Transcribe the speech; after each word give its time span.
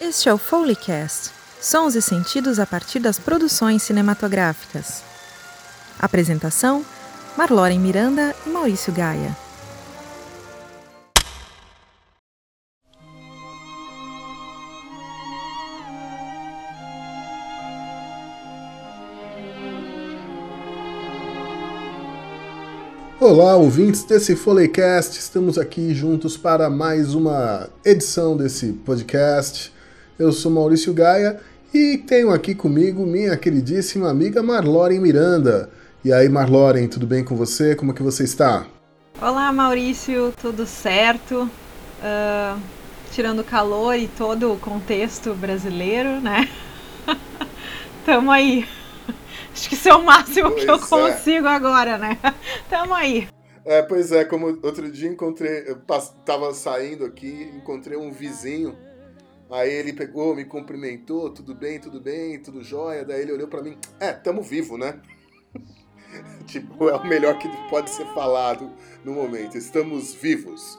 Este 0.00 0.30
é 0.30 0.32
o 0.32 0.38
Foleycast, 0.38 1.30
sons 1.60 1.94
e 1.94 2.00
sentidos 2.00 2.58
a 2.58 2.64
partir 2.64 3.00
das 3.00 3.18
produções 3.18 3.82
cinematográficas. 3.82 5.02
Apresentação: 5.98 6.82
Marloren 7.36 7.78
Miranda 7.78 8.34
e 8.46 8.48
Maurício 8.48 8.90
Gaia. 8.94 9.36
Olá, 23.20 23.54
ouvintes 23.54 24.02
desse 24.04 24.34
Foleycast, 24.34 25.18
estamos 25.18 25.58
aqui 25.58 25.92
juntos 25.92 26.38
para 26.38 26.70
mais 26.70 27.14
uma 27.14 27.68
edição 27.84 28.34
desse 28.34 28.72
podcast. 28.72 29.78
Eu 30.20 30.32
sou 30.32 30.52
Maurício 30.52 30.92
Gaia 30.92 31.40
e 31.72 31.96
tenho 31.96 32.30
aqui 32.30 32.54
comigo 32.54 33.06
minha 33.06 33.34
queridíssima 33.38 34.10
amiga 34.10 34.42
Marloren 34.42 35.00
Miranda. 35.00 35.70
E 36.04 36.12
aí, 36.12 36.28
Marloren, 36.28 36.86
tudo 36.88 37.06
bem 37.06 37.24
com 37.24 37.34
você? 37.34 37.74
Como 37.74 37.92
é 37.92 37.94
que 37.94 38.02
você 38.02 38.24
está? 38.24 38.66
Olá, 39.18 39.50
Maurício, 39.50 40.30
tudo 40.38 40.66
certo? 40.66 41.50
Uh, 42.00 42.60
tirando 43.10 43.38
o 43.38 43.44
calor 43.44 43.96
e 43.96 44.08
todo 44.08 44.52
o 44.52 44.58
contexto 44.58 45.32
brasileiro, 45.32 46.20
né? 46.20 46.50
Tamo 48.04 48.30
aí. 48.30 48.68
Acho 49.54 49.70
que 49.70 49.74
isso 49.74 49.88
é 49.88 49.94
o 49.94 50.04
máximo 50.04 50.50
pois 50.50 50.64
que 50.64 50.70
eu 50.70 50.74
é. 50.74 50.78
consigo 50.86 51.46
é. 51.46 51.54
agora, 51.56 51.96
né? 51.96 52.18
Tamo 52.68 52.92
aí. 52.92 53.26
É, 53.64 53.80
pois 53.80 54.12
é, 54.12 54.22
como 54.22 54.58
outro 54.62 54.92
dia 54.92 55.08
encontrei, 55.08 55.64
eu 55.66 55.78
tava 56.26 56.52
saindo 56.52 57.06
aqui, 57.06 57.50
encontrei 57.56 57.96
um 57.96 58.12
vizinho, 58.12 58.76
aí 59.50 59.70
ele 59.70 59.92
pegou, 59.92 60.34
me 60.34 60.44
cumprimentou, 60.44 61.30
tudo 61.30 61.54
bem, 61.54 61.80
tudo 61.80 62.00
bem, 62.00 62.40
tudo 62.40 62.62
jóia, 62.62 63.04
daí 63.04 63.22
ele 63.22 63.32
olhou 63.32 63.48
para 63.48 63.62
mim, 63.62 63.76
é, 63.98 64.12
tamo 64.12 64.42
vivo, 64.42 64.78
né? 64.78 65.00
tipo, 66.46 66.88
é 66.88 66.96
o 66.96 67.06
melhor 67.06 67.38
que 67.38 67.48
pode 67.68 67.90
ser 67.90 68.06
falado 68.14 68.70
no 69.04 69.12
momento, 69.12 69.58
estamos 69.58 70.14
vivos. 70.14 70.78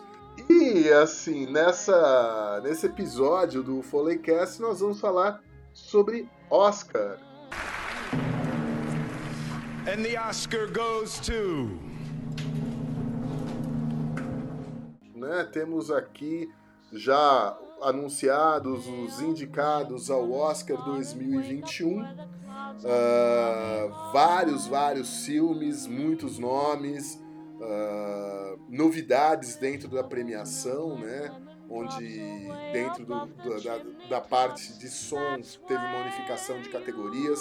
E 0.50 0.90
assim, 0.90 1.46
nessa, 1.52 2.62
nesse 2.64 2.86
episódio 2.86 3.62
do 3.62 3.82
Foleycast 3.82 4.62
nós 4.62 4.80
vamos 4.80 5.00
falar 5.00 5.42
sobre 5.74 6.28
Oscar. 6.50 7.18
And 9.88 10.04
the 10.04 10.18
Oscar 10.18 10.68
goes 10.72 11.20
to. 11.20 11.80
Né, 15.16 15.44
temos 15.52 15.92
aqui 15.92 16.50
já 16.94 17.58
anunciados 17.82 18.88
os 18.88 19.22
indicados 19.22 20.10
ao 20.10 20.32
Oscar 20.32 20.84
2021. 20.84 22.02
Uh, 22.02 22.06
ah, 22.86 24.12
vários, 24.14 24.68
vários 24.68 25.26
filmes, 25.26 25.88
muitos 25.88 26.40
nomes, 26.40 27.16
uh, 27.16 28.60
novidades 28.70 29.56
dentro 29.56 29.90
da 29.90 30.04
premiação, 30.04 30.98
né? 30.98 31.32
onde 31.70 32.50
dentro 32.74 33.06
do, 33.06 33.26
da, 33.64 33.82
da 34.10 34.22
parte 34.22 34.78
de 34.78 34.90
som 34.90 35.40
teve 35.68 35.84
uma 35.84 36.02
unificação 36.02 36.62
de 36.62 36.70
categorias. 36.70 37.40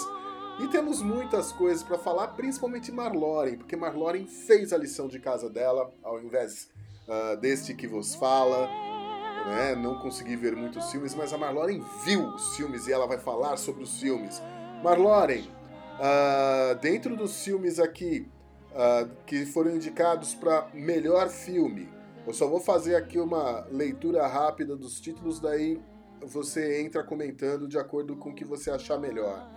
E 0.59 0.67
temos 0.67 1.01
muitas 1.01 1.51
coisas 1.51 1.81
para 1.83 1.97
falar, 1.97 2.29
principalmente 2.29 2.91
Marloren, 2.91 3.57
porque 3.57 3.75
Marloren 3.75 4.27
fez 4.27 4.71
a 4.71 4.77
lição 4.77 5.07
de 5.07 5.19
casa 5.19 5.49
dela, 5.49 5.91
ao 6.03 6.21
invés 6.21 6.69
uh, 7.07 7.35
deste 7.37 7.73
que 7.73 7.87
vos 7.87 8.15
fala. 8.15 8.69
Né? 9.45 9.75
Não 9.75 9.99
consegui 9.99 10.35
ver 10.35 10.55
muitos 10.55 10.91
filmes, 10.91 11.15
mas 11.15 11.33
a 11.33 11.37
Marloren 11.37 11.83
viu 12.05 12.23
os 12.25 12.55
filmes 12.55 12.87
e 12.87 12.93
ela 12.93 13.07
vai 13.07 13.17
falar 13.17 13.57
sobre 13.57 13.83
os 13.83 13.99
filmes. 13.99 14.41
Marloren, 14.83 15.41
uh, 15.41 16.75
dentro 16.79 17.15
dos 17.15 17.43
filmes 17.43 17.79
aqui 17.79 18.27
uh, 18.71 19.09
que 19.25 19.45
foram 19.45 19.75
indicados 19.75 20.33
para 20.33 20.67
melhor 20.73 21.29
filme, 21.29 21.89
eu 22.25 22.33
só 22.33 22.47
vou 22.47 22.59
fazer 22.59 22.95
aqui 22.95 23.19
uma 23.19 23.65
leitura 23.71 24.25
rápida 24.27 24.75
dos 24.75 24.99
títulos, 24.99 25.39
daí 25.39 25.81
você 26.21 26.81
entra 26.81 27.03
comentando 27.03 27.67
de 27.67 27.77
acordo 27.77 28.15
com 28.15 28.29
o 28.29 28.35
que 28.35 28.45
você 28.45 28.69
achar 28.69 28.99
melhor. 28.99 29.49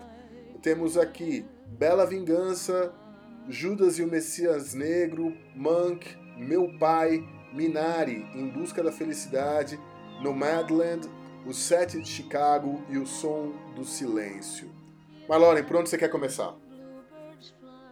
Temos 0.63 0.97
aqui 0.97 1.45
Bela 1.67 2.07
Vingança, 2.07 2.93
Judas 3.49 3.99
e 3.99 4.03
o 4.03 4.09
Messias 4.09 4.73
Negro, 4.73 5.37
Monk, 5.55 6.17
Meu 6.39 6.79
Pai, 6.79 7.23
Minari, 7.55 8.27
Em 8.35 8.49
Busca 8.49 8.83
da 8.83 8.93
Felicidade, 8.93 9.79
Nomadland, 10.21 11.09
O 11.47 11.55
Sete 11.55 12.01
de 12.01 12.09
Chicago 12.09 12.83
e 12.91 12.99
O 12.99 13.07
Som 13.07 13.53
do 13.75 13.85
Silêncio. 13.85 14.71
Marloren, 15.29 15.63
por 15.63 15.77
onde 15.77 15.89
você 15.89 15.97
quer 15.97 16.09
começar? 16.09 16.55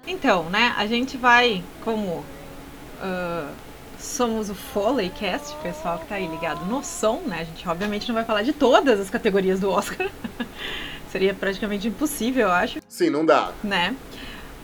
Então, 0.06 0.50
né, 0.50 0.74
a 0.76 0.86
gente 0.86 1.16
vai, 1.16 1.62
como 1.84 2.18
uh, 2.18 3.54
somos 3.98 4.50
o 4.50 4.54
Foleycast, 4.54 5.56
pessoal 5.62 6.00
que 6.00 6.06
tá 6.06 6.16
aí 6.16 6.26
ligado 6.26 6.66
no 6.66 6.82
som, 6.82 7.20
né, 7.24 7.40
a 7.40 7.44
gente 7.44 7.66
obviamente 7.68 8.08
não 8.08 8.14
vai 8.16 8.24
falar 8.24 8.42
de 8.42 8.52
todas 8.52 8.98
as 8.98 9.08
categorias 9.08 9.60
do 9.60 9.70
Oscar, 9.70 10.10
Seria 11.12 11.34
praticamente 11.34 11.86
impossível, 11.86 12.46
eu 12.46 12.52
acho. 12.52 12.80
Sim, 12.88 13.10
não 13.10 13.26
dá. 13.26 13.52
Né? 13.62 13.94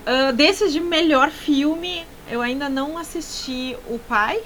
Uh, 0.07 0.33
desses 0.33 0.73
de 0.73 0.81
melhor 0.81 1.31
filme, 1.31 2.07
eu 2.31 2.41
ainda 2.41 2.71
não 2.71 2.97
assisti 2.97 3.77
O 3.87 3.99
Pai. 3.99 4.41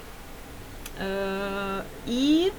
Uh, 1.02 1.84
e. 2.06 2.52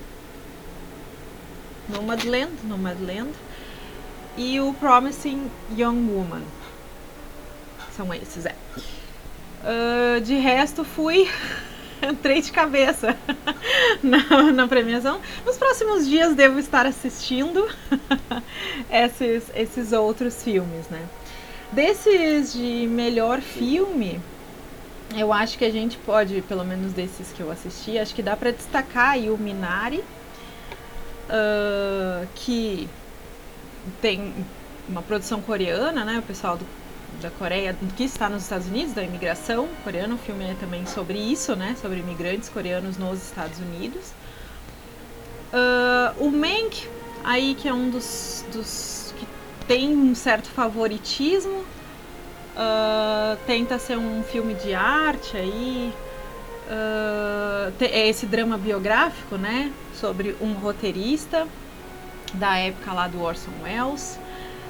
Nomadland, 1.87 2.51
Nomadland. 2.65 3.31
E 4.37 4.59
o 4.59 4.73
Promising 4.73 5.49
Young 5.77 6.09
Woman. 6.09 6.43
São 7.95 8.13
esses, 8.13 8.45
é. 8.45 8.55
Uh, 9.63 10.19
de 10.21 10.35
resto, 10.35 10.83
fui 10.83 11.29
entrei 12.09 12.41
de 12.41 12.51
cabeça 12.51 13.15
na, 14.03 14.51
na 14.51 14.67
premiação. 14.67 15.21
Nos 15.45 15.57
próximos 15.57 16.07
dias 16.07 16.35
devo 16.35 16.59
estar 16.59 16.85
assistindo 16.85 17.65
esses, 18.91 19.43
esses 19.55 19.91
outros 19.93 20.43
filmes, 20.43 20.87
né? 20.89 21.01
Desses 21.71 22.53
de 22.53 22.87
melhor 22.87 23.41
filme, 23.41 24.19
eu 25.15 25.33
acho 25.33 25.57
que 25.57 25.65
a 25.65 25.71
gente 25.71 25.97
pode, 25.97 26.41
pelo 26.43 26.63
menos 26.63 26.93
desses 26.93 27.31
que 27.31 27.41
eu 27.41 27.51
assisti, 27.51 27.97
acho 27.97 28.13
que 28.13 28.21
dá 28.21 28.35
para 28.35 28.51
destacar 28.51 29.11
aí 29.11 29.29
o 29.29 29.37
Minari, 29.37 30.03
uh, 31.29 32.27
que 32.35 32.87
tem 34.01 34.33
uma 34.87 35.01
produção 35.01 35.41
coreana, 35.41 36.03
né? 36.03 36.19
O 36.19 36.21
pessoal 36.23 36.57
do 36.57 36.65
da 37.21 37.29
Coreia, 37.29 37.75
que 37.95 38.03
está 38.03 38.29
nos 38.29 38.43
Estados 38.43 38.67
Unidos, 38.67 38.93
da 38.93 39.03
imigração 39.03 39.67
coreana. 39.83 40.15
O 40.15 40.17
filme 40.17 40.45
é 40.45 40.55
também 40.59 40.85
sobre 40.85 41.17
isso, 41.17 41.55
né? 41.55 41.75
Sobre 41.81 41.99
imigrantes 41.99 42.49
coreanos 42.49 42.97
nos 42.97 43.23
Estados 43.23 43.59
Unidos. 43.59 44.11
Uh, 45.53 46.25
o 46.25 46.31
Mank, 46.31 46.87
aí 47.23 47.55
que 47.55 47.67
é 47.67 47.73
um 47.73 47.89
dos, 47.89 48.43
dos 48.51 49.13
que 49.17 49.27
tem 49.67 49.95
um 49.95 50.15
certo 50.15 50.49
favoritismo, 50.49 51.63
uh, 52.55 53.37
tenta 53.45 53.77
ser 53.79 53.97
um 53.97 54.23
filme 54.23 54.53
de 54.53 54.73
arte 54.73 55.37
aí. 55.37 55.93
Uh, 56.65 57.73
é 57.81 58.07
esse 58.07 58.25
drama 58.25 58.57
biográfico, 58.57 59.35
né? 59.35 59.71
Sobre 59.93 60.35
um 60.41 60.53
roteirista 60.53 61.47
da 62.33 62.57
época 62.57 62.93
lá 62.93 63.07
do 63.07 63.21
Orson 63.21 63.51
Welles 63.63 64.17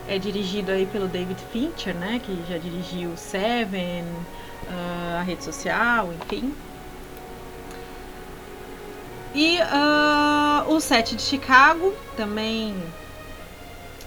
é 0.07 0.17
dirigido 0.17 0.71
aí 0.71 0.85
pelo 0.85 1.07
David 1.07 1.39
Fincher, 1.51 1.95
né, 1.95 2.19
que 2.23 2.43
já 2.49 2.57
dirigiu 2.57 3.15
Seven, 3.15 4.03
uh, 4.03 5.19
a 5.19 5.21
rede 5.21 5.43
social, 5.43 6.09
enfim. 6.13 6.53
E 9.33 9.57
uh, 9.59 10.71
o 10.71 10.79
set 10.79 11.15
de 11.15 11.21
Chicago 11.21 11.93
também 12.15 12.75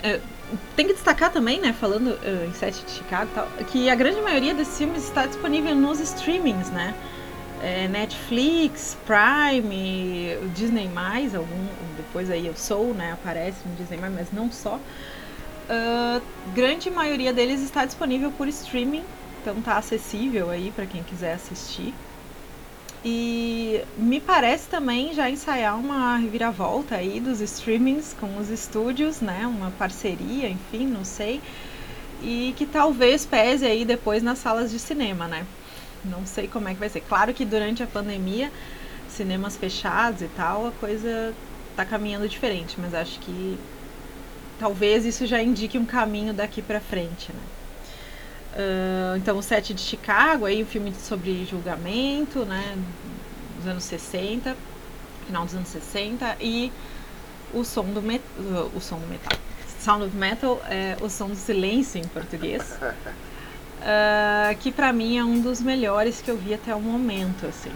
uh, 0.05 0.21
tem 0.75 0.87
que 0.87 0.95
destacar 0.95 1.33
também, 1.33 1.61
né, 1.61 1.73
falando 1.73 2.09
uh, 2.09 2.49
em 2.49 2.53
set 2.53 2.85
de 2.85 2.91
Chicago, 2.91 3.31
tal, 3.35 3.49
que 3.69 3.91
a 3.91 3.95
grande 3.95 4.21
maioria 4.21 4.55
desses 4.55 4.79
filmes 4.79 5.05
está 5.05 5.27
disponível 5.27 5.75
nos 5.75 6.01
streamings, 6.01 6.71
né? 6.71 6.95
É, 7.63 7.89
Netflix, 7.89 8.97
Prime, 9.07 10.37
Disney+, 10.55 10.89
algum, 11.35 11.67
depois 11.97 12.31
aí 12.31 12.47
eu 12.47 12.55
sou, 12.55 12.93
né, 12.93 13.13
aparece 13.13 13.57
no 13.67 13.75
Disney+, 13.77 13.99
mas 13.99 14.31
não 14.33 14.53
só. 14.53 14.77
Uh, 15.69 16.23
grande 16.55 16.91
maioria 16.91 17.33
deles 17.33 17.61
está 17.61 17.85
disponível 17.85 18.31
por 18.31 18.47
streaming, 18.47 19.05
então 19.41 19.61
tá 19.63 19.79
acessível 19.79 20.51
aí 20.51 20.71
para 20.71 20.87
quem 20.87 21.03
quiser 21.03 21.33
assistir. 21.33 21.93
E 23.05 23.83
me 23.97 24.21
parece 24.21 24.69
também 24.69 25.15
já 25.15 25.31
ensaiar 25.31 25.79
uma 25.79 26.17
reviravolta 26.17 26.97
aí 26.97 27.21
dos 27.21 27.41
streamings 27.41 28.17
com 28.19 28.37
os 28.39 28.49
estúdios, 28.51 29.21
né? 29.21 29.47
Uma 29.47 29.71
parceria, 29.73 30.49
enfim, 30.49 30.87
não 30.87 31.05
sei. 31.05 31.41
E 32.23 32.55
que 32.57 32.67
talvez 32.67 33.25
pese 33.25 33.65
aí 33.65 33.85
depois 33.85 34.23
nas 34.23 34.39
salas 34.39 34.71
de 34.71 34.79
cinema, 34.79 35.29
né? 35.29 35.47
Não 36.05 36.27
sei 36.27 36.49
como 36.49 36.69
é 36.69 36.75
que 36.75 36.81
vai 36.81 36.89
ser. 36.89 37.01
Claro 37.03 37.33
que 37.33 37.45
durante 37.45 37.83
a 37.83 37.87
pandemia, 37.87 38.51
cinemas 39.09 39.57
fechados 39.57 40.23
e 40.23 40.29
tal, 40.29 40.67
a 40.67 40.73
coisa 40.73 41.35
tá 41.77 41.85
caminhando 41.85 42.29
diferente, 42.29 42.77
mas 42.79 42.95
acho 42.95 43.19
que 43.21 43.59
talvez 44.59 45.05
isso 45.05 45.27
já 45.27 45.43
indique 45.43 45.79
um 45.79 45.85
caminho 45.85 46.33
daqui 46.33 46.63
para 46.63 46.81
frente, 46.81 47.33
né? 47.33 47.56
Uh, 48.57 49.17
então, 49.19 49.37
o 49.37 49.43
Sete 49.43 49.75
de 49.75 49.83
Chicago, 49.83 50.47
aí 50.47 50.63
um 50.63 50.67
filme 50.67 50.95
sobre 50.95 51.45
julgamento, 51.45 52.47
né, 52.47 52.75
dos 53.59 53.67
anos 53.67 53.85
60, 53.85 54.57
final 55.27 55.45
dos 55.45 55.55
anos 55.55 55.69
60, 55.69 56.37
e 56.41 56.73
o 57.53 57.63
som 57.63 57.85
do, 57.85 58.01
met 58.01 58.23
o 58.75 58.81
som 58.81 58.99
do 58.99 59.07
metal. 59.07 59.39
Sound 59.87 60.05
of 60.05 60.17
Metal 60.17 60.61
é 60.69 60.97
o 61.01 61.09
som 61.09 61.29
do 61.29 61.37
silêncio 61.37 62.01
em 62.01 62.09
português. 62.09 62.77
Uh, 62.83 64.57
que 64.59 64.73
para 64.73 64.93
mim 64.93 65.17
é 65.17 65.25
um 65.25 65.41
dos 65.41 65.61
melhores 65.61 66.21
que 66.21 66.29
eu 66.29 66.37
vi 66.37 66.53
até 66.53 66.75
o 66.75 66.81
momento, 66.81 67.47
assim. 67.47 67.71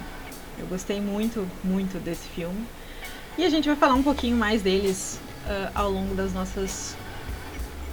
Eu 0.58 0.66
gostei 0.66 1.00
muito, 1.00 1.46
muito 1.62 2.02
desse 2.02 2.26
filme. 2.30 2.66
E 3.38 3.44
a 3.44 3.48
gente 3.48 3.68
vai 3.68 3.76
falar 3.76 3.94
um 3.94 4.02
pouquinho 4.02 4.36
mais 4.36 4.60
deles 4.60 5.20
uh, 5.46 5.70
ao 5.72 5.88
longo 5.88 6.16
das 6.16 6.32
nossas, 6.32 6.96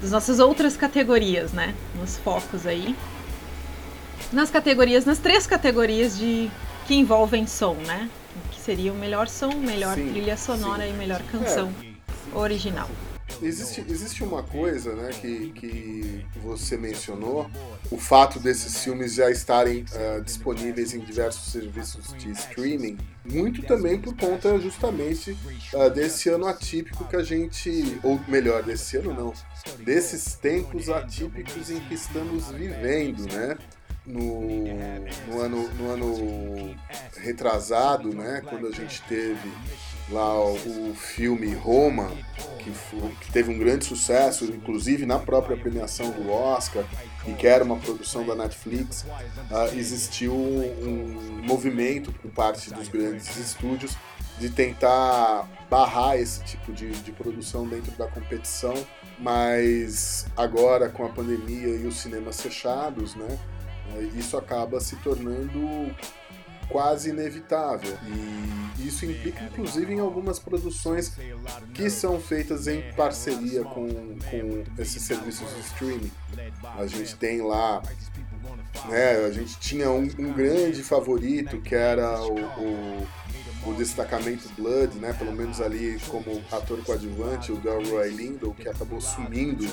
das 0.01 0.11
nossas 0.11 0.39
outras 0.39 0.77
categorias, 0.77 1.53
né? 1.53 1.73
Nos 1.99 2.17
focos 2.17 2.65
aí. 2.65 2.95
Nas 4.31 4.49
categorias, 4.49 5.05
nas 5.05 5.19
três 5.19 5.47
categorias 5.47 6.17
de 6.17 6.49
que 6.85 6.95
envolvem 6.95 7.47
som, 7.47 7.73
né? 7.73 8.09
Que 8.51 8.59
seria 8.59 8.91
o 8.91 8.95
melhor 8.95 9.27
som, 9.27 9.53
melhor 9.53 9.95
sim, 9.95 10.09
trilha 10.09 10.37
sonora 10.37 10.83
sim. 10.83 10.89
e 10.89 10.93
melhor 10.93 11.21
canção 11.23 11.73
é. 11.83 12.37
original. 12.37 12.89
Existe, 13.41 13.85
existe 13.87 14.23
uma 14.23 14.41
coisa 14.41 14.93
né, 14.95 15.11
que, 15.21 15.51
que 15.51 16.25
você 16.41 16.75
mencionou, 16.75 17.49
o 17.91 17.97
fato 17.97 18.39
desses 18.39 18.83
filmes 18.83 19.13
já 19.13 19.29
estarem 19.29 19.85
uh, 19.91 20.21
disponíveis 20.23 20.93
em 20.93 20.99
diversos 20.99 21.51
serviços 21.51 22.13
de 22.17 22.31
streaming, 22.31 22.97
muito 23.23 23.61
também 23.63 23.99
por 23.99 24.15
conta 24.15 24.57
justamente 24.59 25.37
uh, 25.73 25.89
desse 25.89 26.29
ano 26.29 26.47
atípico 26.47 27.05
que 27.05 27.15
a 27.15 27.23
gente, 27.23 27.99
ou 28.01 28.19
melhor, 28.27 28.63
desse 28.63 28.97
ano 28.97 29.13
não, 29.13 29.33
desses 29.83 30.33
tempos 30.33 30.89
atípicos 30.89 31.69
em 31.69 31.79
que 31.81 31.93
estamos 31.93 32.49
vivendo, 32.49 33.31
né? 33.31 33.57
No, 34.05 34.41
no, 35.27 35.41
ano, 35.41 35.69
no 35.73 35.91
ano 35.91 36.75
retrasado, 37.17 38.15
né, 38.15 38.41
quando 38.47 38.67
a 38.67 38.71
gente 38.71 39.01
teve 39.01 39.51
lá 40.09 40.33
o, 40.41 40.91
o 40.91 40.95
filme 40.95 41.53
Roma, 41.53 42.09
que, 42.71 43.25
que, 43.25 43.31
teve 43.31 43.51
um 43.51 43.57
grande 43.57 43.85
sucesso, 43.85 44.45
inclusive 44.45 45.05
na 45.05 45.19
própria 45.19 45.55
premiação 45.57 46.11
do 46.11 46.31
Oscar, 46.31 46.83
e 47.27 47.33
que 47.33 47.47
era 47.47 47.63
uma 47.63 47.77
produção 47.77 48.25
da 48.25 48.35
Netflix, 48.35 49.05
uh, 49.51 49.75
existiu 49.75 50.33
um 50.33 51.41
movimento 51.43 52.11
por 52.11 52.31
parte 52.31 52.73
dos 52.73 52.87
grandes 52.87 53.35
estúdios 53.37 53.95
de 54.39 54.49
tentar 54.49 55.47
barrar 55.69 56.17
esse 56.17 56.43
tipo 56.43 56.71
de, 56.71 56.91
de 56.91 57.11
produção 57.11 57.67
dentro 57.67 57.91
da 57.97 58.07
competição, 58.07 58.73
mas 59.19 60.27
agora 60.37 60.89
com 60.89 61.05
a 61.05 61.09
pandemia 61.09 61.67
e 61.67 61.85
os 61.85 61.97
cinemas 61.97 62.39
fechados, 62.39 63.15
né, 63.15 63.37
isso 64.15 64.37
acaba 64.37 64.79
se 64.79 64.95
tornando 64.97 65.93
quase 66.69 67.09
inevitável. 67.09 67.97
E 68.05 68.87
isso 68.87 69.05
implica, 69.05 69.43
inclusive, 69.43 69.93
em 69.93 69.99
algumas 69.99 70.39
produções 70.39 71.13
que 71.73 71.89
são 71.89 72.19
feitas 72.19 72.67
em 72.67 72.81
parceria 72.93 73.63
com, 73.63 73.87
com 74.29 74.63
esses 74.77 75.01
serviços 75.01 75.53
de 75.53 75.61
streaming. 75.61 76.11
A 76.77 76.85
gente 76.85 77.15
tem 77.15 77.41
lá. 77.41 77.81
Né, 78.89 79.25
a 79.25 79.31
gente 79.31 79.57
tinha 79.59 79.89
um, 79.89 80.03
um 80.19 80.31
grande 80.31 80.83
favorito 80.83 81.59
que 81.59 81.73
era 81.73 82.21
o, 82.21 82.35
o 82.35 83.07
o 83.67 83.73
destacamento 83.73 84.47
Blood, 84.57 84.97
né, 84.97 85.13
pelo 85.13 85.33
menos 85.33 85.59
ali 85.59 85.99
como 86.07 86.41
ator 86.51 86.81
coadjuvante, 86.83 87.51
o 87.51 87.57
Delroy 87.57 88.09
Lindo, 88.09 88.53
que 88.53 88.67
acabou 88.67 89.01
sumindo 89.01 89.65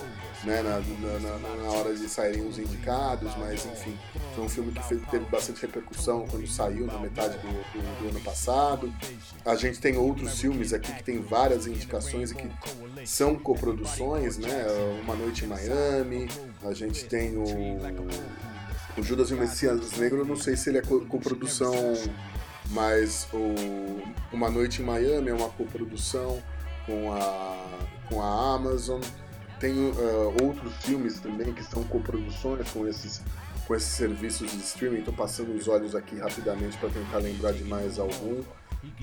né, 0.42 0.62
na, 0.62 0.80
na, 0.80 1.38
na, 1.38 1.70
hora 1.70 1.94
de 1.94 2.08
saírem 2.08 2.46
os 2.46 2.58
indicados, 2.58 3.32
mas 3.38 3.64
enfim, 3.64 3.96
foi 4.34 4.44
um 4.44 4.48
filme 4.48 4.72
que 4.72 4.82
fez, 4.82 5.00
teve 5.10 5.24
bastante 5.26 5.62
repercussão 5.62 6.26
quando 6.28 6.46
saiu 6.46 6.86
na 6.86 6.98
metade 6.98 7.38
do, 7.38 7.48
do, 7.48 8.02
do, 8.02 8.08
ano 8.08 8.20
passado. 8.20 8.92
A 9.44 9.54
gente 9.54 9.78
tem 9.78 9.96
outros 9.96 10.40
filmes 10.40 10.72
aqui 10.72 10.92
que 10.92 11.04
tem 11.04 11.20
várias 11.20 11.66
indicações 11.66 12.32
e 12.32 12.34
que 12.34 12.50
são 13.06 13.36
coproduções, 13.36 14.38
né, 14.38 14.66
Uma 15.02 15.14
Noite 15.14 15.44
em 15.44 15.48
Miami, 15.48 16.28
a 16.62 16.74
gente 16.74 17.04
tem 17.04 17.36
o, 17.36 17.44
o 18.98 19.02
Judas 19.02 19.30
e 19.30 19.34
o 19.34 19.36
Messias 19.36 19.92
Negro, 19.92 20.18
eu 20.18 20.26
não 20.26 20.36
sei 20.36 20.56
se 20.56 20.68
ele 20.68 20.78
é 20.78 20.82
coprodução 20.82 21.72
mas 22.74 23.28
o 23.32 23.54
Uma 24.32 24.50
Noite 24.50 24.82
em 24.82 24.84
Miami 24.84 25.30
é 25.30 25.34
uma 25.34 25.48
coprodução 25.48 26.42
com 26.84 27.12
a, 27.12 27.78
com 28.08 28.20
a 28.20 28.54
Amazon. 28.56 29.00
Tem 29.60 29.72
uh, 29.72 30.44
outros 30.44 30.74
filmes 30.82 31.20
também 31.20 31.54
que 31.54 31.62
são 31.62 31.84
coproduções 31.84 32.68
com 32.70 32.86
esses, 32.86 33.22
com 33.66 33.74
esses 33.74 33.88
serviços 33.88 34.50
de 34.50 34.58
streaming. 34.58 34.98
Estou 34.98 35.14
passando 35.14 35.54
os 35.54 35.68
olhos 35.68 35.94
aqui 35.94 36.18
rapidamente 36.18 36.76
para 36.78 36.90
tentar 36.90 37.18
lembrar 37.18 37.52
de 37.52 37.62
mais 37.64 37.98
algum. 37.98 38.42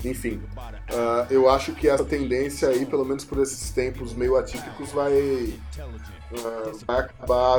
Enfim, 0.04 0.42
uh, 0.56 1.26
eu 1.30 1.48
acho 1.48 1.72
que 1.72 1.88
essa 1.88 2.04
tendência 2.04 2.68
aí, 2.68 2.84
pelo 2.86 3.04
menos 3.04 3.24
por 3.24 3.38
esses 3.38 3.70
tempos 3.70 4.14
meio 4.14 4.36
atípicos, 4.36 4.90
vai, 4.90 5.12
uh, 5.12 6.78
vai 6.86 7.00
acabar 7.00 7.58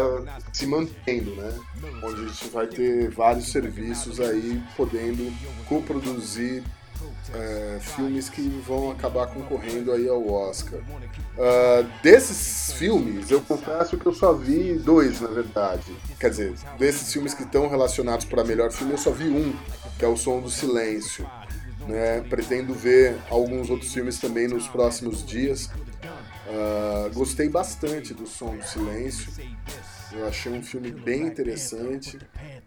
se 0.52 0.66
mantendo, 0.68 1.36
né? 1.36 1.54
Onde 2.04 2.22
a 2.22 2.28
gente 2.28 2.50
vai 2.50 2.68
ter 2.68 3.10
vários 3.12 3.52
serviços 3.52 4.20
aí 4.20 4.62
podendo 4.76 5.32
coproduzir 5.68 6.64
uh, 7.30 7.80
filmes 7.80 8.30
que 8.30 8.42
vão 8.66 8.92
acabar 8.92 9.28
concorrendo 9.28 9.92
aí 9.92 10.08
ao 10.08 10.28
Oscar. 10.30 10.80
Uh, 10.80 11.88
desses 12.02 12.74
filmes, 12.74 13.30
eu 13.32 13.42
confesso 13.42 13.98
que 13.98 14.06
eu 14.06 14.14
só 14.14 14.34
vi 14.34 14.74
dois, 14.76 15.22
na 15.22 15.30
verdade. 15.30 15.96
Quer 16.20 16.30
dizer, 16.30 16.54
desses 16.78 17.12
filmes 17.12 17.34
que 17.34 17.44
estão 17.44 17.68
relacionados 17.68 18.26
para 18.26 18.44
melhor 18.44 18.72
filme, 18.72 18.94
eu 18.94 18.98
só 18.98 19.12
vi 19.12 19.30
um, 19.30 19.54
que 19.98 20.06
é 20.06 20.08
O 20.08 20.18
Som 20.18 20.42
do 20.42 20.50
Silêncio. 20.50 21.30
Né? 21.88 22.22
Pretendo 22.30 22.74
ver 22.74 23.18
alguns 23.30 23.70
outros 23.70 23.94
filmes 23.94 24.20
também 24.20 24.48
nos 24.48 24.68
próximos 24.68 25.26
dias. 25.26 25.70
Uh, 26.46 27.14
gostei 27.14 27.50
bastante 27.50 28.14
do 28.14 28.28
Som 28.28 28.58
do 28.58 28.64
Silêncio. 28.64 29.32
Eu 30.12 30.28
achei 30.28 30.52
um 30.52 30.62
filme 30.62 30.92
bem 30.92 31.24
interessante, 31.24 32.20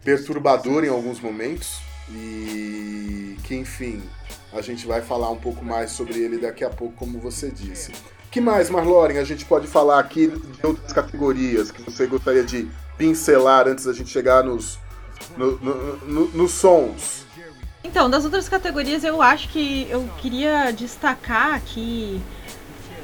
perturbador 0.03 0.83
em 0.83 0.89
alguns 0.89 1.19
momentos 1.19 1.79
e 2.09 3.37
que, 3.43 3.55
enfim, 3.55 4.01
a 4.51 4.61
gente 4.61 4.85
vai 4.85 5.01
falar 5.01 5.29
um 5.31 5.37
pouco 5.37 5.63
mais 5.63 5.91
sobre 5.91 6.19
ele 6.19 6.37
daqui 6.37 6.63
a 6.63 6.69
pouco, 6.69 6.93
como 6.95 7.19
você 7.19 7.49
disse. 7.49 7.91
que 8.29 8.41
mais, 8.41 8.69
Marloren, 8.69 9.17
a 9.17 9.23
gente 9.23 9.45
pode 9.45 9.67
falar 9.67 9.99
aqui 9.99 10.27
de 10.27 10.65
outras 10.65 10.91
categorias 10.91 11.71
que 11.71 11.81
você 11.81 12.05
gostaria 12.05 12.43
de 12.43 12.69
pincelar 12.97 13.67
antes 13.67 13.85
da 13.85 13.93
gente 13.93 14.09
chegar 14.09 14.43
nos, 14.43 14.77
no, 15.37 15.57
no, 15.59 15.97
no, 16.05 16.27
nos 16.29 16.51
sons? 16.51 17.26
Então, 17.87 18.09
das 18.09 18.25
outras 18.25 18.49
categorias, 18.49 19.05
eu 19.05 19.21
acho 19.21 19.47
que 19.47 19.87
eu 19.89 20.07
queria 20.21 20.71
destacar 20.71 21.53
aqui, 21.53 22.21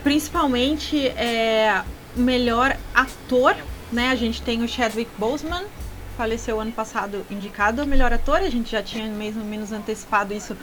principalmente, 0.04 1.08
é, 1.08 1.82
melhor 2.14 2.78
ator, 2.94 3.56
né? 3.92 4.10
A 4.10 4.16
gente 4.16 4.42
tem 4.42 4.62
o 4.62 4.68
Chadwick 4.68 5.10
Boseman, 5.18 5.64
faleceu 6.18 6.60
ano 6.60 6.74
passado 6.74 7.26
indicado 7.32 7.82
a 7.82 7.86
melhor 7.86 8.12
ator, 8.12 8.40
a 8.40 8.50
gente 8.50 8.72
já 8.72 8.84
tinha 8.84 9.08
mais 9.10 9.38
ou 9.38 9.44
menos 9.46 9.72
antecipado 9.72 10.34
isso 10.34 10.56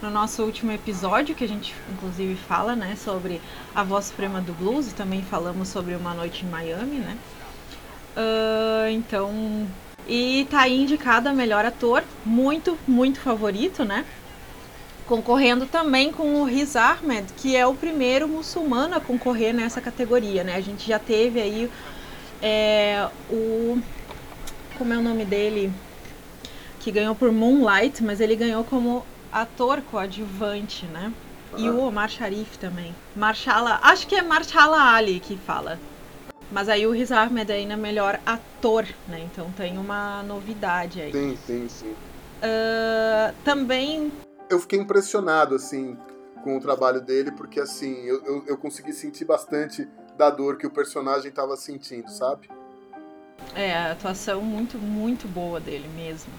no 0.00 0.10
nosso 0.10 0.42
último 0.42 0.72
episódio, 0.72 1.34
que 1.34 1.44
a 1.44 1.48
gente 1.48 1.74
inclusive 1.92 2.34
fala, 2.34 2.74
né, 2.74 2.96
sobre 2.96 3.42
a 3.74 3.84
voz 3.84 4.06
suprema 4.06 4.40
do 4.40 4.54
blues, 4.54 4.90
e 4.90 4.94
também 4.94 5.22
falamos 5.22 5.68
sobre 5.68 5.94
Uma 5.94 6.14
Noite 6.14 6.46
em 6.46 6.48
Miami, 6.48 6.96
né? 6.96 7.16
Uh, 8.16 8.88
então, 8.90 9.68
e 10.08 10.46
tá 10.50 10.62
aí 10.62 10.82
indicado 10.82 11.28
a 11.28 11.32
melhor 11.32 11.64
ator, 11.64 12.04
muito, 12.24 12.78
muito 12.86 13.20
favorito, 13.20 13.84
né? 13.84 14.04
Concorrendo 15.06 15.66
também 15.66 16.12
com 16.12 16.40
o 16.40 16.44
Riz 16.44 16.74
Ahmed, 16.76 17.32
que 17.36 17.56
é 17.56 17.66
o 17.66 17.74
primeiro 17.74 18.26
muçulmano 18.26 18.96
a 18.96 19.00
concorrer 19.00 19.54
nessa 19.54 19.80
categoria, 19.80 20.42
né? 20.42 20.56
A 20.56 20.60
gente 20.60 20.86
já 20.86 20.98
teve 20.98 21.40
aí 21.40 21.70
é, 22.42 23.08
o. 23.30 23.78
Como 24.76 24.92
é 24.92 24.98
o 24.98 25.02
nome 25.02 25.24
dele? 25.24 25.72
Que 26.80 26.90
ganhou 26.90 27.14
por 27.14 27.32
Moonlight, 27.32 28.02
mas 28.02 28.20
ele 28.20 28.36
ganhou 28.36 28.62
como 28.64 29.04
ator 29.32 29.80
coadjuvante, 29.82 30.86
né? 30.86 31.12
E 31.56 31.70
o 31.70 31.80
Omar 31.80 32.10
Sharif 32.10 32.58
também. 32.58 32.94
Marshala, 33.14 33.78
acho 33.82 34.06
que 34.06 34.14
é 34.14 34.22
Marshala 34.22 34.94
Ali 34.94 35.20
que 35.20 35.36
fala. 35.36 35.78
Mas 36.50 36.68
aí 36.68 36.86
o 36.86 36.92
Riz 36.92 37.10
Ahmed 37.10 37.50
ainda 37.50 37.74
é 37.74 37.76
melhor 37.76 38.20
ator, 38.24 38.86
né? 39.08 39.28
Então 39.32 39.50
tem 39.52 39.78
uma 39.78 40.22
novidade 40.22 41.00
aí. 41.00 41.12
Sim, 41.12 41.36
sim, 41.46 41.68
sim. 41.68 41.90
Uh, 41.90 43.34
também. 43.44 44.12
Eu 44.48 44.60
fiquei 44.60 44.78
impressionado, 44.78 45.54
assim, 45.54 45.96
com 46.44 46.56
o 46.56 46.60
trabalho 46.60 47.00
dele, 47.00 47.32
porque, 47.32 47.58
assim, 47.58 48.04
eu, 48.04 48.22
eu, 48.24 48.44
eu 48.46 48.56
consegui 48.56 48.92
sentir 48.92 49.24
bastante 49.24 49.88
da 50.16 50.30
dor 50.30 50.56
que 50.56 50.66
o 50.66 50.70
personagem 50.70 51.28
estava 51.28 51.56
sentindo, 51.56 52.08
sabe? 52.10 52.48
É, 53.54 53.74
a 53.74 53.92
atuação 53.92 54.40
muito, 54.42 54.78
muito 54.78 55.26
boa 55.26 55.58
dele 55.58 55.88
mesmo. 55.88 56.32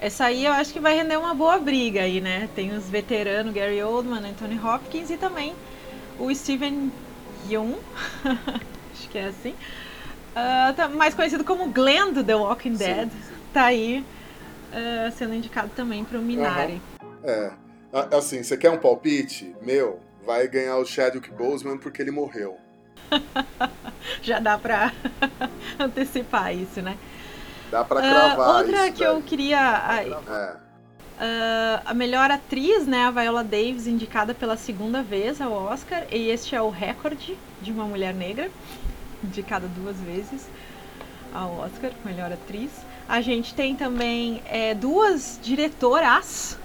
Essa 0.00 0.26
aí 0.26 0.44
eu 0.44 0.52
acho 0.52 0.72
que 0.72 0.78
vai 0.78 0.94
render 0.94 1.16
uma 1.16 1.34
boa 1.34 1.58
briga 1.58 2.02
aí, 2.02 2.20
né? 2.20 2.48
Tem 2.54 2.72
os 2.72 2.84
veteranos 2.88 3.52
Gary 3.52 3.82
Oldman, 3.82 4.24
Anthony 4.30 4.58
Hopkins 4.58 5.10
e 5.10 5.16
também 5.16 5.54
o 6.18 6.32
Steven 6.32 6.92
Yeun, 7.48 7.74
acho 9.08 9.10
que 9.10 9.18
é 9.18 9.26
assim, 9.26 9.50
uh, 9.50 10.74
tá 10.74 10.88
mais 10.88 11.14
conhecido 11.14 11.42
como 11.42 11.70
Glenn 11.70 12.12
do 12.12 12.22
The 12.22 12.34
Walking 12.34 12.74
Dead, 12.74 13.10
sim, 13.10 13.22
sim. 13.28 13.34
tá 13.52 13.64
aí 13.64 14.04
uh, 14.72 15.10
sendo 15.12 15.34
indicado 15.34 15.70
também 15.74 16.04
para 16.04 16.18
o 16.18 16.22
Minari. 16.22 16.80
Uhum. 17.02 17.08
É, 17.24 17.52
assim, 18.16 18.42
você 18.42 18.56
quer 18.56 18.70
um 18.70 18.78
palpite? 18.78 19.54
Meu, 19.62 20.00
vai 20.24 20.46
ganhar 20.46 20.76
o 20.76 20.84
Chadwick 20.84 21.30
Boseman 21.30 21.78
porque 21.78 22.02
ele 22.02 22.10
morreu. 22.10 22.58
Já 24.22 24.38
dá 24.38 24.58
pra 24.58 24.92
antecipar 25.80 26.54
isso, 26.54 26.82
né? 26.82 26.96
Dá 27.70 27.84
pra 27.84 28.00
cravar 28.00 28.48
uh, 28.48 28.58
Outra 28.58 28.92
que 28.92 29.02
eu 29.02 29.20
queria... 29.22 30.04
É. 30.28 30.68
Uh, 31.18 31.82
a 31.84 31.92
melhor 31.94 32.30
atriz, 32.30 32.86
né, 32.86 33.06
a 33.06 33.10
Viola 33.10 33.42
Davis, 33.42 33.88
indicada 33.88 34.32
pela 34.32 34.56
segunda 34.56 35.02
vez 35.02 35.40
ao 35.40 35.52
Oscar, 35.52 36.04
e 36.12 36.30
este 36.30 36.54
é 36.54 36.62
o 36.62 36.70
recorde 36.70 37.36
de 37.60 37.72
uma 37.72 37.84
mulher 37.84 38.14
negra, 38.14 38.48
indicada 39.22 39.66
duas 39.68 39.96
vezes 39.96 40.46
ao 41.32 41.58
Oscar, 41.58 41.90
melhor 42.04 42.32
atriz. 42.32 42.70
A 43.08 43.20
gente 43.20 43.54
tem 43.54 43.74
também 43.74 44.42
é, 44.46 44.74
duas 44.74 45.38
diretoras 45.42 46.58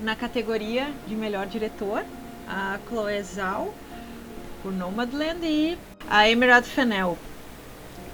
na 0.00 0.16
categoria 0.16 0.90
de 1.06 1.14
melhor 1.14 1.46
diretor, 1.46 2.04
a 2.48 2.78
Chloe 2.88 3.22
Zhao 3.22 3.72
por 4.62 4.72
Nomadland 4.72 5.44
e 5.44 5.78
a 6.08 6.28
Emerald 6.28 6.66
Fennell 6.68 7.16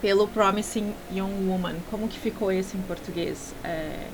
pelo 0.00 0.28
Promising 0.28 0.94
Young 1.12 1.48
Woman. 1.48 1.76
Como 1.90 2.08
que 2.08 2.18
ficou 2.18 2.52
esse 2.52 2.76
em 2.76 2.82
português? 2.82 3.54
É... 3.64 4.06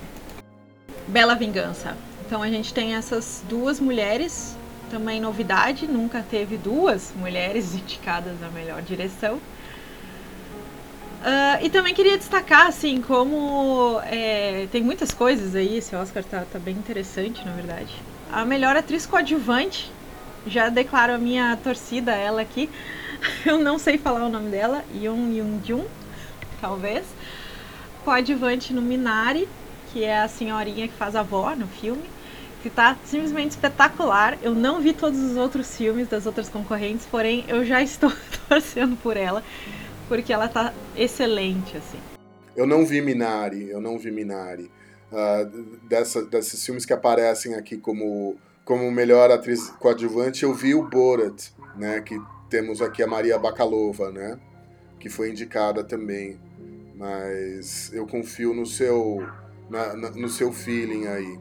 Bela 1.06 1.34
Vingança. 1.34 1.96
Então 2.26 2.42
a 2.42 2.48
gente 2.48 2.72
tem 2.72 2.94
essas 2.94 3.42
duas 3.48 3.78
mulheres, 3.78 4.56
também 4.90 5.20
novidade, 5.20 5.86
nunca 5.86 6.24
teve 6.28 6.56
duas 6.56 7.12
mulheres 7.14 7.74
indicadas 7.74 8.42
a 8.42 8.48
melhor 8.48 8.80
direção. 8.82 9.38
Uh, 11.24 11.64
e 11.64 11.70
também 11.70 11.94
queria 11.94 12.18
destacar, 12.18 12.66
assim, 12.66 13.00
como 13.00 13.98
é, 14.04 14.68
tem 14.70 14.82
muitas 14.82 15.10
coisas 15.10 15.54
aí, 15.54 15.78
esse 15.78 15.96
Oscar 15.96 16.22
tá, 16.22 16.44
tá 16.52 16.58
bem 16.58 16.74
interessante, 16.74 17.42
na 17.46 17.52
verdade. 17.52 17.94
A 18.30 18.44
melhor 18.44 18.76
atriz 18.76 19.06
coadjuvante, 19.06 19.90
já 20.46 20.68
declaro 20.68 21.14
a 21.14 21.18
minha 21.18 21.56
torcida 21.56 22.12
ela 22.12 22.42
aqui. 22.42 22.68
Eu 23.46 23.56
não 23.56 23.78
sei 23.78 23.96
falar 23.96 24.26
o 24.26 24.28
nome 24.28 24.50
dela, 24.50 24.84
Yoon 24.94 25.30
Yoon 25.32 25.60
Jun, 25.64 25.84
talvez. 26.60 27.06
Coadjuvante 28.04 28.74
no 28.74 28.82
Minari, 28.82 29.48
que 29.90 30.04
é 30.04 30.20
a 30.20 30.28
senhorinha 30.28 30.88
que 30.88 30.94
faz 30.94 31.16
a 31.16 31.20
avó 31.20 31.56
no 31.56 31.66
filme, 31.66 32.04
que 32.62 32.68
tá 32.68 32.98
simplesmente 33.02 33.52
espetacular. 33.52 34.36
Eu 34.42 34.54
não 34.54 34.78
vi 34.78 34.92
todos 34.92 35.18
os 35.18 35.38
outros 35.38 35.74
filmes 35.74 36.06
das 36.06 36.26
outras 36.26 36.50
concorrentes, 36.50 37.06
porém 37.10 37.46
eu 37.48 37.64
já 37.64 37.80
estou 37.82 38.12
torcendo 38.46 38.94
por 38.96 39.16
ela, 39.16 39.42
porque 40.08 40.32
ela 40.32 40.48
tá 40.48 40.72
excelente, 40.96 41.76
assim. 41.76 41.98
Eu 42.56 42.66
não 42.66 42.86
vi 42.86 43.00
Minari, 43.00 43.68
eu 43.68 43.80
não 43.80 43.98
vi 43.98 44.10
Minari. 44.10 44.70
Uh, 45.12 45.78
dessa, 45.86 46.24
desses 46.24 46.64
filmes 46.64 46.84
que 46.84 46.92
aparecem 46.92 47.54
aqui 47.54 47.76
como, 47.76 48.36
como 48.64 48.90
melhor 48.90 49.30
atriz 49.30 49.70
coadjuvante, 49.70 50.44
eu 50.44 50.54
vi 50.54 50.74
o 50.74 50.82
Borat, 50.82 51.50
né? 51.76 52.00
Que 52.00 52.20
temos 52.48 52.80
aqui 52.80 53.02
a 53.02 53.06
Maria 53.06 53.38
Bakalova, 53.38 54.10
né? 54.10 54.38
Que 54.98 55.08
foi 55.08 55.30
indicada 55.30 55.84
também. 55.84 56.38
Mas 56.96 57.92
eu 57.92 58.06
confio 58.06 58.54
no 58.54 58.64
seu 58.64 59.26
na, 59.68 59.94
na, 59.94 60.10
no 60.10 60.28
seu 60.28 60.52
feeling 60.52 61.06
aí. 61.06 61.38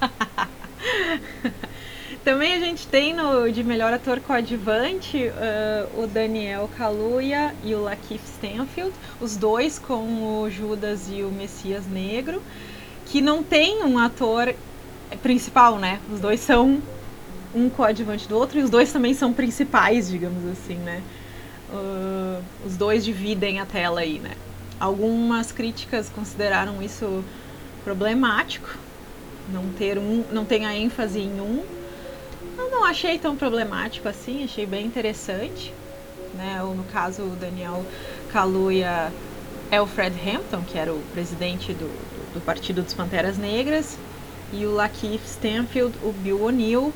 Também 2.24 2.54
a 2.54 2.60
gente 2.60 2.86
tem 2.86 3.14
no, 3.14 3.50
de 3.50 3.64
melhor 3.64 3.94
ator 3.94 4.20
coadjuvante 4.20 5.16
uh, 5.16 6.02
o 6.02 6.06
Daniel 6.06 6.68
Kaluuya 6.76 7.54
e 7.64 7.74
o 7.74 7.82
Lakeith 7.82 8.20
Stanfield, 8.24 8.92
os 9.18 9.36
dois 9.36 9.78
com 9.78 10.42
o 10.42 10.50
Judas 10.50 11.08
e 11.10 11.22
o 11.22 11.30
Messias 11.30 11.86
Negro, 11.86 12.42
que 13.06 13.22
não 13.22 13.42
tem 13.42 13.82
um 13.84 13.98
ator 13.98 14.54
principal, 15.22 15.78
né? 15.78 15.98
Os 16.12 16.20
dois 16.20 16.40
são 16.40 16.82
um 17.54 17.70
coadjuvante 17.70 18.28
do 18.28 18.36
outro 18.36 18.58
e 18.58 18.62
os 18.62 18.68
dois 18.68 18.92
também 18.92 19.14
são 19.14 19.32
principais, 19.32 20.10
digamos 20.10 20.44
assim, 20.46 20.76
né? 20.76 21.02
Uh, 21.72 22.42
os 22.66 22.76
dois 22.76 23.02
dividem 23.02 23.60
a 23.60 23.66
tela 23.66 24.00
aí, 24.00 24.18
né? 24.18 24.32
Algumas 24.78 25.52
críticas 25.52 26.10
consideraram 26.10 26.82
isso 26.82 27.24
problemático 27.82 28.68
não 29.52 29.68
ter 29.72 29.98
um, 29.98 30.24
não 30.30 30.44
tem 30.44 30.66
a 30.66 30.76
ênfase 30.76 31.20
em 31.20 31.40
um. 31.40 31.62
Eu 32.56 32.70
não 32.70 32.84
achei 32.84 33.18
tão 33.18 33.36
problemático 33.36 34.08
assim, 34.08 34.44
achei 34.44 34.66
bem 34.66 34.86
interessante, 34.86 35.72
né? 36.34 36.62
Ou 36.62 36.74
no 36.74 36.84
caso 36.84 37.22
o 37.22 37.36
Daniel 37.36 37.84
Kaluuya 38.32 39.12
é 39.70 39.80
o 39.80 39.86
Fred 39.86 40.16
Hampton, 40.28 40.62
que 40.62 40.78
era 40.78 40.92
o 40.92 41.00
presidente 41.12 41.72
do, 41.72 41.86
do, 41.86 42.34
do 42.34 42.40
Partido 42.40 42.82
dos 42.82 42.94
Panteras 42.94 43.38
Negras, 43.38 43.96
e 44.52 44.66
o 44.66 44.72
Lakeith 44.72 45.24
Stanfield, 45.24 45.96
o 46.02 46.12
Bill 46.12 46.42
O'Neill, 46.42 46.92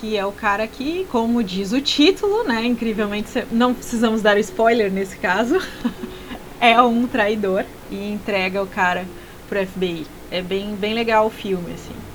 que 0.00 0.16
é 0.16 0.24
o 0.24 0.32
cara 0.32 0.66
que, 0.66 1.06
como 1.10 1.42
diz 1.42 1.72
o 1.72 1.80
título, 1.80 2.44
né? 2.44 2.64
Incrivelmente, 2.64 3.44
não 3.50 3.74
precisamos 3.74 4.22
dar 4.22 4.38
spoiler 4.38 4.90
nesse 4.90 5.16
caso, 5.16 5.60
é 6.60 6.80
um 6.80 7.06
traidor 7.06 7.64
e 7.90 8.12
entrega 8.12 8.62
o 8.62 8.66
cara 8.66 9.04
pro 9.48 9.64
FBI. 9.66 10.06
É 10.30 10.40
bem, 10.40 10.74
bem 10.74 10.94
legal 10.94 11.26
o 11.26 11.30
filme, 11.30 11.72
assim. 11.72 12.07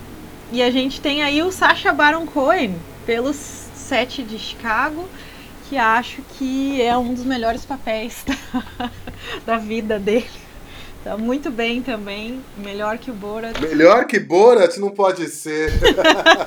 E 0.54 0.62
a 0.62 0.70
gente 0.70 1.02
tem 1.02 1.24
aí 1.24 1.42
o 1.42 1.52
Sacha 1.52 1.92
Baron 1.92 2.28
Cohen, 2.28 2.76
pelos 3.08 3.36
Sete 3.36 4.22
de 4.22 4.38
Chicago, 4.38 5.10
que 5.68 5.80
acho 5.80 6.22
que 6.38 6.80
é 6.80 6.96
um 6.96 7.12
dos 7.12 7.26
melhores 7.26 7.66
papéis 7.66 8.24
da, 8.78 8.92
da 9.48 9.58
vida 9.58 9.98
dele. 9.98 10.30
Tá 11.04 11.18
muito 11.18 11.50
bem 11.50 11.82
também, 11.82 12.40
melhor 12.56 13.00
que 13.00 13.10
o 13.10 13.16
Borat. 13.16 13.60
Melhor 13.60 14.06
que 14.06 14.20
Borat 14.20 14.78
não 14.78 14.92
pode 14.92 15.28
ser. 15.28 15.72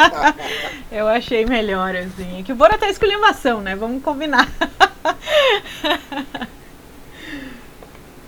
Eu 0.91 1.09
achei 1.09 1.45
melhor, 1.45 1.97
assim. 1.97 2.39
É 2.39 2.43
que 2.45 2.53
o 2.53 2.55
Borat 2.55 2.81
é 2.83 2.89
esculhambação, 2.89 3.61
né? 3.61 3.75
Vamos 3.75 4.05
combinar. 4.05 4.49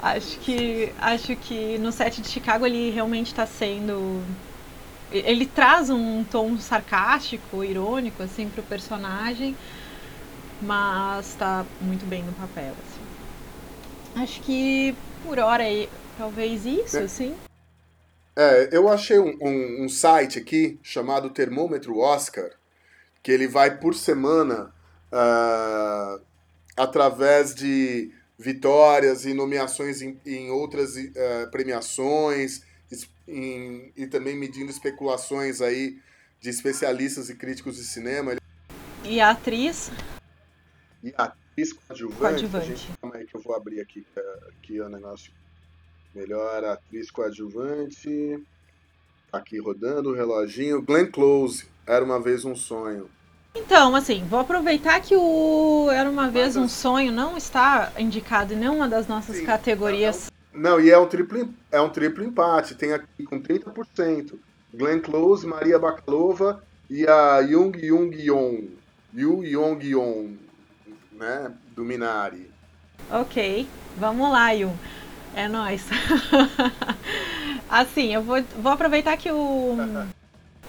Acho 0.00 0.38
que, 0.38 0.92
acho 1.00 1.34
que 1.34 1.76
no 1.78 1.90
set 1.90 2.22
de 2.22 2.28
Chicago 2.28 2.64
ele 2.64 2.90
realmente 2.90 3.26
está 3.26 3.44
sendo. 3.44 4.22
Ele 5.10 5.46
traz 5.46 5.88
um 5.88 6.22
tom 6.24 6.58
sarcástico, 6.58 7.64
irônico, 7.64 8.22
assim, 8.22 8.48
pro 8.48 8.62
personagem, 8.62 9.56
mas 10.60 11.30
está 11.30 11.64
muito 11.80 12.04
bem 12.06 12.22
no 12.22 12.32
papel, 12.32 12.72
assim. 12.72 14.22
Acho 14.22 14.40
que 14.42 14.94
por 15.24 15.38
hora 15.38 15.64
talvez 16.16 16.66
isso, 16.66 16.98
é. 16.98 17.02
assim. 17.02 17.34
É, 18.36 18.68
eu 18.70 18.88
achei 18.88 19.18
um, 19.18 19.36
um, 19.40 19.84
um, 19.84 19.88
site 19.88 20.38
aqui 20.38 20.78
chamado 20.82 21.30
Termômetro 21.30 21.98
Oscar, 21.98 22.50
que 23.22 23.32
ele 23.32 23.48
vai 23.48 23.78
por 23.78 23.94
semana 23.94 24.72
uh, 25.12 26.20
através 26.76 27.54
de 27.54 28.12
vitórias 28.38 29.24
e 29.24 29.34
nomeações 29.34 30.02
em, 30.02 30.20
em 30.24 30.50
outras 30.50 30.96
uh, 30.96 31.50
premiações 31.50 32.62
em, 33.28 33.92
e 33.96 34.06
também 34.06 34.36
medindo 34.36 34.70
especulações 34.70 35.60
aí 35.60 35.98
de 36.40 36.48
especialistas 36.48 37.28
e 37.28 37.34
críticos 37.34 37.76
de 37.76 37.84
cinema. 37.84 38.36
E 39.04 39.20
a 39.20 39.30
atriz? 39.30 39.90
E 41.02 41.14
a 41.16 41.24
atriz 41.24 41.72
coadjuvante. 41.72 42.18
coadjuvante. 42.18 42.66
Gente, 42.66 42.88
calma 43.00 43.16
aí 43.16 43.26
que 43.26 43.36
eu 43.36 43.40
vou 43.40 43.54
abrir 43.54 43.80
aqui, 43.80 44.06
aqui 44.48 44.80
o 44.80 44.88
negócio. 44.88 45.32
Melhor 46.14 46.64
atriz 46.64 47.10
coadjuvante. 47.10 48.42
Tá 49.30 49.38
aqui 49.38 49.58
rodando 49.58 50.10
o 50.10 50.14
reloginho. 50.14 50.82
Glenn 50.82 51.10
Close, 51.10 51.66
Era 51.86 52.04
Uma 52.04 52.20
Vez 52.20 52.44
Um 52.44 52.56
Sonho. 52.56 53.10
Então, 53.54 53.94
assim, 53.94 54.24
vou 54.24 54.38
aproveitar 54.38 55.00
que 55.00 55.16
o 55.16 55.90
Era 55.90 56.08
Uma 56.08 56.30
Vez 56.30 56.56
um 56.56 56.68
Sonho 56.68 57.12
não 57.12 57.36
está 57.36 57.92
indicado 57.98 58.54
em 58.54 58.56
nenhuma 58.56 58.88
das 58.88 59.06
nossas 59.06 59.36
Sim, 59.36 59.44
categorias. 59.44 60.30
Não, 60.52 60.80
e 60.80 60.90
é 60.90 60.98
um, 60.98 61.06
triplo, 61.06 61.48
é 61.70 61.80
um 61.80 61.90
triplo 61.90 62.24
empate, 62.24 62.74
tem 62.74 62.92
aqui 62.92 63.24
com 63.24 63.40
30%. 63.40 64.34
Glenn 64.74 65.00
Close, 65.00 65.46
Maria 65.46 65.78
Bakalova 65.78 66.62
e 66.90 67.06
a 67.06 67.42
Jung 67.42 67.78
Jung 67.78 68.14
Yeon. 68.14 68.78
Yu 69.14 69.42
Yong 69.42 69.84
Yeon, 69.84 70.34
né, 71.12 71.52
do 71.74 71.84
Minari. 71.84 72.50
Ok, 73.10 73.66
vamos 73.96 74.30
lá, 74.30 74.50
Yun. 74.50 74.72
É 75.34 75.48
nóis. 75.48 75.86
assim, 77.70 78.14
eu 78.14 78.22
vou, 78.22 78.42
vou 78.60 78.72
aproveitar 78.72 79.16
que 79.16 79.30
o... 79.30 79.76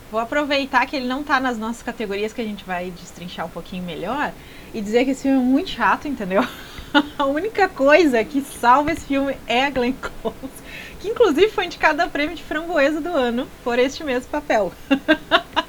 Vou 0.09 0.19
aproveitar 0.19 0.85
que 0.87 0.95
ele 0.95 1.07
não 1.07 1.21
tá 1.21 1.39
nas 1.39 1.57
nossas 1.57 1.83
categorias 1.83 2.33
que 2.33 2.41
a 2.41 2.45
gente 2.45 2.63
vai 2.63 2.89
destrinchar 2.91 3.45
um 3.45 3.49
pouquinho 3.49 3.83
melhor 3.83 4.33
e 4.73 4.81
dizer 4.81 5.05
que 5.05 5.11
esse 5.11 5.23
filme 5.23 5.37
é 5.37 5.43
muito 5.43 5.69
chato, 5.69 6.07
entendeu? 6.07 6.41
a 7.17 7.25
única 7.25 7.67
coisa 7.67 8.23
que 8.23 8.41
salva 8.41 8.91
esse 8.91 9.05
filme 9.05 9.35
é 9.47 9.65
a 9.65 9.69
Glenn 9.69 9.93
Close, 9.93 10.35
que 10.99 11.09
inclusive 11.09 11.49
foi 11.49 11.65
indicada 11.65 12.03
a 12.03 12.07
prêmio 12.07 12.35
de 12.35 12.43
framboesa 12.43 12.99
do 12.99 13.09
ano 13.09 13.47
por 13.63 13.79
este 13.79 14.03
mesmo 14.03 14.29
papel. 14.29 14.73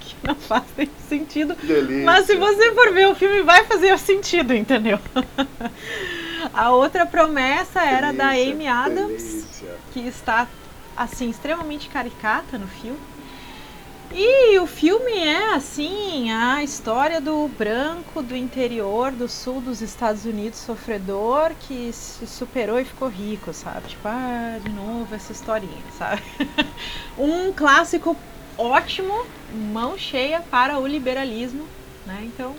que 0.00 0.16
não 0.22 0.34
faz 0.34 0.64
sentido. 1.08 1.54
Delícia. 1.62 2.04
Mas 2.04 2.26
se 2.26 2.36
você 2.36 2.72
for 2.72 2.92
ver 2.92 3.08
o 3.08 3.14
filme, 3.14 3.42
vai 3.42 3.64
fazer 3.64 3.98
sentido, 3.98 4.54
entendeu? 4.54 4.98
A 6.52 6.70
outra 6.70 7.06
promessa 7.06 7.80
era 7.82 8.12
da 8.12 8.30
Delícia, 8.30 8.52
Amy 8.52 8.66
Adams, 8.66 9.22
delícia. 9.22 9.68
que 9.92 10.00
está 10.00 10.48
assim 10.96 11.30
extremamente 11.30 11.88
caricata 11.88 12.58
no 12.58 12.66
filme. 12.66 12.98
E 14.14 14.58
o 14.58 14.66
filme 14.66 15.12
é 15.18 15.54
assim 15.54 16.30
a 16.30 16.62
história 16.62 17.20
do 17.20 17.48
branco 17.48 18.22
do 18.22 18.36
interior 18.36 19.10
do 19.10 19.26
sul 19.26 19.60
dos 19.60 19.80
Estados 19.80 20.26
Unidos 20.26 20.58
sofredor 20.58 21.52
que 21.60 21.90
se 21.92 22.26
superou 22.26 22.78
e 22.78 22.84
ficou 22.84 23.08
rico, 23.08 23.54
sabe? 23.54 23.88
Tipo, 23.88 24.08
ah, 24.08 24.58
de 24.62 24.68
novo 24.68 25.14
essa 25.14 25.32
historinha, 25.32 25.82
sabe? 25.96 26.22
um 27.16 27.52
clássico 27.54 28.14
ótimo, 28.58 29.24
mão 29.72 29.96
cheia 29.96 30.40
para 30.42 30.78
o 30.78 30.86
liberalismo, 30.86 31.66
né? 32.06 32.20
Então 32.24 32.54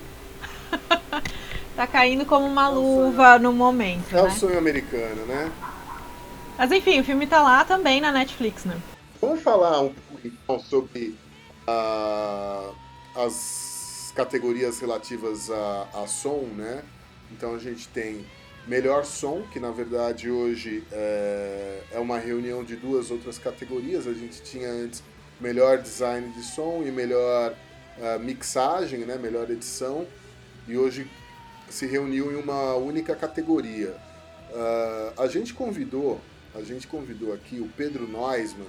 tá 1.75 1.86
caindo 1.86 2.25
como 2.25 2.48
uma 2.48 2.65
É 2.65 2.69
o 2.69 2.74
luva 2.74 3.38
no 3.38 3.53
momento, 3.53 4.15
É 4.15 4.22
o 4.22 4.25
né? 4.25 4.31
sonho 4.31 4.57
americano, 4.57 5.24
né? 5.27 5.51
Mas 6.57 6.72
enfim, 6.72 7.00
o 7.00 7.03
filme 7.03 7.27
tá 7.27 7.43
lá 7.43 7.63
também 7.63 8.01
na 8.01 8.12
Netflix, 8.12 8.65
né? 8.65 8.75
Vamos 9.22 9.41
falar 9.41 9.81
um 9.81 9.93
pouco 9.93 10.19
então 10.25 10.60
sobre 10.60 11.15
ah, 11.67 12.72
as 13.15 14.12
categorias 14.15 14.79
relativas 14.79 15.50
a, 15.50 15.89
a 15.93 16.08
som, 16.08 16.48
né? 16.55 16.84
Então 17.32 17.55
a 17.55 17.60
gente 17.60 17.88
tem 17.88 18.25
melhor 18.67 19.05
som, 19.05 19.43
que 19.51 19.60
na 19.60 19.72
verdade 19.72 20.29
hoje 20.29 20.84
é, 20.91 21.82
é 21.91 22.00
uma 22.00 22.20
reunião 22.20 22.63
de 22.63 22.75
duas 22.75 23.12
outras 23.12 23.38
categorias. 23.38 24.08
A 24.08 24.13
gente 24.13 24.41
tinha 24.41 24.70
antes 24.70 25.03
melhor 25.39 25.79
design 25.79 26.32
de 26.34 26.43
som 26.43 26.84
e 26.86 26.91
melhor 26.91 27.55
ah, 28.01 28.17
mixagem, 28.20 29.00
né? 29.00 29.17
Melhor 29.17 29.50
edição. 29.50 30.08
E 30.67 30.77
hoje 30.77 31.10
se 31.70 31.86
reuniu 31.86 32.32
em 32.32 32.36
uma 32.36 32.75
única 32.75 33.15
categoria. 33.15 33.96
Ah, 34.53 35.13
a 35.24 35.27
gente 35.27 35.53
convidou, 35.53 36.22
a 36.53 36.62
gente 36.62 36.88
convidou 36.88 37.34
aqui 37.34 37.60
o 37.60 37.67
Pedro 37.75 38.08
Neusmann. 38.08 38.67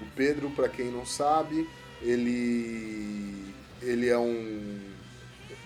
O 0.00 0.06
Pedro, 0.14 0.48
para 0.50 0.68
quem 0.68 0.92
não 0.92 1.04
sabe, 1.04 1.68
ele 2.02 3.54
ele 3.80 4.08
é 4.08 4.18
um 4.18 4.80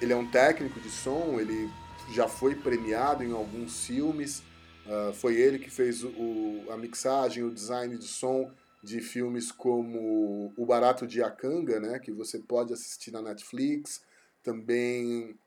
ele 0.01 0.13
é 0.13 0.17
um 0.17 0.29
técnico 0.31 0.81
de 0.81 0.91
som, 0.91 1.39
ele 1.39 1.71
já 2.13 2.29
foi 2.29 2.55
premiado 2.55 3.23
em 3.23 3.33
alguns 3.33 3.87
filmes. 3.87 4.43
Ah, 4.87 5.13
foi 5.15 5.37
ele 5.37 5.59
que 5.59 5.71
fez 5.71 6.03
o, 6.03 6.65
a 6.71 6.77
mixagem, 6.77 7.45
o 7.45 7.51
design 7.51 7.97
de 7.97 8.07
som 8.07 8.51
de 8.83 9.01
filmes 9.01 9.53
como 9.53 10.53
O 10.57 10.67
Barato 10.67 11.07
de 11.07 11.23
Akanga, 11.23 11.79
né, 11.79 12.01
que 12.01 12.11
você 12.11 12.39
pode 12.41 12.73
assistir 12.73 13.13
na 13.13 13.23
Netflix. 13.23 14.03
Também 14.43 15.39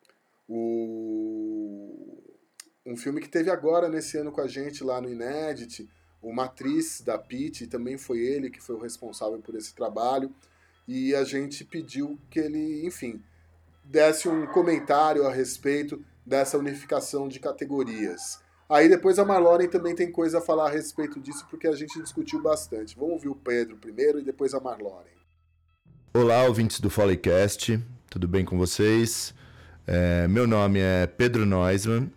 o, 0.48 2.18
um 2.86 2.96
filme 2.96 3.20
que 3.20 3.27
teve 3.27 3.50
agora 3.50 3.89
nesse 3.89 4.18
ano 4.18 4.32
com 4.32 4.39
a 4.39 4.48
gente 4.48 4.84
lá 4.84 5.01
no 5.01 5.10
Inédit, 5.10 5.89
o 6.22 6.34
Matriz 6.34 7.01
da 7.01 7.18
Pitt, 7.18 7.68
também 7.68 7.98
foi 7.98 8.20
ele 8.20 8.50
que 8.50 8.62
foi 8.62 8.75
o 8.75 8.80
responsável 8.80 9.39
por 9.39 9.54
esse 9.56 9.75
trabalho. 9.75 10.34
E 10.88 11.15
a 11.15 11.24
gente 11.24 11.63
pediu 11.63 12.20
que 12.30 12.39
ele, 12.39 12.86
enfim, 12.86 13.22
desse 13.84 14.27
um 14.27 14.46
comentário 14.48 15.25
a 15.25 15.32
respeito 15.32 16.04
dessa 16.25 16.58
unificação 16.58 17.27
de 17.27 17.39
categorias. 17.39 18.39
Aí 18.68 18.89
depois 18.89 19.20
a 19.20 19.25
Marloren 19.25 19.68
também 19.68 19.94
tem 19.94 20.12
coisa 20.12 20.39
a 20.39 20.42
falar 20.42 20.68
a 20.68 20.72
respeito 20.72 21.20
disso, 21.20 21.46
porque 21.50 21.68
a 21.68 21.75
gente 21.75 22.01
discutiu 22.01 22.42
bastante. 22.42 22.96
Vamos 22.96 23.13
ouvir 23.13 23.30
o 23.30 23.36
Pedro 23.36 23.77
primeiro 23.77 24.20
e 24.20 24.24
depois 24.24 24.54
a 24.56 24.60
Marloren. 24.60 25.13
Olá, 26.13 26.44
ouvintes 26.46 26.80
do 26.80 26.89
Foleycast, 26.89 27.80
tudo 28.10 28.27
bem 28.27 28.44
com 28.44 28.58
vocês? 28.58 29.36
É, 29.86 30.27
meu 30.27 30.48
nome 30.48 30.80
é 30.80 31.06
Pedro 31.06 31.46
Neusmann, 31.46 32.12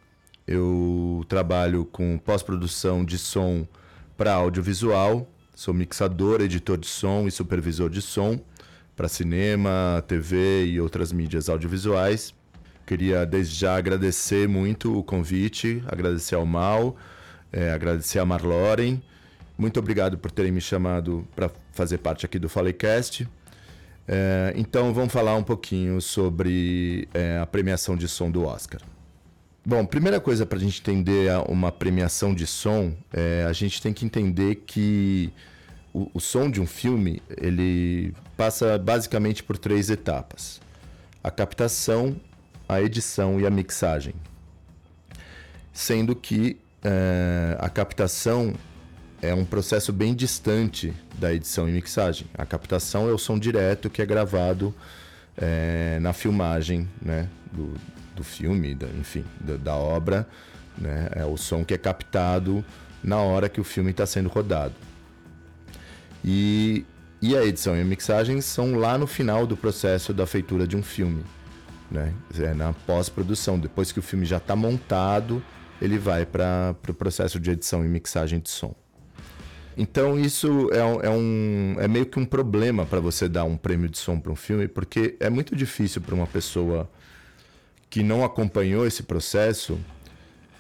eu 0.46 1.22
trabalho 1.28 1.84
com 1.84 2.16
pós-produção 2.16 3.04
de 3.04 3.18
som 3.18 3.68
para 4.16 4.33
audiovisual, 4.33 5.28
sou 5.54 5.74
mixador, 5.74 6.40
editor 6.40 6.78
de 6.78 6.87
som 6.87 7.26
e 7.26 7.31
supervisor 7.31 7.90
de 7.90 8.00
som 8.00 8.40
para 8.98 9.06
cinema, 9.06 10.02
TV 10.08 10.66
e 10.66 10.80
outras 10.80 11.12
mídias 11.12 11.48
audiovisuais. 11.48 12.34
Queria 12.84 13.24
desde 13.24 13.54
já 13.54 13.76
agradecer 13.76 14.48
muito 14.48 14.98
o 14.98 15.04
convite, 15.04 15.80
agradecer 15.87 16.34
ao 16.34 16.44
Mal, 16.44 16.96
é, 17.52 17.70
agradecer 17.70 18.18
a 18.18 18.24
Marloren. 18.24 19.00
Muito 19.56 19.78
obrigado 19.78 20.18
por 20.18 20.32
terem 20.32 20.50
me 20.50 20.61
chamado 20.61 21.24
para 21.37 21.48
fazer 21.70 21.98
parte 21.98 22.26
aqui 22.26 22.40
do 22.40 22.48
Foleycast. 22.48 23.28
É, 24.08 24.52
então 24.56 24.92
vamos 24.92 25.12
falar 25.12 25.37
um 25.37 25.44
pouquinho 25.44 26.00
sobre 26.00 27.06
é, 27.14 27.38
a 27.38 27.46
premiação 27.46 27.96
de 27.96 28.08
som 28.08 28.28
do 28.28 28.42
Oscar. 28.42 28.80
Bom, 29.64 29.87
primeira 29.87 30.18
coisa 30.18 30.44
para 30.44 30.58
a 30.58 30.61
gente 30.61 30.80
entender 30.80 31.30
uma 31.48 31.70
premiação 31.70 32.34
de 32.34 32.48
som, 32.48 32.92
é, 33.12 33.46
a 33.48 33.52
gente 33.52 33.80
tem 33.80 33.92
que 33.92 34.04
entender 34.04 34.56
que 34.66 35.32
o, 35.98 36.11
o 36.14 36.20
som 36.20 36.50
de 36.50 36.61
um 36.61 36.66
filme 36.66 37.20
ele 37.37 38.14
passa 38.37 38.78
basicamente 38.78 39.42
por 39.42 39.58
três 39.58 39.90
etapas: 39.90 40.61
a 41.22 41.30
captação, 41.30 42.16
a 42.68 42.80
edição 42.80 43.40
e 43.40 43.46
a 43.46 43.50
mixagem. 43.50 44.14
Sendo 45.72 46.14
que 46.14 46.58
é, 46.82 47.56
a 47.58 47.68
captação 47.68 48.54
é 49.20 49.34
um 49.34 49.44
processo 49.44 49.92
bem 49.92 50.14
distante 50.14 50.92
da 51.18 51.32
edição 51.34 51.68
e 51.68 51.72
mixagem. 51.72 52.26
A 52.37 52.46
captação 52.46 53.08
é 53.08 53.12
o 53.12 53.18
som 53.18 53.38
direto 53.38 53.90
que 53.90 54.00
é 54.00 54.06
gravado 54.06 54.74
é, 55.37 55.98
na 56.00 56.12
filmagem 56.12 56.88
né, 57.02 57.28
do, 57.52 57.74
do 58.14 58.22
filme, 58.24 58.74
da- 58.74 58.87
enfim, 58.88 59.24
da, 59.40 59.56
da 59.56 59.74
obra. 59.74 60.26
Né, 60.76 61.08
é 61.12 61.24
o 61.24 61.37
som 61.37 61.64
que 61.64 61.74
é 61.74 61.78
captado 61.78 62.64
na 63.02 63.18
hora 63.18 63.48
que 63.48 63.61
o 63.61 63.64
filme 63.64 63.90
está 63.90 64.06
sendo 64.06 64.28
rodado. 64.28 64.74
E, 66.24 66.85
e 67.20 67.37
a 67.37 67.44
edição 67.44 67.76
e 67.76 67.81
a 67.81 67.85
mixagem 67.85 68.40
são 68.40 68.74
lá 68.74 68.98
no 68.98 69.07
final 69.07 69.46
do 69.46 69.57
processo 69.57 70.12
da 70.12 70.26
feitura 70.26 70.66
de 70.66 70.76
um 70.76 70.83
filme. 70.83 71.24
Né? 71.90 72.12
É 72.38 72.54
na 72.54 72.72
pós-produção. 72.72 73.59
Depois 73.59 73.92
que 73.92 73.98
o 73.98 74.02
filme 74.02 74.26
já 74.26 74.37
está 74.37 74.54
montado, 74.54 75.42
ele 75.81 75.98
vai 75.98 76.26
para 76.26 76.70
o 76.72 76.74
pro 76.74 76.94
processo 76.94 77.38
de 77.40 77.50
edição 77.50 77.85
e 77.85 77.88
mixagem 77.88 78.40
de 78.40 78.50
som. 78.50 78.74
Então 79.76 80.18
isso 80.18 80.68
é, 80.72 81.07
é, 81.07 81.11
um, 81.11 81.76
é 81.78 81.87
meio 81.87 82.04
que 82.04 82.18
um 82.18 82.24
problema 82.24 82.85
para 82.85 82.98
você 82.98 83.28
dar 83.28 83.44
um 83.44 83.57
prêmio 83.57 83.88
de 83.88 83.96
som 83.96 84.18
para 84.18 84.33
um 84.33 84.37
filme, 84.37 84.66
porque 84.66 85.16
é 85.20 85.31
muito 85.31 85.54
difícil 85.54 86.02
para 86.02 86.16
uma 86.16 86.26
pessoa 86.26 86.90
que 87.88 88.02
não 88.02 88.24
acompanhou 88.24 88.87
esse 88.87 89.04
processo 89.04 89.78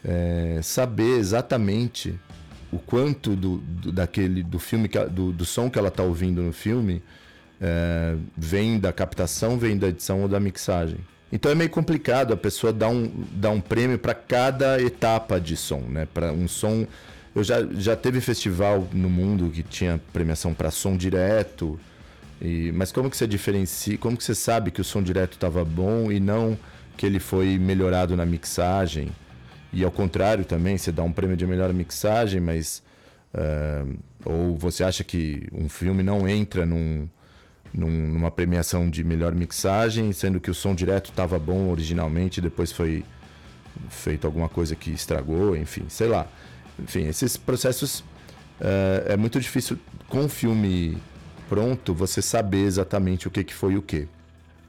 é, 0.04 0.60
saber 0.62 1.18
exatamente 1.18 2.18
o 2.72 2.78
quanto 2.78 3.34
do, 3.34 3.58
do- 3.58 3.92
daquele 3.92 4.42
do 4.42 4.58
filme 4.58 4.88
que 4.88 4.98
do, 5.06 5.32
do 5.32 5.44
som 5.44 5.70
que 5.70 5.78
ela 5.78 5.88
está 5.88 6.02
ouvindo 6.02 6.42
no 6.42 6.52
filme 6.52 7.02
é, 7.60 8.14
vem 8.36 8.78
da 8.78 8.92
captação, 8.92 9.58
vem 9.58 9.76
da 9.76 9.88
edição 9.88 10.22
ou 10.22 10.28
da 10.28 10.38
mixagem. 10.38 10.98
Então 11.32 11.50
é 11.50 11.54
meio 11.54 11.70
complicado 11.70 12.32
a 12.32 12.36
pessoa 12.36 12.72
dar 12.72 12.88
um, 12.88 13.10
dar 13.32 13.50
um 13.50 13.60
prêmio 13.60 13.98
para 13.98 14.14
cada 14.14 14.80
etapa 14.80 15.40
de 15.40 15.56
som, 15.56 15.80
né? 15.80 16.06
Para 16.12 16.32
um 16.32 16.48
som 16.48 16.86
eu 17.34 17.44
já, 17.44 17.62
já 17.74 17.94
teve 17.94 18.20
festival 18.20 18.88
no 18.92 19.08
mundo 19.10 19.50
que 19.50 19.62
tinha 19.62 20.00
premiação 20.12 20.54
para 20.54 20.70
som 20.70 20.96
direto. 20.96 21.78
E, 22.40 22.72
mas 22.72 22.90
como 22.92 23.10
que 23.10 23.16
você 23.16 23.26
diferencia? 23.26 23.98
Como 23.98 24.16
que 24.16 24.24
você 24.24 24.34
sabe 24.34 24.70
que 24.70 24.80
o 24.80 24.84
som 24.84 25.02
direto 25.02 25.32
estava 25.34 25.64
bom 25.64 26.10
e 26.10 26.18
não 26.18 26.58
que 26.96 27.04
ele 27.04 27.18
foi 27.20 27.58
melhorado 27.58 28.16
na 28.16 28.24
mixagem? 28.24 29.10
E 29.72 29.84
ao 29.84 29.90
contrário 29.90 30.44
também, 30.44 30.78
você 30.78 30.90
dá 30.90 31.02
um 31.02 31.12
prêmio 31.12 31.36
de 31.36 31.46
melhor 31.46 31.72
mixagem, 31.72 32.40
mas 32.40 32.82
ah, 33.34 33.84
ou 34.24 34.56
você 34.56 34.82
acha 34.84 35.04
que 35.04 35.46
um 35.52 35.68
filme 35.68 36.02
não 36.02 36.28
entra 36.28 36.64
num, 36.66 37.08
num- 37.72 38.06
numa 38.08 38.30
premiação 38.30 38.88
de 38.88 39.04
melhor 39.04 39.34
mixagem, 39.34 40.12
sendo 40.12 40.40
que 40.40 40.50
o 40.50 40.54
som 40.54 40.74
direto 40.74 41.10
estava 41.10 41.38
bom 41.38 41.70
originalmente, 41.70 42.40
depois 42.40 42.72
foi 42.72 43.04
feito 43.90 44.26
alguma 44.26 44.48
coisa 44.48 44.74
que 44.74 44.90
estragou, 44.90 45.56
enfim, 45.56 45.84
sei 45.88 46.08
lá. 46.08 46.26
Enfim, 46.78 47.06
esses 47.06 47.36
processos 47.36 48.02
eh, 48.60 49.04
é 49.10 49.16
muito 49.16 49.38
difícil 49.40 49.78
com 50.08 50.24
o 50.24 50.28
filme 50.28 50.96
pronto 51.48 51.94
você 51.94 52.20
saber 52.22 52.64
exatamente 52.64 53.28
o 53.28 53.30
que, 53.30 53.44
que 53.44 53.54
foi 53.54 53.76
o 53.76 53.82
que. 53.82 54.08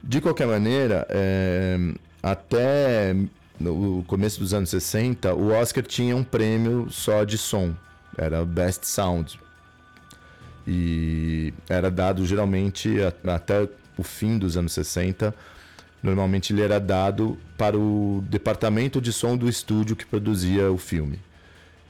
De 0.02 0.20
qualquer 0.20 0.46
maneira, 0.46 1.06
eh, 1.10 1.94
até 2.22 3.14
no 3.60 4.02
começo 4.04 4.40
dos 4.40 4.54
anos 4.54 4.70
60, 4.70 5.34
o 5.34 5.52
Oscar 5.52 5.84
tinha 5.84 6.16
um 6.16 6.24
prêmio 6.24 6.88
só 6.90 7.24
de 7.24 7.36
som, 7.36 7.74
era 8.16 8.44
Best 8.44 8.86
Sound. 8.86 9.38
E 10.66 11.52
era 11.68 11.90
dado 11.90 12.24
geralmente 12.24 12.96
até 13.26 13.68
o 13.96 14.02
fim 14.02 14.38
dos 14.38 14.56
anos 14.56 14.72
60. 14.72 15.34
Normalmente 16.02 16.52
ele 16.52 16.62
era 16.62 16.80
dado 16.80 17.38
para 17.58 17.76
o 17.76 18.24
departamento 18.28 19.00
de 19.00 19.12
som 19.12 19.36
do 19.36 19.48
estúdio 19.48 19.96
que 19.96 20.06
produzia 20.06 20.70
o 20.70 20.78
filme. 20.78 21.18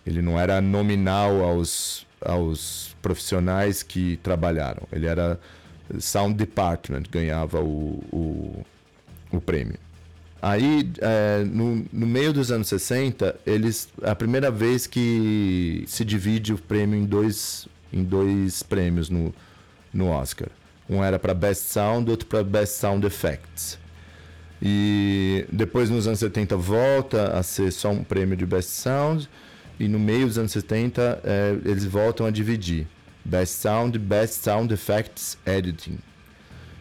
Ele 0.04 0.22
não 0.22 0.38
era 0.38 0.60
nominal 0.60 1.44
aos, 1.44 2.06
aos 2.20 2.96
profissionais 3.00 3.82
que 3.82 4.16
trabalharam. 4.22 4.82
Ele 4.90 5.06
era 5.06 5.38
Sound 5.98 6.34
Department 6.34 7.02
ganhava 7.10 7.60
o, 7.60 8.02
o, 8.12 8.66
o 9.32 9.40
prêmio. 9.40 9.78
Aí, 10.42 10.90
é, 11.00 11.44
no, 11.44 11.84
no, 11.92 12.06
meio 12.06 12.32
dos 12.32 12.50
anos 12.50 12.68
60, 12.68 13.36
eles 13.46 13.88
a 14.02 14.14
primeira 14.14 14.50
vez 14.50 14.86
que 14.86 15.84
se 15.86 16.02
divide 16.02 16.54
o 16.54 16.58
prêmio 16.58 16.98
em 16.98 17.04
dois, 17.04 17.68
em 17.92 18.02
dois 18.02 18.62
prêmios 18.62 19.10
no, 19.10 19.34
no 19.92 20.08
Oscar. 20.08 20.48
Um 20.88 21.04
era 21.04 21.18
para 21.18 21.34
Best 21.34 21.64
Sound, 21.64 22.10
outro 22.10 22.26
para 22.26 22.42
Best 22.42 22.78
Sound 22.78 23.06
Effects. 23.06 23.78
E 24.62 25.46
depois, 25.52 25.90
nos 25.90 26.06
anos 26.06 26.20
70, 26.20 26.56
volta 26.56 27.38
a 27.38 27.42
ser 27.42 27.70
só 27.70 27.90
um 27.90 28.02
prêmio 28.02 28.36
de 28.36 28.46
Best 28.46 28.70
Sound. 28.70 29.28
E 29.78 29.88
no 29.88 29.98
meio 29.98 30.26
dos 30.26 30.38
anos 30.38 30.52
70, 30.52 31.20
é, 31.22 31.56
eles 31.64 31.84
voltam 31.84 32.26
a 32.26 32.30
dividir 32.30 32.86
Best 33.24 33.56
Sound, 33.56 33.98
Best 33.98 34.42
Sound 34.42 34.72
Effects 34.72 35.36
Editing 35.46 35.98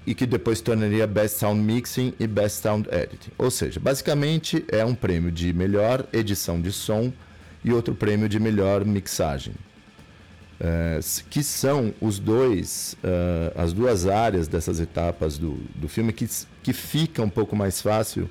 e 0.09 0.15
que 0.15 0.25
depois 0.25 0.59
tornaria 0.59 1.05
Best 1.05 1.37
Sound 1.37 1.61
Mixing 1.61 2.15
e 2.19 2.25
Best 2.25 2.63
Sound 2.63 2.89
Editing. 2.91 3.29
Ou 3.37 3.51
seja, 3.51 3.79
basicamente 3.79 4.65
é 4.67 4.83
um 4.83 4.95
prêmio 4.95 5.31
de 5.31 5.53
melhor 5.53 6.03
edição 6.11 6.59
de 6.59 6.71
som 6.71 7.13
e 7.63 7.71
outro 7.71 7.93
prêmio 7.93 8.27
de 8.27 8.39
melhor 8.39 8.83
mixagem. 8.83 9.53
É, 10.59 10.99
que 11.29 11.43
são 11.43 11.93
os 12.01 12.17
dois, 12.17 12.97
uh, 13.03 13.61
as 13.61 13.71
duas 13.71 14.07
áreas 14.07 14.47
dessas 14.47 14.79
etapas 14.79 15.37
do, 15.37 15.59
do 15.75 15.87
filme 15.87 16.11
que, 16.11 16.27
que 16.63 16.73
fica 16.73 17.21
um 17.21 17.29
pouco 17.29 17.55
mais 17.55 17.79
fácil 17.79 18.27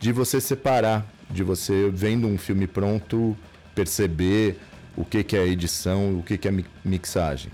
de 0.00 0.12
você 0.12 0.40
separar, 0.40 1.06
de 1.28 1.42
você 1.42 1.90
vendo 1.92 2.26
um 2.26 2.38
filme 2.38 2.66
pronto 2.66 3.36
perceber 3.74 4.58
o 4.96 5.04
que, 5.04 5.22
que 5.22 5.36
é 5.36 5.46
edição, 5.46 6.20
o 6.20 6.22
que, 6.22 6.38
que 6.38 6.48
é 6.48 6.64
mixagem. 6.82 7.52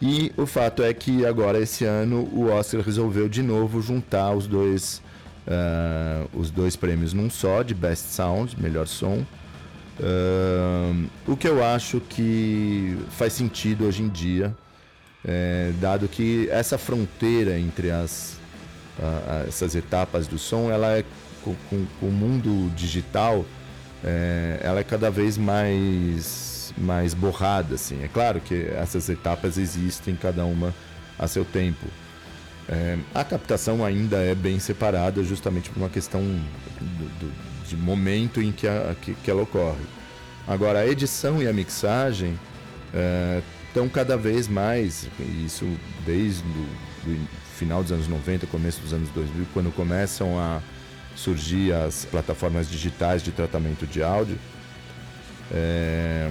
E 0.00 0.32
o 0.36 0.46
fato 0.46 0.82
é 0.82 0.94
que 0.94 1.26
agora, 1.26 1.58
esse 1.58 1.84
ano, 1.84 2.28
o 2.32 2.48
Oscar 2.50 2.80
resolveu 2.80 3.28
de 3.28 3.42
novo 3.42 3.82
juntar 3.82 4.32
os 4.32 4.46
dois, 4.46 5.02
uh, 5.46 6.28
os 6.38 6.50
dois 6.50 6.76
prêmios 6.76 7.12
num 7.12 7.28
só, 7.28 7.62
de 7.64 7.74
Best 7.74 8.06
Sound, 8.06 8.56
melhor 8.60 8.86
som. 8.86 9.24
Uh, 9.98 11.08
o 11.26 11.36
que 11.36 11.48
eu 11.48 11.64
acho 11.64 12.00
que 12.00 12.96
faz 13.10 13.32
sentido 13.32 13.86
hoje 13.86 14.02
em 14.02 14.08
dia, 14.08 14.54
é, 15.24 15.72
dado 15.80 16.06
que 16.06 16.48
essa 16.48 16.78
fronteira 16.78 17.58
entre 17.58 17.90
as, 17.90 18.38
uh, 18.98 19.48
essas 19.48 19.74
etapas 19.74 20.28
do 20.28 20.38
som, 20.38 20.70
ela 20.70 20.96
é 20.96 21.04
com, 21.42 21.56
com, 21.68 21.86
o 22.06 22.10
mundo 22.12 22.72
digital, 22.76 23.44
é, 24.04 24.60
ela 24.62 24.78
é 24.78 24.84
cada 24.84 25.10
vez 25.10 25.36
mais 25.36 26.57
mais 26.80 27.14
borrada, 27.14 27.74
assim. 27.74 28.02
É 28.02 28.08
claro 28.08 28.40
que 28.40 28.54
essas 28.54 29.08
etapas 29.08 29.58
existem, 29.58 30.14
cada 30.16 30.44
uma 30.44 30.74
a 31.18 31.26
seu 31.26 31.44
tempo. 31.44 31.86
É, 32.68 32.98
a 33.14 33.24
captação 33.24 33.84
ainda 33.84 34.18
é 34.18 34.34
bem 34.34 34.58
separada, 34.58 35.24
justamente 35.24 35.70
por 35.70 35.80
uma 35.80 35.88
questão 35.88 36.20
do, 36.20 37.04
do, 37.18 37.32
de 37.66 37.76
momento 37.76 38.42
em 38.42 38.52
que, 38.52 38.68
a, 38.68 38.94
que, 39.00 39.14
que, 39.14 39.30
ela 39.30 39.42
ocorre. 39.42 39.84
Agora, 40.46 40.80
a 40.80 40.86
edição 40.86 41.42
e 41.42 41.48
a 41.48 41.52
mixagem 41.52 42.38
estão 43.68 43.86
é, 43.86 43.88
cada 43.88 44.16
vez 44.16 44.46
mais, 44.48 45.08
isso 45.44 45.66
desde 46.04 46.42
o 47.06 47.18
final 47.56 47.82
dos 47.82 47.90
anos 47.90 48.06
90, 48.06 48.46
começo 48.46 48.80
dos 48.80 48.92
anos 48.92 49.08
2000, 49.10 49.46
quando 49.52 49.74
começam 49.74 50.38
a 50.38 50.60
surgir 51.16 51.72
as 51.72 52.04
plataformas 52.04 52.70
digitais 52.70 53.22
de 53.22 53.32
tratamento 53.32 53.86
de 53.86 54.02
áudio. 54.02 54.38
É, 55.50 56.30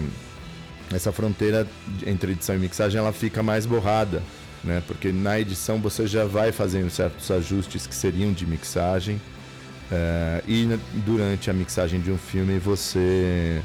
essa 0.94 1.12
fronteira 1.12 1.68
entre 2.06 2.32
edição 2.32 2.56
e 2.56 2.60
mixagem 2.60 3.00
ela 3.00 3.12
fica 3.12 3.44
mais 3.44 3.66
borrada, 3.66 4.22
né? 4.64 4.82
Porque 4.88 5.12
na 5.12 5.40
edição 5.40 5.80
você 5.80 6.08
já 6.08 6.26
vai 6.26 6.52
fazendo 6.52 6.90
certos 6.90 7.30
ajustes 7.30 7.86
que 7.86 7.96
seriam 7.96 8.32
de 8.32 8.46
mixagem 8.46 9.22
é, 9.92 10.44
e 10.48 10.68
durante 11.06 11.50
a 11.50 11.54
mixagem 11.54 12.00
de 12.00 12.12
um 12.12 12.18
filme 12.18 12.60
você 12.60 13.62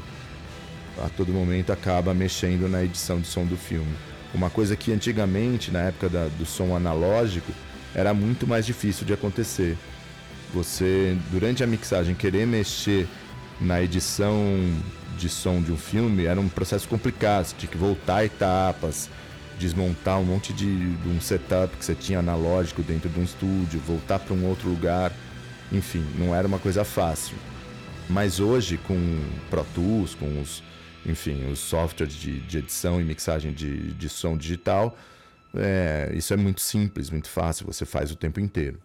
a 1.03 1.09
todo 1.09 1.31
momento 1.31 1.71
acaba 1.71 2.13
mexendo 2.13 2.69
na 2.69 2.83
edição 2.83 3.19
de 3.19 3.27
som 3.27 3.45
do 3.45 3.57
filme. 3.57 3.91
Uma 4.33 4.49
coisa 4.49 4.75
que 4.75 4.91
antigamente, 4.91 5.71
na 5.71 5.81
época 5.81 6.09
da, 6.09 6.27
do 6.37 6.45
som 6.45 6.75
analógico, 6.75 7.51
era 7.95 8.13
muito 8.13 8.47
mais 8.47 8.65
difícil 8.65 9.05
de 9.05 9.13
acontecer. 9.13 9.77
Você, 10.53 11.17
durante 11.31 11.63
a 11.63 11.67
mixagem, 11.67 12.15
querer 12.15 12.45
mexer 12.45 13.07
na 13.59 13.81
edição 13.81 14.35
de 15.23 15.29
som 15.29 15.61
de 15.61 15.71
um 15.71 15.77
filme 15.77 16.25
era 16.25 16.39
um 16.39 16.49
processo 16.49 16.87
complicado. 16.87 17.45
Você 17.45 17.55
tinha 17.57 17.71
que 17.71 17.77
voltar 17.77 18.25
etapas, 18.25 19.09
desmontar 19.57 20.19
um 20.19 20.25
monte 20.25 20.51
de, 20.51 20.95
de 20.97 21.09
um 21.09 21.21
setup 21.21 21.77
que 21.77 21.85
você 21.85 21.95
tinha 21.95 22.19
analógico 22.19 22.83
dentro 22.83 23.09
de 23.09 23.17
um 23.17 23.23
estúdio, 23.23 23.79
voltar 23.79 24.19
para 24.19 24.33
um 24.33 24.45
outro 24.45 24.67
lugar. 24.67 25.13
Enfim, 25.71 26.05
não 26.17 26.35
era 26.35 26.45
uma 26.45 26.59
coisa 26.59 26.83
fácil. 26.83 27.37
Mas 28.09 28.41
hoje, 28.41 28.77
com 28.77 28.97
Pro 29.49 29.65
Tools, 29.73 30.13
com 30.13 30.41
os, 30.41 30.61
enfim, 31.05 31.49
os 31.49 31.59
softwares 31.59 32.13
de, 32.13 32.41
de 32.41 32.57
edição 32.57 32.99
e 32.99 33.03
mixagem 33.05 33.53
de, 33.53 33.93
de 33.93 34.09
som 34.09 34.35
digital, 34.37 34.97
é, 35.55 36.11
isso 36.13 36.33
é 36.33 36.37
muito 36.37 36.59
simples, 36.59 37.09
muito 37.09 37.29
fácil, 37.29 37.65
você 37.65 37.85
faz 37.85 38.11
o 38.11 38.15
tempo 38.17 38.41
inteiro. 38.41 38.77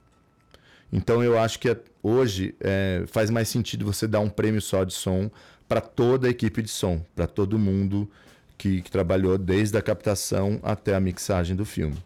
Então 0.92 1.22
eu 1.22 1.36
acho 1.36 1.58
que 1.58 1.76
hoje 2.00 2.54
é, 2.60 3.02
faz 3.08 3.28
mais 3.28 3.48
sentido 3.48 3.84
você 3.84 4.06
dar 4.06 4.20
um 4.20 4.30
prêmio 4.30 4.62
só 4.62 4.84
de 4.84 4.94
som 4.94 5.28
para 5.68 5.80
toda 5.80 6.26
a 6.26 6.30
equipe 6.30 6.62
de 6.62 6.68
som, 6.68 7.04
para 7.14 7.26
todo 7.26 7.58
mundo 7.58 8.10
que, 8.56 8.80
que, 8.80 8.90
trabalhou 8.90 9.36
desde 9.36 9.76
a 9.76 9.82
captação 9.82 10.58
até 10.62 10.94
a 10.94 11.00
mixagem 11.00 11.54
do 11.54 11.64
filme. 11.64 11.96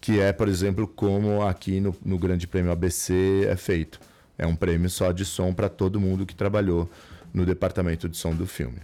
Que 0.00 0.20
é, 0.20 0.32
por 0.32 0.48
exemplo, 0.48 0.86
como 0.86 1.42
aqui 1.42 1.80
no, 1.80 1.96
no 2.04 2.18
Grande 2.18 2.46
Prêmio 2.46 2.70
ABC 2.70 3.46
é 3.48 3.56
feito. 3.56 3.98
É 4.36 4.46
um 4.46 4.54
prêmio 4.54 4.90
só 4.90 5.10
de 5.12 5.24
som 5.24 5.54
para 5.54 5.68
todo 5.68 6.00
mundo 6.00 6.26
que 6.26 6.34
trabalhou 6.34 6.88
no 7.32 7.46
departamento 7.46 8.08
de 8.08 8.16
som 8.16 8.34
do 8.34 8.46
filme. 8.46 8.78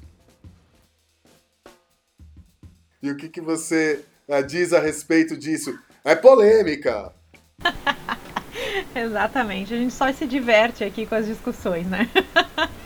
E 3.03 3.11
o 3.11 3.17
que, 3.17 3.29
que 3.29 3.41
você 3.41 4.05
uh, 4.27 4.43
diz 4.45 4.73
a 4.73 4.81
respeito 4.81 5.37
disso? 5.37 5.79
É 6.05 6.15
polêmica! 6.15 7.13
Exatamente, 8.95 9.75
a 9.75 9.77
gente 9.77 9.93
só 9.93 10.13
se 10.13 10.27
diverte 10.27 10.83
aqui 10.83 11.07
com 11.07 11.15
as 11.15 11.27
discussões, 11.27 11.87
né? 11.87 12.09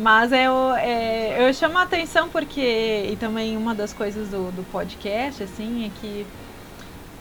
Mas 0.00 0.32
eu, 0.32 0.72
é, 0.76 1.46
eu 1.46 1.52
chamo 1.52 1.76
a 1.76 1.82
atenção 1.82 2.30
porque, 2.30 3.08
e 3.12 3.16
também 3.20 3.54
uma 3.54 3.74
das 3.74 3.92
coisas 3.92 4.30
do, 4.30 4.50
do 4.50 4.62
podcast, 4.72 5.42
assim, 5.42 5.84
é 5.84 5.90
que 6.00 6.26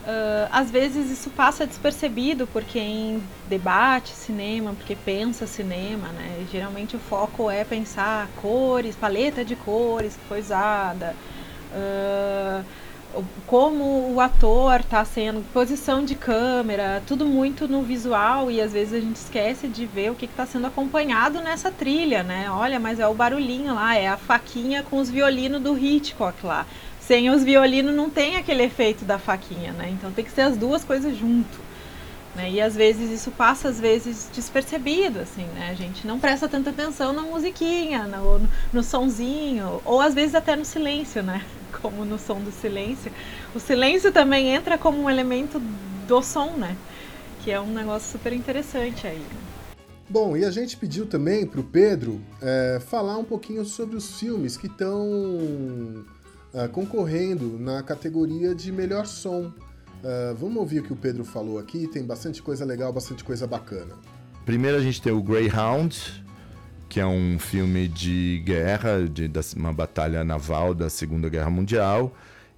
uh, 0.06 0.50
às 0.50 0.72
vezes 0.72 1.12
isso 1.12 1.30
passa 1.30 1.68
despercebido 1.68 2.48
por 2.48 2.64
quem 2.64 3.22
debate 3.50 4.12
cinema, 4.12 4.74
porque 4.74 4.96
pensa 4.96 5.46
cinema, 5.46 6.08
né? 6.14 6.46
Geralmente 6.50 6.96
o 6.96 7.00
foco 7.00 7.52
é 7.52 7.66
pensar 7.66 8.30
cores, 8.42 8.96
paleta 8.96 9.44
de 9.44 9.58
cores 9.58 10.18
foi 10.30 10.40
usada. 10.40 11.14
Uh, 11.74 12.64
como 13.48 14.14
o 14.14 14.20
ator 14.20 14.82
está 14.82 15.04
sendo, 15.04 15.44
posição 15.52 16.06
de 16.06 16.14
câmera, 16.14 17.02
tudo 17.08 17.26
muito 17.26 17.68
no 17.68 17.82
visual 17.82 18.52
e 18.52 18.62
às 18.62 18.72
vezes 18.72 18.94
a 18.94 19.00
gente 19.00 19.16
esquece 19.16 19.68
de 19.68 19.86
ver 19.86 20.12
o 20.12 20.16
que 20.16 20.26
está 20.26 20.46
sendo 20.46 20.68
acompanhado 20.68 21.42
nessa 21.42 21.72
trilha, 21.72 22.22
né? 22.22 22.50
Olha, 22.52 22.80
mas 22.80 23.00
é 23.00 23.08
o 23.08 23.14
barulhinho 23.14 23.74
lá, 23.74 23.96
é 23.96 24.08
a 24.08 24.18
faquinha 24.18 24.84
com 24.84 24.98
os 24.98 25.10
violinos 25.10 25.62
do 25.62 25.78
Hitchcock 25.78 26.46
lá. 26.46 26.66
Sem 27.00 27.32
os 27.32 27.44
violinos 27.44 27.96
não 27.96 28.10
tem 28.10 28.36
aquele 28.36 28.64
efeito 28.64 29.04
da 29.04 29.18
faquinha, 29.18 29.72
né? 29.74 29.90
Então 29.90 30.12
tem 30.12 30.24
que 30.24 30.32
ser 30.32 30.42
as 30.42 30.56
duas 30.56 30.84
coisas 30.84 31.18
junto. 31.18 31.70
Né? 32.36 32.52
E 32.52 32.62
às 32.62 32.76
vezes 32.76 33.10
isso 33.10 33.32
passa 33.32 33.70
às 33.70 33.80
vezes 33.80 34.30
despercebido, 34.32 35.20
assim, 35.20 35.46
né? 35.56 35.70
A 35.72 35.74
gente 35.74 36.06
não 36.06 36.20
presta 36.20 36.48
tanta 36.48 36.70
atenção 36.70 37.12
na 37.12 37.24
musiquinha, 37.24 38.04
no, 38.04 38.38
no, 38.38 38.50
no 38.72 38.84
sonzinho, 38.84 39.82
ou 39.84 40.00
às 40.00 40.14
vezes 40.14 40.36
até 40.36 40.56
no 40.56 40.64
silêncio, 40.64 41.24
né? 41.24 41.44
Como 41.82 42.04
no 42.06 42.18
som 42.18 42.40
do 42.42 42.52
silêncio, 42.52 43.12
o 43.56 43.60
silêncio 43.60 44.12
também 44.12 44.50
entra 44.50 44.78
como 44.78 45.02
um 45.02 45.10
elemento 45.10 45.62
do 46.08 46.22
som, 46.22 46.52
né? 46.52 46.76
Que 47.44 47.52
é 47.52 47.60
um 47.60 47.74
negócio 47.74 48.12
super 48.12 48.34
interessante 48.34 49.08
aí. 49.08 49.24
Bom, 50.10 50.36
e 50.36 50.44
a 50.44 50.50
gente 50.50 50.76
pediu 50.76 51.06
também 51.06 51.46
para 51.46 51.60
o 51.60 51.64
Pedro 51.64 52.20
é, 52.42 52.80
falar 52.80 53.18
um 53.18 53.24
pouquinho 53.24 53.64
sobre 53.64 53.96
os 53.96 54.20
filmes 54.20 54.58
que 54.58 54.66
estão 54.66 56.04
é, 56.52 56.68
concorrendo 56.68 57.60
na 57.60 57.84
categoria 57.84 58.56
de 58.56 58.72
melhor 58.72 59.06
som. 59.06 59.52
É, 60.04 60.34
vamos 60.34 60.58
ouvir 60.58 60.80
o 60.80 60.84
que 60.84 60.94
o 60.94 60.96
Pedro 60.96 61.24
falou 61.24 61.60
aqui, 61.60 61.88
tem 61.88 62.04
bastante 62.04 62.42
coisa 62.42 62.66
legal, 62.66 62.92
bastante 62.92 63.24
coisa 63.24 63.46
bacana. 63.46 63.94
Primeiro 64.46 64.78
a 64.78 64.82
gente 64.82 65.00
tem 65.00 65.14
o 65.14 65.22
Greyhound, 65.22 66.24
que 66.90 67.00
é 67.00 67.06
um 67.06 67.38
filme 67.38 67.88
de 67.88 68.42
guerra, 68.44 69.08
de, 69.08 69.28
de 69.28 69.40
uma 69.56 69.72
batalha 69.72 70.24
naval 70.24 70.74
da 70.74 70.90
Segunda 70.90 71.30
Guerra 71.30 71.50
Mundial, 71.52 72.14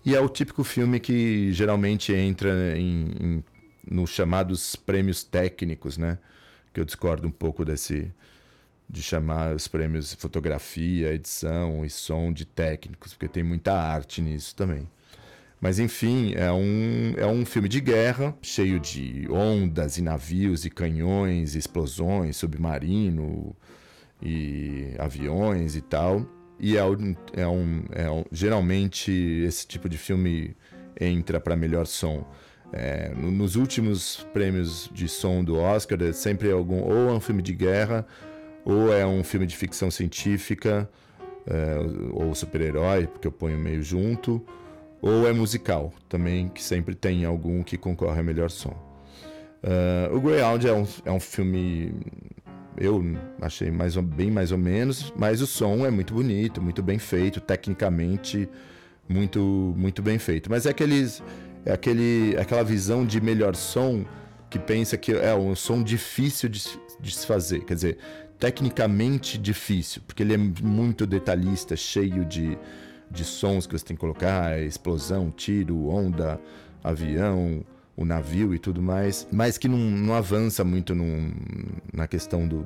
e 0.06 0.16
é 0.16 0.20
o 0.22 0.30
típico 0.30 0.64
filme 0.64 1.00
que 1.00 1.52
geralmente 1.52 2.14
entra 2.14 2.78
em, 2.78 3.12
em, 3.20 3.44
nos 3.86 4.10
chamados 4.10 4.76
prêmios 4.76 5.24
técnicos, 5.24 5.98
né? 5.98 6.18
Que 6.74 6.80
eu 6.80 6.86
discordo 6.86 7.28
um 7.28 7.32
pouco 7.32 7.66
desse 7.66 8.12
de 8.90 9.02
chamar 9.02 9.56
os 9.56 9.68
prêmios 9.68 10.14
fotografia, 10.16 11.14
edição 11.14 11.86
e 11.86 11.90
som 11.90 12.32
de 12.34 12.46
técnicos, 12.46 13.14
porque 13.14 13.28
tem 13.28 13.44
muita 13.44 13.74
arte 13.74 14.22
nisso 14.22 14.56
também. 14.56 14.88
Mas 15.62 15.80
enfim, 15.80 16.34
é 16.36 16.52
um, 16.52 17.14
é 17.18 17.26
um 17.26 17.46
filme 17.46 17.70
de 17.70 17.80
guerra, 17.80 18.36
cheio 18.42 18.80
de 18.80 19.28
ondas 19.30 19.98
e 19.98 20.02
navios 20.02 20.66
e 20.66 20.70
canhões, 20.70 21.56
explosões, 21.56 22.38
submarino 22.38 23.56
e 24.22 24.94
aviões 24.98 25.76
e 25.76 25.82
tal. 25.82 26.26
E 26.60 26.78
é 26.78 26.86
um, 26.86 27.16
é 27.34 27.48
um, 27.48 27.84
é 27.92 28.10
um 28.10 28.24
geralmente 28.32 29.12
esse 29.12 29.68
tipo 29.68 29.90
de 29.90 29.98
filme 29.98 30.56
entra 31.00 31.40
para 31.40 31.56
melhor 31.56 31.88
som. 31.88 32.26
É, 32.74 33.12
nos 33.16 33.56
últimos 33.56 34.26
prêmios 34.32 34.90
de 34.94 35.08
som 35.08 35.44
do 35.44 35.58
Oscar, 35.58 36.02
é 36.02 36.14
sempre 36.14 36.52
algum 36.52 36.82
ou 36.82 37.10
é 37.10 37.14
um 37.14 37.20
filme 37.20 37.42
de 37.42 37.54
guerra 37.54 38.06
ou 38.64 38.94
é 38.94 39.06
um 39.06 39.24
filme 39.24 39.46
de 39.46 39.58
ficção 39.58 39.92
científica 39.92 40.90
é, 41.46 41.76
ou 42.12 42.34
super-herói, 42.36 43.08
porque 43.08 43.28
eu 43.28 43.32
ponho 43.32 43.58
meio 43.58 43.82
junto 43.82 44.46
ou 45.02 45.28
é 45.28 45.34
musical, 45.34 45.92
também 46.08 46.48
que 46.48 46.64
sempre 46.64 46.94
tem 46.94 47.26
algum 47.26 47.64
que 47.64 47.76
concorre 47.76 48.20
a 48.20 48.24
melhor 48.24 48.52
som. 48.52 48.92
Uh, 49.64 50.16
o 50.16 50.20
Greyhound 50.20 50.68
é 50.68 50.74
um, 50.74 50.88
é 51.06 51.12
um 51.12 51.20
filme, 51.20 51.94
eu 52.78 53.04
achei 53.42 53.70
mais 53.70 53.98
ou, 53.98 54.04
bem 54.04 54.32
mais 54.32 54.52
ou 54.52 54.58
menos, 54.58 55.14
mas 55.16 55.42
o 55.42 55.48
som 55.48 55.86
é 55.86 55.92
muito 55.92 56.14
bonito, 56.14 56.62
muito 56.62 56.82
bem 56.82 56.98
feito, 56.98 57.40
tecnicamente 57.40 58.48
muito 59.08 59.74
muito 59.78 60.02
bem 60.02 60.18
feito. 60.18 60.50
Mas 60.50 60.66
é 60.66 60.70
aqueles 60.70 61.22
é 61.66 61.72
aquele 61.74 62.36
aquela 62.40 62.64
visão 62.64 63.06
de 63.06 63.20
melhor 63.20 63.56
som 63.56 64.06
que 64.50 64.60
pensa 64.60 64.98
que 64.98 65.14
é 65.14 65.34
um 65.34 65.56
som 65.56 65.82
difícil 65.82 66.50
de, 66.50 66.62
de 67.00 67.12
se 67.16 67.26
fazer, 67.26 67.62
quer 67.62 67.76
dizer, 67.76 67.98
tecnicamente 68.38 69.38
difícil, 69.38 70.02
porque 70.06 70.24
ele 70.24 70.34
é 70.34 70.38
muito 70.38 71.06
detalhista, 71.06 71.76
cheio 71.76 72.26
de 72.26 72.58
de 73.10 73.26
sons 73.26 73.68
que 73.68 73.78
você 73.78 73.84
tem 73.84 73.96
que 73.96 74.00
colocar, 74.00 74.58
explosão, 74.62 75.30
tiro, 75.30 75.90
onda, 75.90 76.40
avião, 76.82 77.62
o 77.96 78.06
navio 78.06 78.54
e 78.54 78.60
tudo 78.60 78.82
mais, 78.82 79.28
mas 79.32 79.58
que 79.58 79.68
não, 79.68 79.78
não 79.78 80.14
avança 80.14 80.64
muito 80.64 80.96
num, 80.96 81.32
na 81.94 82.08
questão 82.08 82.48
do, 82.48 82.66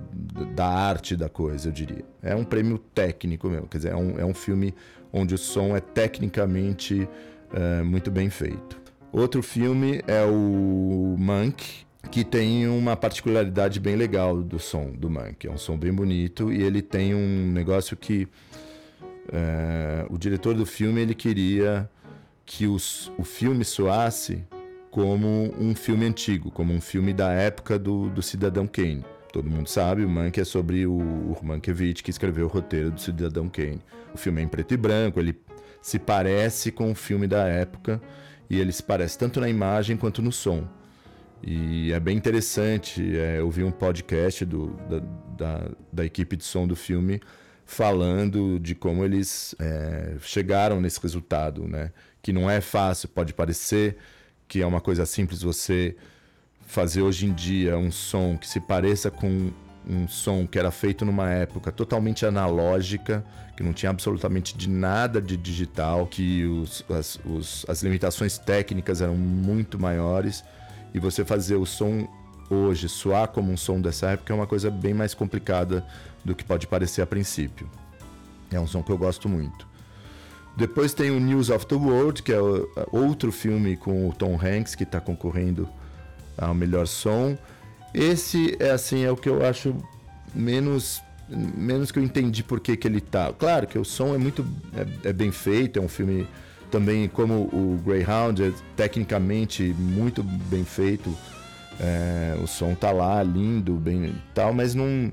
da 0.54 0.68
arte 0.68 1.16
da 1.16 1.28
coisa, 1.28 1.70
eu 1.70 1.72
diria. 1.72 2.06
É 2.22 2.36
um 2.36 2.44
prêmio 2.44 2.78
técnico 2.78 3.50
mesmo, 3.50 3.68
quer 3.68 3.78
dizer, 3.78 3.92
é 3.92 3.96
um, 3.96 4.20
é 4.20 4.26
um 4.26 4.34
filme 4.34 4.74
onde 5.12 5.34
o 5.34 5.38
som 5.38 5.76
é 5.76 5.80
tecnicamente 5.80 7.08
uh, 7.52 7.84
muito 7.84 8.12
bem 8.12 8.30
feito. 8.30 8.80
Outro 9.12 9.42
filme 9.42 10.02
é 10.08 10.24
o 10.26 11.16
Monk, 11.18 11.86
que 12.12 12.24
tem 12.24 12.68
uma 12.68 12.96
particularidade 12.96 13.80
bem 13.80 13.96
legal 13.96 14.42
do 14.44 14.60
som 14.60 14.92
do 14.92 15.10
Monk. 15.10 15.48
É 15.48 15.52
um 15.52 15.58
som 15.58 15.78
bem 15.78 15.94
bonito 15.94 16.52
e 16.52 16.62
ele 16.62 16.82
tem 16.82 17.16
um 17.16 17.52
negócio 17.52 17.96
que 17.96 18.28
é, 19.32 20.06
o 20.10 20.18
diretor 20.18 20.54
do 20.54 20.66
filme 20.66 21.02
ele 21.02 21.16
queria 21.16 21.90
que 22.46 22.68
os, 22.68 23.12
o 23.18 23.24
filme 23.24 23.66
soasse 23.66 24.44
como 24.96 25.54
um 25.60 25.76
filme 25.76 26.06
antigo, 26.06 26.50
como 26.50 26.72
um 26.72 26.80
filme 26.80 27.14
da 27.14 27.30
época 27.30 27.78
do, 27.78 28.10
do 28.10 28.22
Cidadão 28.22 28.66
Kane. 28.66 29.04
Todo 29.30 29.50
mundo 29.50 29.68
sabe, 29.68 30.06
o 30.06 30.10
Mank 30.10 30.40
é 30.40 30.46
sobre 30.46 30.88
o, 30.88 30.94
o 30.94 31.38
Mankiewicz 31.44 32.00
que 32.00 32.10
escreveu 32.10 32.46
o 32.46 32.48
roteiro 32.48 32.92
do 32.92 33.02
Cidadão 33.02 33.50
Kane. 33.50 33.82
O 34.14 34.18
filme 34.18 34.40
é 34.40 34.46
em 34.46 34.48
preto 34.48 34.74
e 34.74 34.78
branco, 34.78 35.20
ele 35.20 35.38
se 35.82 36.00
parece 36.00 36.72
com 36.72 36.92
o 36.94 36.96
filme 36.96 37.28
da 37.28 37.46
época 37.46 38.02
e 38.50 38.58
ele 38.58 38.72
se 38.72 38.82
parece 38.82 39.18
tanto 39.18 39.42
na 39.42 39.50
imagem 39.50 39.98
quanto 39.98 40.22
no 40.22 40.32
som. 40.32 40.66
E 41.44 41.92
é 41.92 42.00
bem 42.00 42.16
interessante, 42.16 43.18
é, 43.18 43.40
eu 43.40 43.52
vi 43.52 43.66
um 43.66 43.72
podcast 43.72 44.46
do, 44.46 44.78
da, 44.90 45.00
da, 45.38 45.72
da 45.92 46.06
equipe 46.06 46.38
de 46.38 46.46
som 46.46 46.66
do 46.66 46.76
filme 46.76 47.20
falando 47.66 48.58
de 48.62 48.74
como 48.74 49.04
eles 49.04 49.56
é, 49.60 50.16
chegaram 50.22 50.80
nesse 50.80 51.02
resultado, 51.02 51.68
né? 51.68 51.92
Que 52.22 52.32
não 52.32 52.50
é 52.50 52.62
fácil, 52.62 53.10
pode 53.10 53.34
parecer 53.34 53.98
que 54.48 54.62
é 54.62 54.66
uma 54.66 54.82
coisa 54.82 55.06
simples 55.06 55.42
você 55.42 55.96
fazer 56.66 57.02
hoje 57.02 57.26
em 57.26 57.34
dia 57.34 57.78
um 57.78 57.92
som 57.92 58.38
que 58.38 58.48
se 58.48 58.60
pareça 58.60 59.12
com 59.12 59.52
um 59.88 60.08
som 60.08 60.48
que 60.48 60.58
era 60.58 60.72
feito 60.72 61.06
numa 61.06 61.30
época 61.30 61.72
totalmente 61.72 62.26
analógica, 62.26 63.24
que 63.56 63.64
não 63.64 63.72
tinha 63.72 63.90
absolutamente 63.90 64.58
de 64.58 64.68
nada 64.68 65.22
de 65.22 65.38
digital, 65.38 66.08
que 66.08 66.44
os, 66.46 66.84
as, 66.90 67.20
os, 67.24 67.66
as 67.70 67.84
limitações 67.84 68.38
técnicas 68.38 69.02
eram 69.02 69.16
muito 69.16 69.80
maiores, 69.80 70.44
e 70.94 71.00
você 71.00 71.24
fazer 71.24 71.56
o 71.56 71.66
som 71.66 72.08
hoje 72.50 72.90
soar 72.90 73.28
como 73.28 73.52
um 73.52 73.58
som 73.58 73.80
dessa 73.80 74.12
época 74.12 74.34
é 74.34 74.36
uma 74.36 74.48
coisa 74.48 74.70
bem 74.70 74.94
mais 74.94 75.14
complicada 75.14 75.86
do 76.24 76.36
que 76.36 76.44
pode 76.44 76.68
parecer 76.68 77.02
a 77.02 77.06
princípio. 77.06 77.70
É 78.52 78.60
um 78.60 78.68
som 78.68 78.82
que 78.82 78.92
eu 78.92 78.98
gosto 78.98 79.28
muito. 79.30 79.68
Depois 80.58 80.94
tem 80.94 81.12
o 81.12 81.20
News 81.20 81.50
of 81.50 81.66
the 81.66 81.76
World, 81.76 82.24
que 82.24 82.32
é 82.32 82.40
outro 82.92 83.32
filme 83.32 83.76
com 83.76 84.08
o 84.08 84.14
Tom 84.14 84.40
Hanks 84.42 84.74
que 84.74 84.84
está 84.84 85.02
concorrendo 85.02 85.68
ao 86.38 86.54
melhor 86.54 86.88
som. 86.88 87.38
Esse 87.94 88.56
é 88.60 88.72
assim 88.72 89.04
é 89.04 89.12
o 89.12 89.18
que 89.18 89.30
eu 89.30 89.46
acho 89.46 89.76
menos 90.34 91.02
menos 91.28 91.92
que 91.92 91.98
eu 91.98 92.04
entendi 92.04 92.44
por 92.44 92.60
que, 92.60 92.78
que 92.78 92.88
ele 92.88 93.02
tá. 93.02 93.34
Claro 93.34 93.66
que 93.66 93.80
o 93.80 93.84
som 93.84 94.14
é 94.14 94.18
muito 94.18 94.46
é, 95.04 95.10
é 95.10 95.14
bem 95.14 95.32
feito, 95.32 95.80
é 95.80 95.82
um 95.82 95.88
filme 95.88 96.28
também 96.70 97.08
como 97.08 97.34
o 97.52 97.82
Greyhound 97.84 98.44
é 98.44 98.52
tecnicamente 98.76 99.64
muito 99.78 100.22
bem 100.22 100.64
feito 100.64 101.16
é, 101.80 102.38
o 102.42 102.48
som 102.48 102.74
tá 102.74 102.92
lá, 102.92 103.22
lindo, 103.24 103.74
bem 103.74 104.16
tal, 104.34 104.54
mas 104.54 104.74
não, 104.74 104.86
não, 104.86 105.12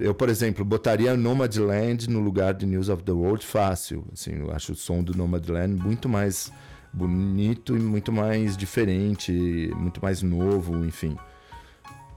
Eu, 0.00 0.12
por 0.14 0.28
exemplo, 0.28 0.64
botaria 0.64 1.16
Nomadland 1.16 2.10
no 2.10 2.20
lugar 2.20 2.54
de 2.54 2.66
News 2.66 2.88
of 2.88 3.02
the 3.04 3.12
World 3.12 3.44
fácil. 3.44 4.04
Assim, 4.12 4.32
eu 4.32 4.50
acho 4.50 4.72
o 4.72 4.74
som 4.74 5.02
do 5.02 5.16
Nomadland 5.16 5.80
muito 5.80 6.08
mais 6.08 6.52
bonito 6.92 7.76
e 7.76 7.80
muito 7.80 8.10
mais 8.10 8.56
diferente, 8.56 9.32
muito 9.76 10.02
mais 10.02 10.20
novo, 10.20 10.84
enfim. 10.84 11.16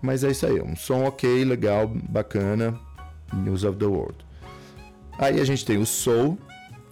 Mas 0.02 0.24
é 0.24 0.32
isso 0.32 0.46
aí, 0.46 0.60
um 0.62 0.76
som 0.76 1.06
ok, 1.06 1.46
legal, 1.46 1.88
bacana, 1.88 2.80
News 3.34 3.64
of 3.64 3.78
the 3.78 3.86
World. 3.86 4.18
Aí 5.18 5.40
a 5.40 5.46
gente 5.46 5.64
tem 5.64 5.78
o 5.78 5.86
Soul, 5.86 6.38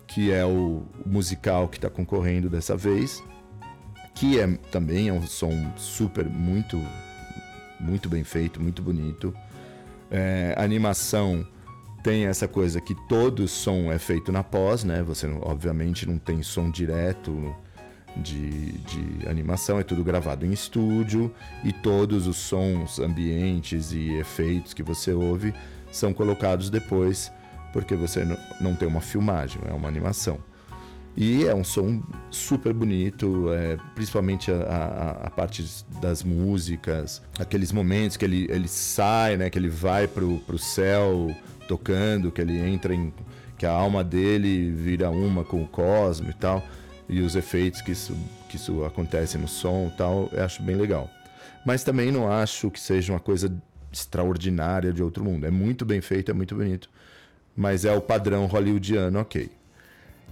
que 0.08 0.32
é 0.32 0.46
o 0.46 0.84
musical 1.06 1.68
que 1.68 1.78
está 1.78 1.89
concorrendo 1.89 2.50
dessa 2.50 2.78
vez 2.78 3.24
que 4.13 4.39
é 4.39 4.48
também 4.72 5.10
é 5.10 5.13
um 5.13 5.26
som 5.26 5.52
super 5.76 6.26
muito 6.26 6.80
muito 7.80 8.08
bem 8.08 8.24
feito, 8.24 8.62
muito 8.62 8.82
bonito. 8.82 9.36
É, 10.13 10.54
animação 10.58 11.45
tem 12.04 12.28
essa 12.28 12.47
coisa 12.47 12.80
que 12.80 12.93
todo 13.08 13.47
som 13.47 13.91
é 13.91 13.97
feito 13.97 14.32
na 14.32 14.43
pós, 14.43 14.84
né? 14.84 15.02
Você 15.02 15.28
obviamente 15.41 16.08
não 16.08 16.19
tem 16.19 16.43
som 16.43 16.69
direto 16.69 17.56
de, 18.17 18.73
de 18.73 19.28
animação, 19.28 19.80
é 19.80 19.84
tudo 19.84 20.04
gravado 20.04 20.45
em 20.45 20.52
estúdio 20.52 21.34
e 21.63 21.73
todos 21.73 22.28
os 22.28 22.38
sons, 22.38 22.99
ambientes 22.99 23.91
e 23.91 24.13
efeitos 24.13 24.73
que 24.73 24.84
você 24.84 25.13
ouve 25.13 25.54
são 25.91 26.13
colocados 26.13 26.69
depois, 26.69 27.32
porque 27.71 27.95
você 27.95 28.23
não 28.62 28.76
tem 28.76 28.88
uma 28.88 29.02
filmagem, 29.02 29.62
é 29.67 29.73
uma 29.73 29.88
animação. 29.88 30.38
E 31.15 31.45
é 31.45 31.54
um 31.54 31.63
som 31.63 32.02
super 32.32 32.73
bonito, 32.73 33.54
é, 33.54 33.78
principalmente 33.93 34.52
a, 34.52 34.56
a, 34.56 35.12
a, 35.28 35.30
parte 35.30 35.63
das 36.02 36.23
músicas, 36.23 37.21
aqueles 37.38 37.71
momentos 37.71 38.17
que 38.17 38.26
ele, 38.26 38.47
ele 38.49 38.67
sai, 38.67 39.38
né, 39.38 39.49
que 39.49 39.60
ele 39.60 39.69
vai 39.69 40.08
pro, 40.08 40.39
pro 40.39 40.58
céu 40.58 41.36
tocando, 41.67 42.32
que 42.32 42.41
ele 42.41 42.58
entra 42.60 42.95
em. 42.95 43.13
que 43.58 43.65
a 43.65 43.71
alma 43.71 44.04
dele 44.04 44.71
vira 44.71 45.12
uma 45.12 45.43
com 45.43 45.62
o 45.62 45.67
cosmo 45.67 46.32
e 46.32 46.34
tal, 46.34 46.63
e 47.08 47.21
os 47.21 47.36
efeitos 47.36 47.82
que 47.82 47.91
isso, 47.91 48.17
que 48.49 48.56
isso 48.56 48.84
acontece 48.84 49.38
no 49.38 49.47
som 49.47 49.91
e 49.93 49.97
tal, 49.97 50.30
eu 50.32 50.43
acho 50.43 50.63
bem 50.63 50.76
legal. 50.76 51.10
Mas 51.63 51.84
também 51.84 52.12
não 52.12 52.30
acho 52.30 52.71
que 52.71 52.80
seja 52.80 53.13
uma 53.13 53.19
coisa 53.19 53.56
extraordinária 53.91 54.91
de 54.91 55.04
outro 55.04 55.23
mundo. 55.23 55.45
É 55.45 55.52
muito 55.52 55.86
bem 55.86 56.02
feito, 56.02 56.32
é 56.32 56.34
muito 56.34 56.56
bonito, 56.56 56.89
mas 57.56 57.86
é 57.86 57.93
o 57.93 58.02
padrão 58.02 58.47
hollywoodiano, 58.47 59.19
ok. 59.19 59.52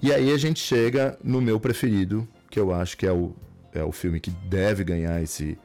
E 0.02 0.12
aí 0.12 0.32
a 0.32 0.38
gente 0.38 0.60
chega 0.60 1.18
no 1.24 1.40
meu 1.40 1.60
preferido, 1.60 2.28
que 2.50 2.60
eu 2.60 2.74
acho 2.74 2.98
que 2.98 3.06
é 3.06 3.12
o, 3.12 3.36
é 3.72 3.84
o 3.84 3.92
filme 3.92 4.20
que 4.20 4.32
deve 4.32 4.84
ganhar 4.84 5.22
esse, 5.22 5.58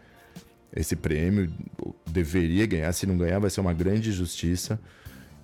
esse 0.75 0.94
prêmio, 0.94 1.51
deveria 2.07 2.66
ganhar, 2.66 2.92
se 2.92 3.07
não 3.07 3.16
ganhar 3.16 3.38
vai 3.38 3.49
ser 3.49 3.61
uma 3.62 3.72
grande 3.72 4.11
injustiça, 4.11 4.79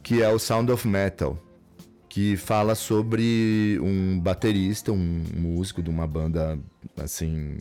que 0.02 0.22
é 0.22 0.28
o 0.28 0.38
Sound 0.38 0.70
of 0.70 0.86
Metal, 0.86 1.42
que 2.08 2.36
fala 2.36 2.74
sobre 2.74 3.78
um 3.80 4.20
baterista, 4.20 4.92
um 4.92 5.24
músico 5.34 5.82
de 5.82 5.88
uma 5.88 6.06
banda 6.06 6.58
assim 6.98 7.56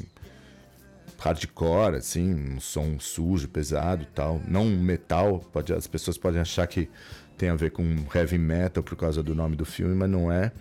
hardcore, 1.17 1.97
assim, 1.97 2.33
um 2.33 2.59
som 2.59 2.99
sujo, 2.99 3.47
pesado, 3.47 4.05
tal, 4.13 4.41
não 4.47 4.65
metal, 4.65 5.39
pode, 5.53 5.71
as 5.71 5.85
pessoas 5.85 6.17
podem 6.17 6.41
achar 6.41 6.65
que 6.65 6.89
tem 7.37 7.49
a 7.49 7.55
ver 7.55 7.71
com 7.71 7.83
heavy 8.13 8.39
metal 8.39 8.83
por 8.83 8.95
causa 8.95 9.21
do 9.21 9.35
nome 9.35 9.55
do 9.55 9.63
filme, 9.63 9.93
mas 9.93 10.09
não 10.09 10.31
é. 10.31 10.51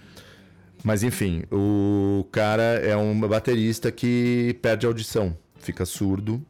Mas 0.83 1.03
enfim, 1.03 1.43
o 1.51 2.27
cara 2.33 2.63
é 2.63 2.97
um 2.97 3.19
baterista 3.21 3.93
que 3.93 4.59
perde 4.63 4.87
a 4.87 4.89
audição, 4.89 5.37
fica 5.59 5.85
surdo. 5.85 6.45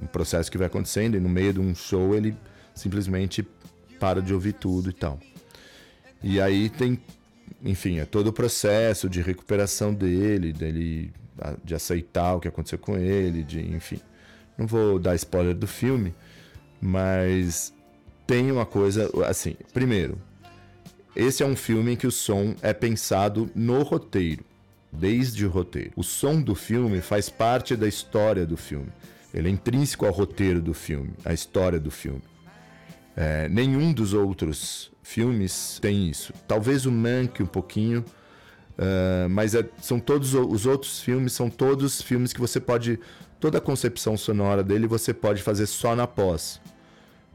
Um 0.00 0.06
processo 0.06 0.50
que 0.50 0.58
vai 0.58 0.66
acontecendo 0.66 1.16
e 1.16 1.20
no 1.20 1.28
meio 1.28 1.52
de 1.52 1.60
um 1.60 1.74
show 1.74 2.14
ele 2.14 2.36
simplesmente 2.74 3.46
para 3.98 4.20
de 4.20 4.34
ouvir 4.34 4.54
tudo 4.54 4.90
e 4.90 4.92
tal. 4.92 5.18
E 6.22 6.40
aí 6.40 6.68
tem 6.68 6.98
enfim, 7.64 7.98
é 7.98 8.04
todo 8.04 8.28
o 8.28 8.32
processo 8.32 9.08
de 9.08 9.20
recuperação 9.20 9.94
dele, 9.94 10.52
dele 10.52 11.12
de 11.64 11.74
aceitar 11.74 12.34
o 12.34 12.40
que 12.40 12.48
aconteceu 12.48 12.78
com 12.78 12.96
ele, 12.96 13.42
de, 13.42 13.60
enfim. 13.60 14.00
Não 14.56 14.66
vou 14.66 14.98
dar 14.98 15.14
spoiler 15.14 15.54
do 15.54 15.66
filme, 15.66 16.14
mas 16.80 17.72
tem 18.26 18.50
uma 18.50 18.66
coisa, 18.66 19.10
assim, 19.26 19.56
primeiro, 19.72 20.18
esse 21.14 21.42
é 21.42 21.46
um 21.46 21.56
filme 21.56 21.92
em 21.92 21.96
que 21.96 22.06
o 22.06 22.10
som 22.10 22.54
é 22.62 22.72
pensado 22.72 23.50
no 23.54 23.82
roteiro, 23.82 24.44
desde 24.90 25.44
o 25.44 25.50
roteiro. 25.50 25.92
O 25.94 26.02
som 26.02 26.40
do 26.40 26.54
filme 26.54 27.00
faz 27.00 27.28
parte 27.28 27.76
da 27.76 27.86
história 27.86 28.46
do 28.46 28.56
filme. 28.56 28.88
Ele 29.32 29.48
é 29.48 29.50
intrínseco 29.50 30.06
ao 30.06 30.12
roteiro 30.12 30.60
do 30.60 30.74
filme, 30.74 31.12
à 31.24 31.32
história 31.32 31.78
do 31.78 31.90
filme. 31.90 32.22
É, 33.14 33.48
nenhum 33.48 33.92
dos 33.92 34.14
outros 34.14 34.90
filmes 35.02 35.78
tem 35.80 36.08
isso. 36.08 36.32
Talvez 36.48 36.86
o 36.86 36.92
Mank 36.92 37.42
um 37.42 37.46
pouquinho, 37.46 38.00
uh, 38.78 39.28
mas 39.28 39.54
é, 39.54 39.68
são 39.82 40.00
todos 40.00 40.34
os 40.34 40.64
outros 40.64 41.00
filmes 41.00 41.34
são 41.34 41.50
todos 41.50 42.00
filmes 42.00 42.32
que 42.32 42.40
você 42.40 42.58
pode 42.58 42.98
toda 43.38 43.58
a 43.58 43.60
concepção 43.60 44.16
sonora 44.16 44.62
dele 44.62 44.86
você 44.86 45.12
pode 45.12 45.42
fazer 45.42 45.66
só 45.66 45.94
na 45.94 46.06
pós. 46.06 46.60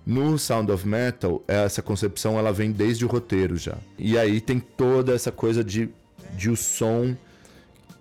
No 0.08 0.40
Sound 0.40 0.72
of 0.72 0.88
Metal, 0.88 1.44
essa 1.50 1.82
concepção 1.82 2.40
ela 2.40 2.54
vem 2.54 2.72
desde 2.72 3.04
o 3.04 3.10
roteiro 3.10 3.58
já. 3.58 3.76
E 4.00 4.18
aí 4.18 4.40
tem 4.40 4.58
toda 4.58 5.14
essa 5.14 5.34
coisa 5.34 5.62
de, 5.62 5.90
de 6.34 6.50
o 6.50 6.56
som 6.56 7.14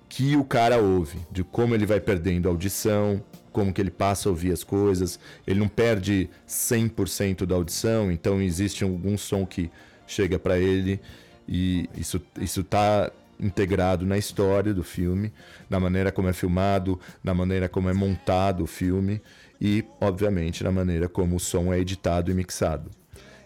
que 0.08 0.36
o 0.36 0.44
cara 0.44 0.78
ouve, 0.78 1.18
de 1.32 1.42
como 1.42 1.74
ele 1.74 1.84
vai 1.84 1.98
perdendo 1.98 2.48
audição, 2.48 3.20
como 3.50 3.72
que 3.72 3.80
ele 3.80 3.90
passa 3.90 4.28
a 4.28 4.30
ouvir 4.30 4.52
as 4.52 4.62
coisas. 4.62 5.18
Ele 5.44 5.58
não 5.58 5.66
perde 5.66 6.30
100% 6.48 7.44
da 7.44 7.56
audição, 7.56 8.12
então 8.12 8.40
existe 8.40 8.84
algum 8.84 9.18
som 9.18 9.44
que 9.44 9.68
chega 10.06 10.38
para 10.38 10.60
ele 10.60 11.00
e 11.48 11.90
isso 11.96 12.22
isso 12.40 12.62
tá 12.62 13.10
integrado 13.38 14.06
na 14.06 14.16
história 14.16 14.72
do 14.72 14.84
filme, 14.84 15.32
na 15.68 15.80
maneira 15.80 16.12
como 16.12 16.28
é 16.28 16.32
filmado, 16.32 17.00
na 17.22 17.34
maneira 17.34 17.68
como 17.68 17.90
é 17.90 17.92
montado 17.92 18.62
o 18.62 18.66
filme 18.66 19.20
e, 19.60 19.84
obviamente, 20.00 20.62
na 20.62 20.70
maneira 20.70 21.08
como 21.08 21.36
o 21.36 21.40
som 21.40 21.72
é 21.72 21.78
editado 21.78 22.30
e 22.30 22.34
mixado. 22.34 22.90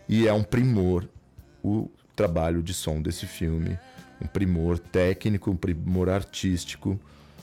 E 0.08 0.26
é 0.26 0.32
um 0.32 0.42
primor 0.42 1.08
o 1.62 1.88
trabalho 2.16 2.62
de 2.62 2.74
som 2.74 3.00
desse 3.00 3.26
filme, 3.26 3.78
um 4.20 4.26
primor 4.26 4.78
técnico, 4.78 5.50
um 5.50 5.56
primor 5.56 6.08
artístico, 6.08 6.98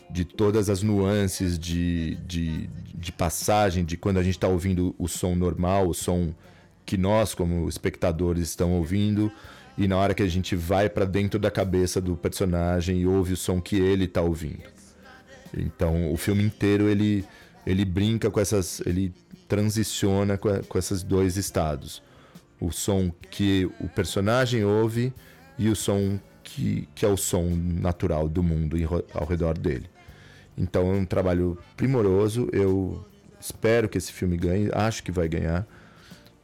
de 0.09 0.23
todas 0.23 0.69
as 0.69 0.81
nuances 0.81 1.57
de, 1.59 2.15
de, 2.27 2.69
de 2.93 3.11
passagem, 3.11 3.83
de 3.83 3.97
quando 3.97 4.17
a 4.17 4.23
gente 4.23 4.35
está 4.35 4.47
ouvindo 4.47 4.95
o 4.97 5.07
som 5.07 5.35
normal, 5.35 5.87
o 5.87 5.93
som 5.93 6.33
que 6.85 6.97
nós, 6.97 7.33
como 7.33 7.67
espectadores, 7.67 8.49
estão 8.49 8.73
ouvindo, 8.73 9.31
e 9.77 9.87
na 9.87 9.97
hora 9.97 10.13
que 10.13 10.23
a 10.23 10.27
gente 10.27 10.55
vai 10.55 10.89
para 10.89 11.05
dentro 11.05 11.39
da 11.39 11.51
cabeça 11.51 11.99
do 11.99 12.15
personagem 12.15 13.01
e 13.01 13.07
ouve 13.07 13.33
o 13.33 13.37
som 13.37 13.61
que 13.61 13.75
ele 13.75 14.05
está 14.05 14.21
ouvindo. 14.21 14.63
Então, 15.55 16.11
o 16.11 16.17
filme 16.17 16.43
inteiro 16.43 16.87
ele 16.87 17.25
ele 17.67 17.83
brinca 17.83 18.31
com 18.31 18.39
essas, 18.39 18.81
ele 18.85 19.13
transiciona 19.45 20.37
com, 20.37 20.49
com 20.63 20.79
esses 20.79 21.03
dois 21.03 21.35
estados. 21.35 22.01
O 22.61 22.71
som 22.71 23.11
que 23.29 23.69
o 23.81 23.89
personagem 23.89 24.63
ouve 24.63 25.13
e 25.59 25.67
o 25.67 25.75
som 25.75 26.17
que, 26.41 26.87
que 26.95 27.05
é 27.05 27.09
o 27.09 27.17
som 27.17 27.43
natural 27.45 28.29
do 28.29 28.41
mundo 28.41 28.77
ao 29.13 29.25
redor 29.25 29.57
dele. 29.57 29.89
Então 30.57 30.89
é 30.93 30.97
um 30.97 31.05
trabalho 31.05 31.57
primoroso. 31.75 32.49
Eu 32.53 33.05
espero 33.37 33.89
que 33.89 33.97
esse 33.97 34.13
filme 34.13 34.37
ganhe, 34.37 34.69
acho 34.71 35.03
que 35.03 35.11
vai 35.11 35.27
ganhar, 35.27 35.67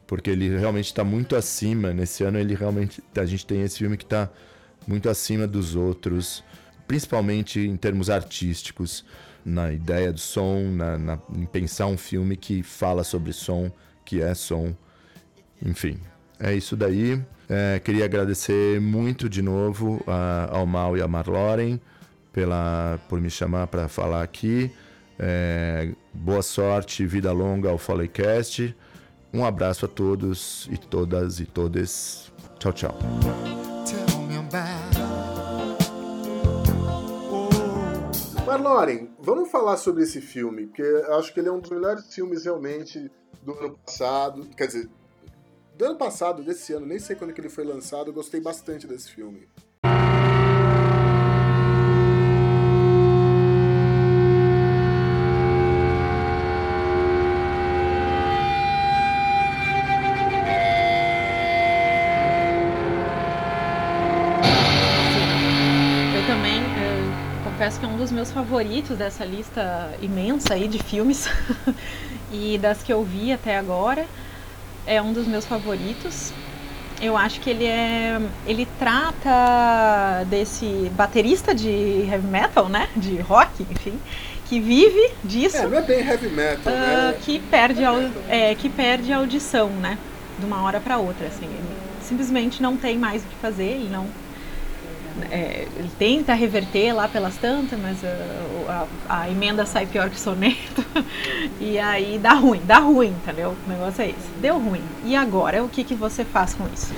porque 0.06 0.28
ele 0.28 0.54
realmente 0.58 0.86
está 0.86 1.02
muito 1.02 1.34
acima. 1.36 1.94
Nesse 1.94 2.22
ano 2.22 2.38
ele 2.38 2.54
realmente 2.54 3.02
a 3.16 3.24
gente 3.24 3.46
tem 3.46 3.62
esse 3.62 3.78
filme 3.78 3.96
que 3.96 4.04
está 4.04 4.28
muito 4.86 5.08
acima 5.08 5.46
dos 5.46 5.74
outros, 5.74 6.44
principalmente 6.86 7.60
em 7.60 7.78
termos 7.78 8.10
artísticos 8.10 9.06
na 9.44 9.72
ideia 9.72 10.12
do 10.12 10.20
som, 10.20 10.62
na, 10.70 10.96
na, 10.96 11.18
em 11.34 11.44
pensar 11.44 11.86
um 11.86 11.96
filme 11.96 12.36
que 12.36 12.62
fala 12.62 13.04
sobre 13.04 13.32
som, 13.32 13.70
que 14.04 14.22
é 14.22 14.34
som. 14.34 14.74
Enfim, 15.62 15.98
é 16.38 16.54
isso 16.54 16.76
daí. 16.76 17.20
É, 17.48 17.78
queria 17.78 18.06
agradecer 18.06 18.80
muito 18.80 19.28
de 19.28 19.42
novo 19.42 20.02
a, 20.06 20.48
ao 20.50 20.66
Mal 20.66 20.96
e 20.96 21.02
a 21.02 21.08
Marloren 21.08 21.78
pela, 22.32 22.98
por 23.08 23.20
me 23.20 23.30
chamar 23.30 23.66
para 23.66 23.86
falar 23.88 24.22
aqui. 24.22 24.70
É, 25.18 25.90
boa 26.12 26.42
sorte, 26.42 27.06
vida 27.06 27.30
longa 27.32 27.70
ao 27.70 27.78
Foleycast. 27.78 28.74
Um 29.32 29.44
abraço 29.44 29.84
a 29.84 29.88
todos 29.88 30.68
e 30.70 30.76
todas 30.76 31.40
e 31.40 31.44
todas. 31.44 32.32
Tchau, 32.58 32.72
tchau. 32.72 32.98
Marloren, 38.54 39.08
vamos 39.18 39.50
falar 39.50 39.76
sobre 39.76 40.04
esse 40.04 40.20
filme, 40.20 40.66
porque 40.66 40.82
acho 40.82 41.34
que 41.34 41.40
ele 41.40 41.48
é 41.48 41.52
um 41.52 41.58
dos 41.58 41.70
melhores 41.70 42.14
filmes 42.14 42.44
realmente 42.44 43.10
do 43.42 43.52
ano 43.52 43.76
passado. 43.76 44.48
Quer 44.56 44.68
dizer, 44.68 44.88
do 45.76 45.84
ano 45.84 45.98
passado, 45.98 46.44
desse 46.44 46.72
ano, 46.72 46.86
nem 46.86 47.00
sei 47.00 47.16
quando 47.16 47.32
que 47.32 47.40
ele 47.40 47.48
foi 47.48 47.64
lançado, 47.64 48.10
eu 48.10 48.14
gostei 48.14 48.40
bastante 48.40 48.86
desse 48.86 49.10
filme. 49.10 49.48
Confesso 67.64 67.80
que 67.80 67.86
é 67.86 67.88
um 67.88 67.96
dos 67.96 68.12
meus 68.12 68.30
favoritos 68.30 68.98
dessa 68.98 69.24
lista 69.24 69.90
imensa 70.02 70.52
aí 70.52 70.68
de 70.68 70.78
filmes 70.82 71.26
e 72.30 72.58
das 72.58 72.82
que 72.82 72.92
eu 72.92 73.02
vi 73.02 73.32
até 73.32 73.56
agora. 73.56 74.04
É 74.86 75.00
um 75.00 75.14
dos 75.14 75.26
meus 75.26 75.46
favoritos. 75.46 76.30
Eu 77.00 77.16
acho 77.16 77.40
que 77.40 77.48
ele 77.48 77.64
é. 77.64 78.20
Ele 78.46 78.68
trata 78.78 80.24
desse 80.26 80.92
baterista 80.94 81.54
de 81.54 82.06
heavy 82.06 82.26
metal, 82.26 82.68
né? 82.68 82.86
De 82.94 83.18
rock, 83.20 83.66
enfim, 83.70 83.98
que 84.44 84.60
vive 84.60 85.12
disso. 85.24 85.56
É, 85.56 85.66
não 85.66 85.78
é 85.78 85.82
bem 85.82 86.06
heavy 86.06 86.28
metal, 86.28 86.70
uh, 86.70 86.76
né? 86.76 87.16
Que 87.22 87.38
perde, 87.38 87.82
a, 87.82 88.10
é, 88.28 88.54
que 88.54 88.68
perde 88.68 89.10
a 89.10 89.16
audição, 89.16 89.70
né? 89.70 89.96
De 90.38 90.44
uma 90.44 90.62
hora 90.62 90.80
para 90.80 90.98
outra, 90.98 91.28
assim. 91.28 91.46
Ele 91.46 91.76
simplesmente 92.02 92.62
não 92.62 92.76
tem 92.76 92.98
mais 92.98 93.22
o 93.22 93.26
que 93.26 93.36
fazer, 93.36 93.64
ele 93.64 93.88
não 93.88 94.06
é, 95.30 95.66
ele 95.76 95.90
tenta 95.98 96.34
reverter 96.34 96.92
lá 96.92 97.06
pelas 97.06 97.36
tantas, 97.36 97.78
mas 97.78 97.98
a, 98.04 98.86
a, 99.08 99.20
a, 99.20 99.30
emenda 99.30 99.64
sai 99.64 99.86
pior 99.86 100.10
que 100.10 100.18
soneto. 100.18 100.84
e 101.60 101.78
aí 101.78 102.18
dá 102.18 102.32
ruim, 102.32 102.60
dá 102.64 102.78
ruim, 102.78 103.08
entendeu? 103.08 103.54
O 103.66 103.70
negócio 103.70 104.02
é 104.02 104.08
esse. 104.08 104.28
Deu 104.40 104.58
ruim. 104.58 104.82
E 105.04 105.14
agora, 105.14 105.62
o 105.62 105.68
que, 105.68 105.84
que 105.84 105.94
você 105.94 106.24
faz 106.24 106.54
com 106.54 106.66
isso? 106.72 106.92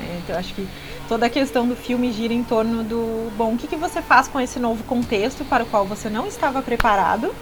É, 0.00 0.18
então, 0.18 0.38
acho 0.38 0.54
que 0.54 0.66
toda 1.08 1.26
a 1.26 1.30
questão 1.30 1.68
do 1.68 1.76
filme 1.76 2.12
gira 2.12 2.32
em 2.32 2.42
torno 2.42 2.82
do, 2.82 3.30
bom, 3.36 3.54
o 3.54 3.58
que, 3.58 3.66
que 3.66 3.76
você 3.76 4.00
faz 4.00 4.26
com 4.26 4.40
esse 4.40 4.58
novo 4.58 4.82
contexto 4.84 5.44
para 5.44 5.64
o 5.64 5.66
qual 5.66 5.84
você 5.84 6.08
não 6.08 6.26
estava 6.26 6.62
preparado, 6.62 7.34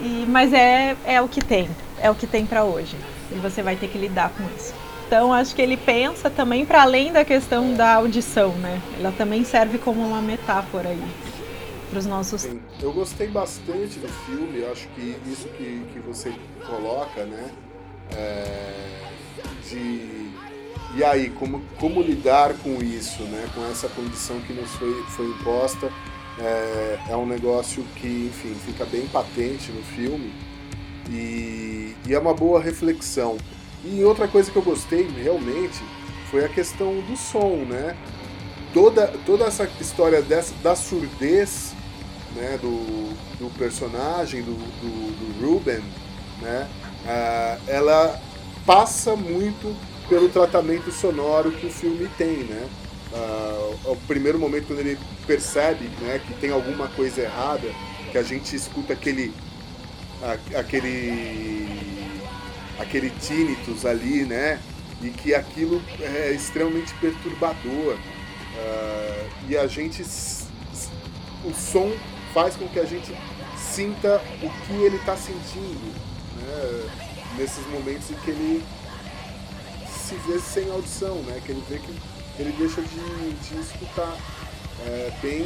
e, 0.00 0.24
mas 0.28 0.52
é, 0.52 0.96
é 1.04 1.20
o 1.20 1.28
que 1.28 1.42
tem, 1.42 1.68
é 2.00 2.10
o 2.10 2.14
que 2.14 2.26
tem 2.26 2.46
para 2.46 2.62
hoje. 2.62 2.96
E 3.32 3.36
você 3.36 3.62
vai 3.62 3.74
ter 3.74 3.88
que 3.88 3.98
lidar 3.98 4.30
com 4.30 4.44
isso. 4.56 4.83
Então 5.06 5.32
acho 5.32 5.54
que 5.54 5.62
ele 5.62 5.76
pensa 5.76 6.30
também 6.30 6.64
para 6.64 6.82
além 6.82 7.12
da 7.12 7.24
questão 7.24 7.74
da 7.74 7.94
audição, 7.94 8.52
né? 8.54 8.80
Ela 8.98 9.12
também 9.12 9.44
serve 9.44 9.78
como 9.78 10.00
uma 10.00 10.20
metáfora 10.20 10.88
aí 10.88 11.02
para 11.90 11.98
os 11.98 12.06
nossos. 12.06 12.42
Sim, 12.42 12.60
eu 12.80 12.92
gostei 12.92 13.28
bastante 13.28 13.98
do 13.98 14.08
filme. 14.26 14.64
Acho 14.64 14.88
que 14.88 15.16
isso 15.26 15.48
que, 15.48 15.86
que 15.92 16.00
você 16.00 16.32
coloca, 16.66 17.24
né? 17.24 17.50
É, 18.16 19.00
de 19.68 20.30
e 20.96 21.02
aí 21.02 21.30
como 21.30 21.62
como 21.78 22.00
lidar 22.00 22.54
com 22.62 22.82
isso, 22.82 23.22
né? 23.24 23.48
Com 23.54 23.64
essa 23.66 23.88
condição 23.88 24.40
que 24.40 24.52
nos 24.52 24.70
foi 24.72 25.02
foi 25.08 25.26
imposta 25.26 25.90
é, 26.38 26.98
é 27.10 27.16
um 27.16 27.26
negócio 27.26 27.84
que 27.96 28.30
enfim 28.30 28.54
fica 28.54 28.84
bem 28.84 29.06
patente 29.06 29.70
no 29.70 29.82
filme 29.82 30.32
e, 31.10 31.94
e 32.06 32.14
é 32.14 32.18
uma 32.18 32.34
boa 32.34 32.60
reflexão. 32.60 33.36
E 33.84 34.02
outra 34.02 34.26
coisa 34.26 34.50
que 34.50 34.56
eu 34.56 34.62
gostei 34.62 35.06
realmente 35.08 35.82
foi 36.30 36.44
a 36.44 36.48
questão 36.48 37.00
do 37.02 37.16
som, 37.16 37.64
né? 37.68 37.96
Toda, 38.72 39.06
toda 39.24 39.44
essa 39.44 39.70
história 39.80 40.20
dessa, 40.22 40.54
da 40.62 40.74
surdez 40.74 41.72
né, 42.34 42.58
do, 42.60 43.14
do 43.38 43.50
personagem, 43.56 44.42
do, 44.42 44.54
do, 44.54 45.38
do 45.38 45.46
Ruben, 45.46 45.82
né? 46.40 46.68
Uh, 47.04 47.70
ela 47.70 48.20
passa 48.64 49.14
muito 49.14 49.76
pelo 50.08 50.28
tratamento 50.28 50.90
sonoro 50.90 51.52
que 51.52 51.66
o 51.66 51.70
filme 51.70 52.08
tem, 52.16 52.38
né? 52.38 52.68
Uh, 53.12 53.92
o 53.92 53.96
primeiro 54.08 54.38
momento 54.38 54.66
quando 54.66 54.80
ele 54.80 54.98
percebe 55.26 55.88
né, 56.00 56.20
que 56.26 56.34
tem 56.34 56.50
alguma 56.50 56.88
coisa 56.88 57.20
errada, 57.20 57.68
que 58.10 58.18
a 58.18 58.22
gente 58.22 58.56
escuta 58.56 58.92
aquele, 58.92 59.32
aquele 60.56 61.93
aquele 62.78 63.10
tinnitus 63.10 63.84
ali, 63.84 64.24
né? 64.24 64.60
E 65.02 65.10
que 65.10 65.34
aquilo 65.34 65.82
é 66.00 66.32
extremamente 66.32 66.94
perturbador. 66.94 67.94
Uh, 67.94 69.30
e 69.48 69.56
a 69.56 69.66
gente. 69.66 70.02
O 71.44 71.52
som 71.52 71.92
faz 72.32 72.56
com 72.56 72.66
que 72.68 72.80
a 72.80 72.84
gente 72.84 73.14
sinta 73.56 74.22
o 74.42 74.50
que 74.66 74.72
ele 74.72 74.96
está 74.96 75.16
sentindo 75.16 75.92
né? 76.36 76.90
nesses 77.36 77.66
momentos 77.66 78.10
em 78.10 78.14
que 78.14 78.30
ele 78.30 78.64
se 79.86 80.14
vê 80.26 80.38
sem 80.38 80.70
audição, 80.70 81.16
né? 81.22 81.40
que 81.44 81.52
ele 81.52 81.62
vê 81.68 81.78
que 81.78 81.92
ele 82.38 82.52
deixa 82.58 82.80
de, 82.82 83.32
de 83.32 83.60
escutar. 83.60 84.16
É 84.86 85.12
bem, 85.22 85.44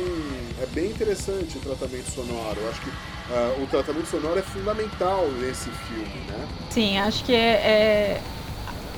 é 0.62 0.66
bem 0.66 0.90
interessante 0.90 1.58
o 1.58 1.60
tratamento 1.60 2.10
sonoro. 2.10 2.58
Eu 2.60 2.70
acho 2.70 2.80
que 2.80 2.90
uh, 3.30 3.62
o 3.62 3.66
tratamento 3.66 4.06
sonoro 4.06 4.38
é 4.38 4.42
fundamental 4.42 5.28
nesse 5.40 5.70
filme, 5.70 6.20
né? 6.28 6.48
Sim, 6.70 6.98
acho 6.98 7.24
que 7.24 7.34
é, 7.34 7.38
é, 7.38 8.20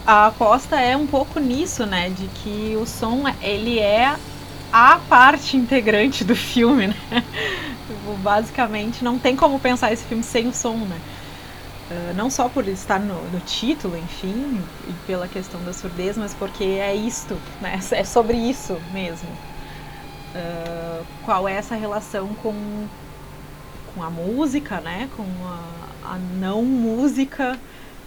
a 0.07 0.27
aposta 0.27 0.81
é 0.81 0.97
um 0.97 1.07
pouco 1.07 1.39
nisso, 1.39 1.87
né? 1.87 2.11
De 2.11 2.27
que 2.29 2.77
o 2.81 2.87
som 2.87 3.25
ele 3.41 3.79
é 3.79 4.17
a 4.73 5.01
parte 5.09 5.57
integrante 5.57 6.25
do 6.25 6.37
filme, 6.37 6.89
né? 6.89 6.97
Tipo, 7.91 8.15
basicamente, 8.19 9.03
não 9.03 9.19
tem 9.19 9.35
como 9.35 9.59
pensar 9.59 9.93
esse 9.93 10.05
filme 10.05 10.23
sem 10.23 10.47
o 10.47 10.55
som, 10.55 10.77
né? 10.77 11.01
Uh, 11.91 12.15
não 12.15 12.31
só 12.31 12.49
por 12.49 12.69
estar 12.69 13.01
no, 13.01 13.21
no, 13.31 13.41
título, 13.41 13.97
enfim, 13.99 14.63
e 14.89 14.93
pela 15.09 15.27
questão 15.27 15.61
da 15.65 15.73
surdez, 15.73 16.17
mas 16.17 16.33
porque 16.33 16.63
é 16.63 16.95
isto, 16.95 17.37
né? 17.61 17.81
É 17.91 18.05
sobre 18.05 18.37
isso 18.37 18.81
mesmo. 18.93 19.29
Uh, 20.33 21.05
qual 21.25 21.49
é 21.49 21.55
essa 21.55 21.75
relação 21.75 22.29
com, 22.35 22.55
com 23.95 24.03
a 24.03 24.11
música, 24.11 24.81
né? 24.81 25.09
Com 25.17 25.25
a, 25.47 26.15
a 26.15 26.19
não 26.19 26.65
música, 26.65 27.59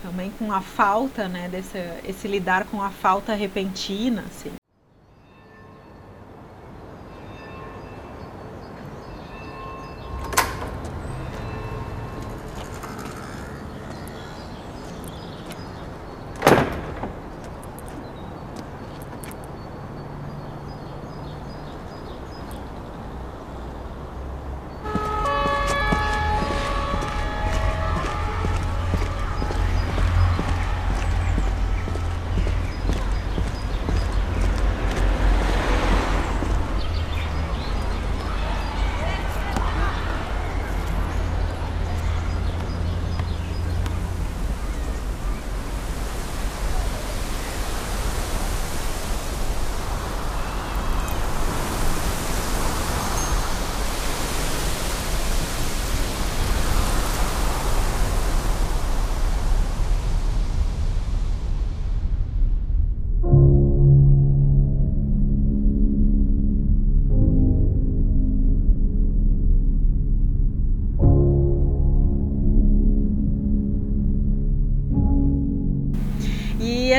também 0.01 0.31
com 0.37 0.51
a 0.51 0.61
falta, 0.61 1.27
né? 1.27 1.47
Desse, 1.49 1.77
esse 2.03 2.27
lidar 2.27 2.65
com 2.65 2.81
a 2.81 2.89
falta 2.89 3.33
repentina, 3.33 4.23
assim. 4.27 4.53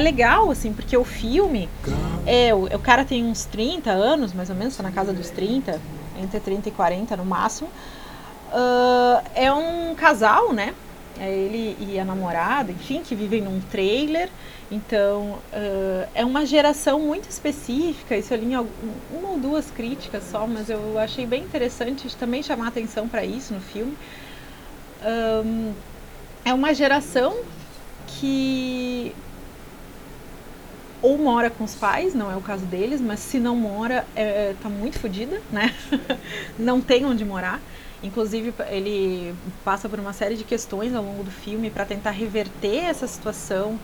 Legal, 0.05 0.51
assim, 0.51 0.73
porque 0.73 0.97
o 0.97 1.05
filme. 1.05 1.69
É, 2.27 2.55
o, 2.55 2.65
o 2.65 2.79
cara 2.79 3.05
tem 3.05 3.25
uns 3.25 3.45
30 3.45 3.91
anos, 3.91 4.33
mais 4.33 4.51
ou 4.51 4.57
menos, 4.57 4.77
tá 4.77 4.83
na 4.83 4.93
casa 4.93 5.13
dos 5.13 5.31
30, 5.31 5.81
entre 6.23 6.41
30 6.41 6.69
e 6.69 6.73
40 6.73 7.17
no 7.17 7.25
máximo. 7.25 7.69
Uh, 8.53 9.23
é 9.35 9.53
um 9.53 9.95
casal, 9.95 10.53
né? 10.53 10.75
É 11.19 11.31
ele 11.31 11.77
e 11.81 11.99
a 11.99 12.05
namorada, 12.05 12.73
enfim, 12.73 13.03
que 13.03 13.15
vivem 13.15 13.43
num 13.43 13.61
trailer. 13.61 14.29
Então, 14.71 15.39
uh, 15.53 16.09
é 16.15 16.25
uma 16.25 16.47
geração 16.47 17.01
muito 17.01 17.29
específica. 17.29 18.17
Isso 18.17 18.33
eu 18.33 18.39
li 18.39 18.53
em 18.53 18.57
uma 18.57 19.31
ou 19.31 19.39
duas 19.39 19.71
críticas 19.71 20.25
só, 20.31 20.47
mas 20.47 20.71
eu 20.71 20.99
achei 20.99 21.27
bem 21.27 21.43
interessante 21.43 22.15
também 22.17 22.43
chamar 22.43 22.69
atenção 22.69 23.09
para 23.09 23.25
isso 23.25 23.55
no 23.55 23.61
filme. 23.61 23.97
Um, 25.45 25.73
é 26.45 26.53
uma 26.53 26.75
geração 26.75 27.37
que 28.07 29.15
ou 31.05 31.19
mora 31.19 31.51
com 31.51 31.65
os 31.65 31.75
pais, 31.75 32.15
não 32.15 32.33
é 32.33 32.37
o 32.37 32.41
caso 32.41 32.65
deles, 32.65 32.99
mas 32.99 33.21
se 33.21 33.39
não 33.39 33.55
mora, 33.55 34.07
é, 34.17 34.55
tá 34.63 34.71
muito 34.71 34.99
fodida, 34.99 35.39
né? 35.53 35.75
não 36.59 36.81
tem 36.81 37.05
onde 37.05 37.23
morar. 37.27 37.61
Inclusive, 38.03 38.55
ele 38.71 39.35
passa 39.63 39.87
por 39.87 40.01
uma 40.01 40.15
série 40.15 40.35
de 40.35 40.45
questões 40.45 40.95
ao 40.95 41.05
longo 41.05 41.23
do 41.23 41.31
filme 41.31 41.69
para 41.69 41.85
tentar 41.85 42.11
reverter 42.11 42.85
essa 42.85 43.07
situação. 43.07 43.79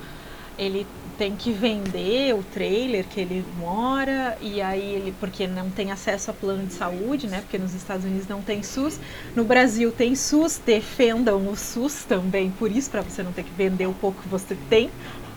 Ele 0.59 0.87
tem 1.19 1.37
que 1.37 1.53
vender 1.53 2.35
o 2.35 2.43
trailer 2.43 3.05
que 3.05 3.21
ele 3.21 3.45
mora 3.59 4.39
e 4.41 4.63
aí 4.63 4.95
ele 4.95 5.15
porque 5.21 5.47
não 5.47 5.69
tem 5.69 5.93
acesso 5.93 6.31
a 6.31 6.35
plano 6.35 6.65
de 6.65 6.73
saúde, 6.73 7.27
né? 7.27 7.43
Porque 7.43 7.59
nos 7.59 7.75
Estados 7.75 8.07
Unidos 8.07 8.27
não 8.29 8.41
tem 8.41 8.63
SUS, 8.63 8.99
no 9.37 9.45
Brasil 9.45 9.93
tem 9.93 10.15
SUS, 10.15 10.59
defendam 10.65 11.47
o 11.49 11.55
SUS 11.55 12.05
também, 12.05 12.51
por 12.51 12.73
isso 12.73 12.91
para 12.91 13.03
você 13.03 13.23
não 13.23 13.33
ter 13.33 13.43
que 13.43 13.53
vender 13.53 13.87
o 13.87 13.93
pouco 13.93 14.23
que 14.23 14.29
você 14.29 14.57
tem 14.71 14.91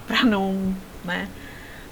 para 0.08 0.24
não, 0.24 0.74
né? 1.04 1.28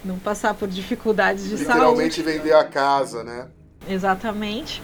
Não 0.04 0.18
passar 0.18 0.54
por 0.54 0.68
dificuldades 0.68 1.48
de 1.48 1.56
Literalmente 1.56 2.22
saúde. 2.22 2.38
vender 2.38 2.54
a 2.54 2.64
casa, 2.64 3.24
né? 3.24 3.48
Exatamente. 3.88 4.82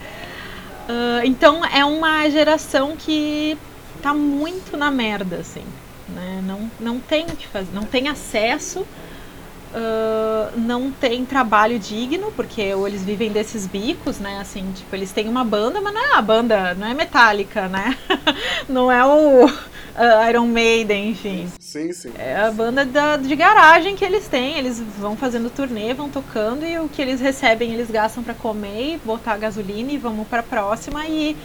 Uh, 0.88 1.26
então 1.26 1.66
é 1.66 1.84
uma 1.84 2.30
geração 2.30 2.96
que 2.96 3.58
tá 4.02 4.14
muito 4.14 4.78
na 4.78 4.90
merda, 4.90 5.38
assim. 5.38 5.64
Né? 6.08 6.42
Não, 6.46 6.72
não 6.80 7.00
tem 7.00 7.26
o 7.26 7.36
que 7.36 7.48
fazer, 7.48 7.70
não 7.74 7.84
tem 7.84 8.08
acesso, 8.08 8.80
uh, 8.82 10.58
não 10.58 10.90
tem 10.92 11.26
trabalho 11.26 11.78
digno, 11.78 12.32
porque 12.32 12.74
ou 12.74 12.88
eles 12.88 13.04
vivem 13.04 13.32
desses 13.32 13.68
bicos, 13.68 14.18
né? 14.20 14.40
Assim, 14.40 14.72
tipo, 14.74 14.96
eles 14.96 15.12
têm 15.12 15.28
uma 15.28 15.44
banda, 15.44 15.82
mas 15.82 15.94
não 15.94 16.02
é 16.02 16.14
a 16.16 16.22
banda, 16.22 16.74
não 16.76 16.88
é 16.88 16.94
metálica, 16.94 17.68
né? 17.68 17.98
não 18.70 18.92
é 18.92 19.04
o 19.06 19.52
uh, 19.98 20.30
Iron 20.30 20.48
Maiden, 20.48 21.10
enfim. 21.10 21.52
Sim, 21.60 21.92
sim. 21.92 22.12
É 22.18 22.38
a 22.38 22.52
banda 22.52 22.86
da, 22.86 23.18
de 23.18 23.36
garagem 23.36 23.96
que 23.96 24.06
eles 24.06 24.28
têm. 24.28 24.58
Eles 24.58 24.80
vão 24.80 25.18
fazendo 25.18 25.50
turnê, 25.50 25.94
vão 25.94 26.10
tocando 26.10 26.66
e 26.66 26.78
o 26.80 26.88
que 26.88 27.02
eles 27.02 27.20
recebem 27.20 27.74
eles 27.74 27.90
gastam 27.90 28.24
para 28.24 28.34
comer 28.34 28.96
e 28.96 28.98
botar 29.04 29.38
gasolina 29.38 29.92
e 29.92 29.98
vamos 29.98 30.28
para 30.28 30.44
próxima 30.44 31.06
e 31.08 31.36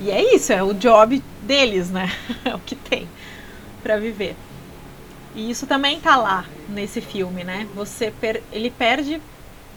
e 0.00 0.10
é 0.10 0.34
isso, 0.34 0.52
é 0.52 0.60
o 0.60 0.74
job 0.74 1.22
deles, 1.42 1.88
né? 1.88 2.10
é 2.44 2.52
o 2.52 2.58
que 2.58 2.74
tem 2.74 3.08
para 3.82 3.96
viver. 3.98 4.34
E 5.34 5.48
isso 5.48 5.64
também 5.64 6.00
tá 6.00 6.16
lá 6.16 6.44
nesse 6.68 7.00
filme, 7.00 7.44
né? 7.44 7.68
Você 7.74 8.10
per 8.10 8.42
ele 8.52 8.68
perde 8.68 9.20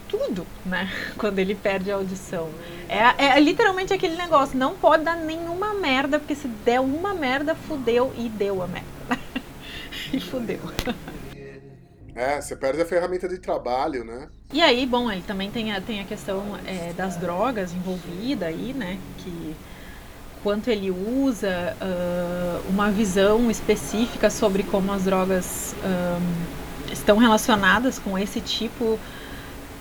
tudo, 0.07 0.45
né? 0.65 0.91
Quando 1.17 1.39
ele 1.39 1.55
perde 1.55 1.91
a 1.91 1.95
audição. 1.95 2.49
É, 2.87 3.25
é, 3.25 3.39
literalmente 3.39 3.93
aquele 3.93 4.15
negócio, 4.15 4.57
não 4.57 4.75
pode 4.75 5.03
dar 5.03 5.15
nenhuma 5.15 5.73
merda, 5.73 6.19
porque 6.19 6.35
se 6.35 6.47
der 6.47 6.79
uma 6.79 7.13
merda, 7.13 7.55
fudeu 7.55 8.13
e 8.17 8.29
deu 8.29 8.61
a 8.61 8.67
merda. 8.67 9.19
e 10.13 10.19
fudeu. 10.19 10.59
É, 12.15 12.39
você 12.39 12.55
perde 12.55 12.81
a 12.81 12.85
ferramenta 12.85 13.27
de 13.27 13.37
trabalho, 13.39 14.05
né? 14.05 14.29
E 14.53 14.61
aí, 14.61 14.85
bom, 14.85 15.11
ele 15.11 15.23
também 15.23 15.51
tem 15.51 15.73
a, 15.73 15.81
tem 15.81 15.99
a 15.99 16.05
questão 16.05 16.57
é, 16.65 16.93
das 16.93 17.17
drogas 17.17 17.73
envolvida 17.73 18.45
aí, 18.45 18.73
né? 18.73 18.97
Que 19.17 19.55
quanto 20.45 20.69
ele 20.69 20.91
usa, 20.91 21.75
uh, 21.81 22.69
uma 22.69 22.91
visão 22.91 23.49
específica 23.49 24.29
sobre 24.29 24.61
como 24.61 24.93
as 24.93 25.05
drogas 25.05 25.73
um, 25.83 26.93
estão 26.93 27.17
relacionadas 27.17 27.97
com 27.97 28.15
esse 28.15 28.39
tipo 28.39 28.99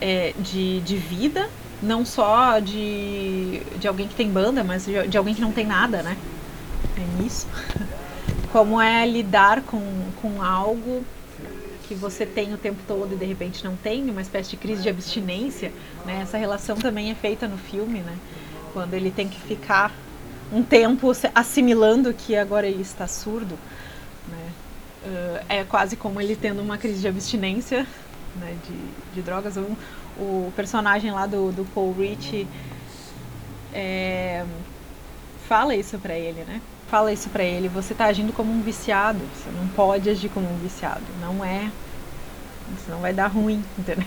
é, 0.01 0.33
de, 0.39 0.81
de 0.81 0.97
vida, 0.97 1.49
não 1.83 2.05
só 2.05 2.59
de, 2.59 3.61
de 3.79 3.87
alguém 3.87 4.09
que 4.09 4.15
tem 4.15 4.31
banda, 4.31 4.65
mas 4.65 4.87
de, 4.87 5.09
de 5.09 5.17
alguém 5.17 5.35
que 5.35 5.41
não 5.41 5.53
tem 5.53 5.67
nada, 5.67 6.03
né? 6.03 6.17
É 6.97 7.23
nisso. 7.23 7.47
Como 8.53 8.81
é 8.81 9.07
lidar 9.07 9.63
com, 9.63 9.83
com 10.21 10.43
algo 10.43 11.05
que 11.87 11.95
você 11.95 12.25
tem 12.25 12.55
o 12.55 12.57
tempo 12.57 12.81
todo 12.87 13.15
e 13.15 13.17
de 13.17 13.25
repente 13.25 13.65
não 13.65 13.77
tem, 13.77 14.09
uma 14.09 14.23
espécie 14.23 14.51
de 14.51 14.57
crise 14.57 14.83
de 14.83 14.89
abstinência, 14.89 15.73
né? 16.05 16.21
Essa 16.23 16.39
relação 16.39 16.77
também 16.77 17.11
é 17.11 17.15
feita 17.15 17.47
no 17.47 17.59
filme, 17.59 18.01
né? 18.01 18.17
Quando 18.73 18.95
ele 18.95 19.11
tem 19.11 19.29
que 19.29 19.41
ficar 19.41 19.93
um 20.53 20.63
tempo 20.63 21.13
assimilando 21.35 22.13
que 22.15 22.37
agora 22.37 22.67
ele 22.67 22.83
está 22.83 23.07
surdo, 23.07 23.59
né? 24.29 24.51
Uh, 25.05 25.45
é 25.49 25.65
quase 25.65 25.97
como 25.97 26.21
ele 26.21 26.35
tendo 26.35 26.63
uma 26.63 26.79
crise 26.79 27.01
de 27.01 27.09
abstinência 27.09 27.87
né, 28.37 28.57
de, 28.67 29.15
de 29.15 29.23
drogas. 29.23 29.57
Um, 29.57 29.75
o 30.17 30.53
personagem 30.55 31.11
lá 31.11 31.27
do, 31.27 31.53
do 31.53 31.65
Paul 31.75 31.93
Rich 31.93 32.47
é, 33.73 34.45
fala 35.49 35.75
isso 35.75 35.99
pra 35.99 36.15
ele, 36.15 36.45
né? 36.45 36.61
Fala 36.89 37.13
isso 37.13 37.29
pra 37.31 37.43
ele, 37.43 37.69
você 37.69 37.95
tá 37.95 38.05
agindo 38.05 38.33
como 38.33 38.53
um 38.53 38.61
viciado, 38.61 39.19
você 39.35 39.51
não 39.51 39.67
pode 39.69 40.09
agir 40.09 40.29
como 40.29 40.49
um 40.49 40.59
viciado, 40.59 41.03
não 41.21 41.45
é, 41.45 41.71
senão 42.85 43.01
vai 43.01 43.13
dar 43.13 43.27
ruim, 43.27 43.65
entendeu? 43.77 44.07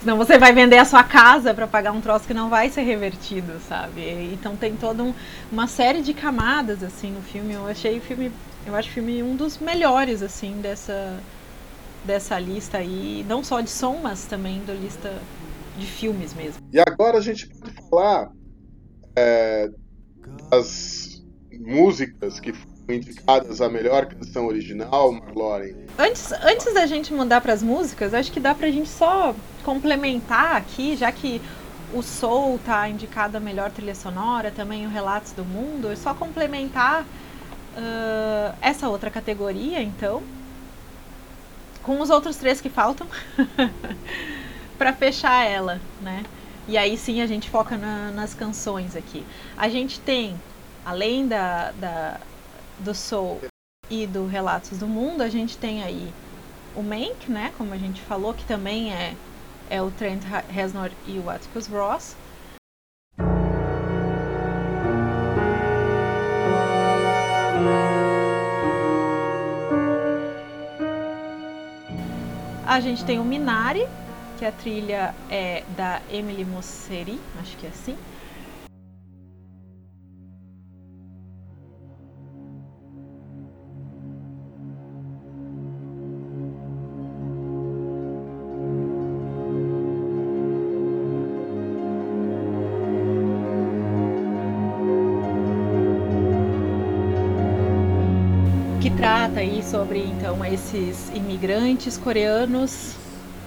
Senão 0.00 0.16
você 0.18 0.38
vai 0.38 0.52
vender 0.52 0.78
a 0.78 0.84
sua 0.84 1.02
casa 1.02 1.54
para 1.54 1.66
pagar 1.66 1.92
um 1.92 2.00
troço 2.00 2.26
que 2.26 2.34
não 2.34 2.50
vai 2.50 2.68
ser 2.68 2.82
revertido, 2.82 3.58
sabe? 3.66 4.30
Então 4.32 4.54
tem 4.54 4.76
toda 4.76 5.02
um, 5.02 5.14
uma 5.50 5.66
série 5.66 6.02
de 6.02 6.12
camadas 6.12 6.82
assim 6.82 7.10
no 7.10 7.22
filme. 7.22 7.54
Eu 7.54 7.66
achei 7.66 7.98
o 7.98 8.00
filme, 8.00 8.30
eu 8.66 8.76
acho 8.76 8.88
o 8.88 8.92
filme 8.92 9.22
um 9.22 9.34
dos 9.34 9.58
melhores 9.58 10.22
assim 10.22 10.60
dessa 10.60 11.18
dessa 12.06 12.38
lista 12.38 12.78
aí, 12.78 13.24
não 13.28 13.42
só 13.42 13.60
de 13.60 13.70
som, 13.70 13.98
mas 14.02 14.24
também 14.24 14.64
da 14.64 14.72
lista 14.72 15.12
de 15.76 15.86
filmes 15.86 16.32
mesmo. 16.32 16.62
E 16.72 16.80
agora 16.80 17.18
a 17.18 17.20
gente 17.20 17.48
pode 17.48 17.72
falar 17.90 18.30
é, 19.14 19.70
das 20.50 21.22
músicas 21.52 22.40
que 22.40 22.52
foram 22.52 22.74
indicadas 22.88 23.60
a 23.60 23.68
melhor 23.68 24.06
canção 24.06 24.46
original, 24.46 25.12
Marloren. 25.12 25.74
Antes, 25.98 26.32
antes 26.32 26.72
da 26.72 26.86
gente 26.86 27.12
mudar 27.12 27.40
para 27.40 27.52
as 27.52 27.62
músicas, 27.62 28.14
acho 28.14 28.30
que 28.30 28.40
dá 28.40 28.54
pra 28.54 28.70
gente 28.70 28.88
só 28.88 29.34
complementar 29.64 30.56
aqui, 30.56 30.96
já 30.96 31.10
que 31.10 31.42
o 31.92 32.02
Soul 32.02 32.58
tá 32.64 32.88
indicado 32.88 33.36
a 33.36 33.40
melhor 33.40 33.70
trilha 33.70 33.94
sonora, 33.94 34.50
também 34.50 34.86
o 34.86 34.88
Relatos 34.88 35.32
do 35.32 35.44
Mundo, 35.44 35.90
é 35.90 35.96
só 35.96 36.14
complementar 36.14 37.02
uh, 37.02 38.56
essa 38.60 38.88
outra 38.88 39.10
categoria, 39.10 39.82
então, 39.82 40.22
com 41.86 42.00
os 42.00 42.10
outros 42.10 42.36
três 42.36 42.60
que 42.60 42.68
faltam, 42.68 43.06
para 44.76 44.92
fechar 44.92 45.46
ela, 45.48 45.80
né? 46.02 46.24
E 46.66 46.76
aí 46.76 46.98
sim 46.98 47.22
a 47.22 47.26
gente 47.28 47.48
foca 47.48 47.76
na, 47.76 48.10
nas 48.10 48.34
canções 48.34 48.96
aqui. 48.96 49.24
A 49.56 49.68
gente 49.68 50.00
tem, 50.00 50.36
além 50.84 51.28
da, 51.28 51.70
da, 51.70 52.20
do 52.80 52.92
Soul 52.92 53.40
e 53.88 54.04
do 54.04 54.26
Relatos 54.26 54.78
do 54.78 54.88
Mundo, 54.88 55.22
a 55.22 55.28
gente 55.28 55.56
tem 55.56 55.84
aí 55.84 56.12
o 56.74 56.82
Mank, 56.82 57.30
né? 57.30 57.52
Como 57.56 57.72
a 57.72 57.78
gente 57.78 58.00
falou, 58.00 58.34
que 58.34 58.44
também 58.44 58.92
é, 58.92 59.14
é 59.70 59.80
o 59.80 59.88
Trent 59.92 60.22
Reznor 60.48 60.90
e 61.06 61.20
o 61.20 61.30
Atticus 61.30 61.68
Ross. 61.68 62.16
A 72.76 72.80
gente 72.80 73.06
tem 73.06 73.18
o 73.18 73.24
Minari, 73.24 73.88
que 74.36 74.44
a 74.44 74.52
trilha 74.52 75.14
é 75.30 75.64
da 75.66 76.02
Emily 76.10 76.44
Mosseri, 76.44 77.18
acho 77.40 77.56
que 77.56 77.64
é 77.64 77.70
assim. 77.70 77.96
Sobre 99.70 100.00
então 100.04 100.44
esses 100.44 101.10
imigrantes 101.14 101.96
coreanos 101.96 102.94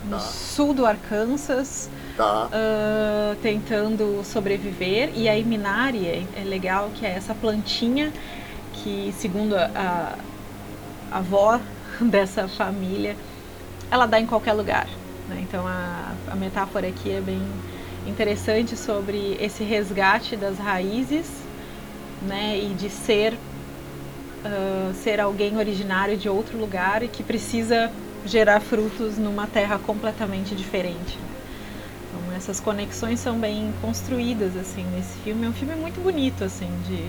no 0.04 0.18
Tá. 0.18 0.20
sul 0.20 0.74
do 0.74 0.86
Arkansas 0.86 1.90
Tá. 2.18 2.50
ah, 2.52 3.36
tentando 3.42 4.22
sobreviver 4.24 5.12
e 5.16 5.30
a 5.30 5.36
Minari 5.44 6.06
é, 6.08 6.24
é 6.36 6.44
legal 6.44 6.90
que 6.96 7.06
é 7.06 7.10
essa 7.12 7.34
plantinha 7.34 8.12
que 8.74 9.14
segundo 9.18 9.56
a, 9.56 9.70
a, 9.76 10.16
a 11.12 11.18
avó 11.20 11.60
dessa 12.02 12.48
família 12.48 13.16
ela 13.92 14.06
dá 14.06 14.20
em 14.20 14.26
qualquer 14.26 14.54
lugar 14.54 14.88
né? 15.28 15.40
então 15.42 15.66
a, 15.68 16.14
a 16.28 16.36
metáfora 16.36 16.88
aqui 16.88 17.12
é 17.12 17.22
bem 17.22 17.42
interessante 18.08 18.76
sobre 18.78 19.38
esse 19.40 19.64
resgate 19.64 20.36
das 20.36 20.58
raízes 20.58 21.28
né 22.22 22.58
e 22.58 22.74
de 22.74 22.90
ser 22.90 23.38
ah, 24.46 24.92
ser 25.04 25.20
alguém 25.20 25.58
originário 25.58 26.16
de 26.16 26.30
outro 26.30 26.58
lugar 26.58 27.04
e 27.04 27.08
que 27.08 27.24
precisa 27.24 27.92
gerar 28.26 28.60
frutos 28.60 29.18
numa 29.18 29.48
terra 29.48 29.80
completamente 29.80 30.56
diferente. 30.56 31.18
Então 32.08 32.36
essas 32.36 32.60
conexões 32.60 33.20
são 33.20 33.38
bem 33.38 33.74
construídas 33.82 34.56
assim 34.56 34.86
nesse 34.96 35.18
filme. 35.24 35.46
É 35.46 35.50
um 35.50 35.54
filme 35.54 35.76
muito 35.76 36.02
bonito 36.02 36.44
assim 36.44 36.70
de 36.88 37.06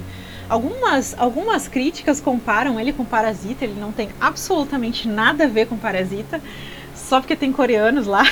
algumas 0.48 1.14
algumas 1.18 1.68
críticas 1.68 2.20
comparam 2.20 2.80
ele 2.80 2.92
com 2.92 3.04
Parasita. 3.04 3.64
Ele 3.64 3.78
não 3.78 3.92
tem 3.92 4.10
absolutamente 4.20 5.06
nada 5.08 5.44
a 5.44 5.48
ver 5.48 5.66
com 5.66 5.76
Parasita. 5.76 6.40
Só 6.94 7.20
porque 7.20 7.34
tem 7.34 7.50
coreanos 7.50 8.06
lá, 8.06 8.22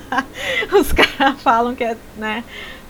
os 0.72 0.92
caras 0.92 1.42
falam 1.42 1.74
que 1.74 1.84
é, 1.84 1.96
né? 2.16 2.44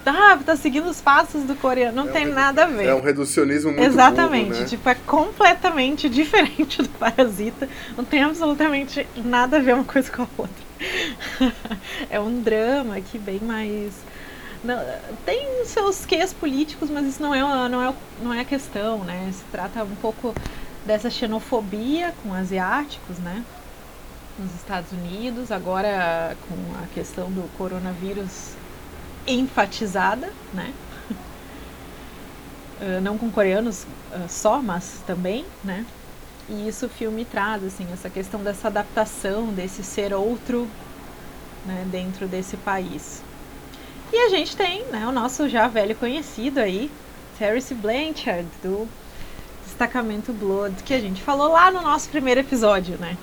Tá, 0.05 0.39
tá 0.39 0.57
seguindo 0.57 0.89
os 0.89 1.01
passos 1.01 1.43
do 1.45 1.55
coreano. 1.55 1.97
Não 1.97 2.07
É 2.07 2.11
um 2.11 2.13
tem 2.13 2.23
redu- 2.25 2.35
nada 2.35 2.65
a 2.65 2.67
ver. 2.67 2.87
É 2.87 2.95
um 2.95 3.01
reducionismo 3.03 3.71
muito 3.73 3.83
Exatamente, 3.85 4.49
burro, 4.49 4.61
né? 4.61 4.67
tipo, 4.67 4.89
é 4.89 4.95
completamente 4.95 6.09
diferente 6.11 6.83
do 6.83 6.89
Parasita. 6.91 7.69
Não 7.97 8.05
tem 8.05 8.23
absolutamente 8.23 9.07
nada 9.17 9.59
a 9.59 9.61
ver 9.61 9.75
uma 9.75 9.85
coisa 9.85 10.11
com 10.11 10.23
a 10.23 10.27
outra. 10.39 10.69
é 12.09 12.19
um 12.21 12.41
drama 12.41 12.97
aqui 12.97 13.19
bem 13.19 13.41
mais. 13.41 13.93
Não, 14.65 14.77
tem 15.25 15.65
seus 15.67 16.05
quês 16.05 16.33
políticos, 16.33 16.91
mas 16.91 17.07
isso 17.07 17.23
não 17.23 17.35
é, 17.35 17.41
não, 17.69 17.83
é, 17.91 17.95
não 18.23 18.35
é 18.35 18.41
a 18.41 18.45
questão, 18.45 18.99
né? 19.05 19.31
Se 19.33 19.45
trata 19.53 19.85
um 19.85 19.95
pouco 19.97 20.35
dessa 20.87 21.11
xenofobia 21.11 22.13
com 22.23 22.33
asiáticos, 22.35 23.19
né? 23.19 23.45
Nos 24.39 24.55
Estados 24.55 24.91
Unidos, 24.93 25.51
agora 25.53 26.37
com 26.49 26.55
a 26.83 26.87
questão 26.95 27.31
do 27.31 27.43
coronavírus 27.59 28.53
enfatizada, 29.29 30.33
né? 30.53 30.73
Uh, 32.81 33.01
não 33.03 33.19
com 33.19 33.31
coreanos 33.31 33.85
uh, 34.13 34.29
só, 34.29 34.61
mas 34.61 35.03
também, 35.07 35.45
né? 35.65 35.85
E 36.49 36.67
isso 36.67 36.87
o 36.87 36.89
filme 36.89 37.25
traz, 37.25 37.63
assim, 37.63 37.87
essa 37.93 38.09
questão 38.09 38.43
dessa 38.43 38.69
adaptação, 38.69 39.49
desse 39.49 39.85
ser 39.85 40.15
outro, 40.15 40.67
né, 41.67 41.87
dentro 41.91 42.27
desse 42.27 42.57
país. 42.57 43.23
E 44.11 44.17
a 44.17 44.31
gente 44.31 44.57
tem, 44.57 44.83
né, 44.85 45.07
o 45.07 45.13
nosso 45.13 45.47
já 45.47 45.69
velho 45.69 45.95
conhecido 45.95 46.59
aí, 46.59 46.91
Terence 47.39 47.75
Blanchard, 47.75 48.49
do 48.63 48.89
Destacamento 49.67 50.33
Blood, 50.33 50.83
que 50.83 50.95
a 50.95 50.99
gente 50.99 51.23
falou 51.23 51.53
lá 51.53 51.71
no 51.71 51.83
nosso 51.83 52.09
primeiro 52.09 52.41
episódio, 52.41 52.97
né? 52.97 53.19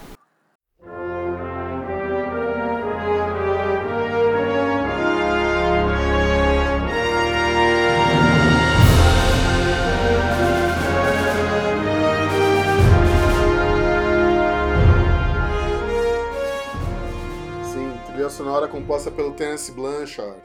Sonora 18.36 18.67
composta 18.67 19.09
pelo 19.09 19.31
Terence 19.33 19.71
Blanchard, 19.71 20.43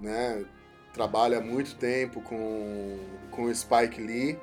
né? 0.00 0.44
Trabalha 0.92 1.38
há 1.38 1.40
muito 1.40 1.74
tempo 1.76 2.20
com, 2.20 2.98
com 3.30 3.44
o 3.44 3.54
Spike 3.54 4.00
Lee. 4.00 4.38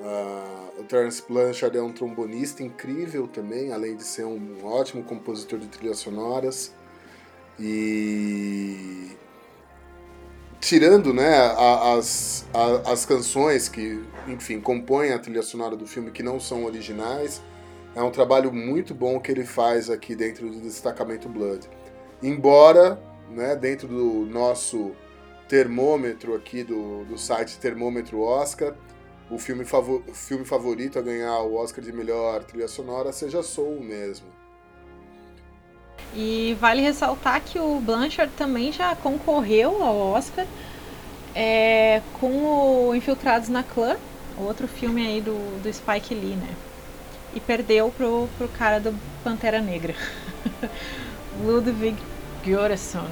Ah, 0.00 0.70
o 0.78 0.84
Terence 0.84 1.22
Blanchard 1.28 1.76
é 1.76 1.82
um 1.82 1.92
trombonista 1.92 2.62
incrível 2.62 3.28
também, 3.28 3.72
além 3.72 3.94
de 3.94 4.04
ser 4.04 4.24
um 4.24 4.64
ótimo 4.64 5.04
compositor 5.04 5.58
de 5.58 5.66
trilhas 5.68 5.98
sonoras. 5.98 6.74
E 7.60 9.10
tirando 10.60 11.12
né, 11.12 11.36
as, 11.98 12.46
a- 12.54 12.92
as 12.92 13.04
canções 13.04 13.68
que, 13.68 14.02
enfim, 14.28 14.60
compõem 14.60 15.12
a 15.12 15.18
trilha 15.18 15.42
sonora 15.42 15.76
do 15.76 15.86
filme 15.86 16.10
que 16.10 16.22
não 16.22 16.40
são 16.40 16.64
originais, 16.64 17.42
é 17.94 18.02
um 18.02 18.10
trabalho 18.10 18.52
muito 18.52 18.94
bom 18.94 19.20
que 19.20 19.30
ele 19.30 19.44
faz 19.44 19.90
aqui 19.90 20.14
dentro 20.14 20.48
do 20.50 20.60
Destacamento 20.60 21.28
Blood. 21.28 21.68
Embora, 22.22 23.02
né, 23.30 23.56
dentro 23.56 23.88
do 23.88 24.26
nosso 24.26 24.92
termômetro 25.48 26.34
aqui 26.34 26.62
do, 26.62 27.04
do 27.04 27.18
site 27.18 27.58
Termômetro 27.58 28.20
Oscar, 28.20 28.74
o 29.30 29.38
filme, 29.38 29.64
favo- 29.64 30.02
o 30.08 30.14
filme 30.14 30.44
favorito 30.44 30.98
a 30.98 31.02
ganhar 31.02 31.38
o 31.40 31.54
Oscar 31.54 31.84
de 31.84 31.92
melhor 31.92 32.44
trilha 32.44 32.68
sonora 32.68 33.12
seja 33.12 33.42
Soul 33.42 33.80
mesmo. 33.80 34.26
E 36.14 36.56
vale 36.60 36.82
ressaltar 36.82 37.40
que 37.42 37.58
o 37.58 37.80
Blanchard 37.80 38.32
também 38.34 38.70
já 38.70 38.94
concorreu 38.94 39.82
ao 39.82 39.96
Oscar 39.96 40.46
é, 41.34 42.02
com 42.20 42.88
o 42.88 42.94
Infiltrados 42.94 43.48
na 43.48 43.62
Clã, 43.62 43.96
outro 44.36 44.68
filme 44.68 45.06
aí 45.06 45.20
do, 45.20 45.62
do 45.62 45.72
Spike 45.72 46.14
Lee, 46.14 46.36
né? 46.36 46.54
E 47.34 47.40
perdeu 47.40 47.90
pro, 47.90 48.28
pro 48.36 48.48
cara 48.48 48.78
do 48.78 48.94
Pantera 49.24 49.60
Negra. 49.60 49.94
Ludwig 51.42 51.96
Göransson. 52.44 53.08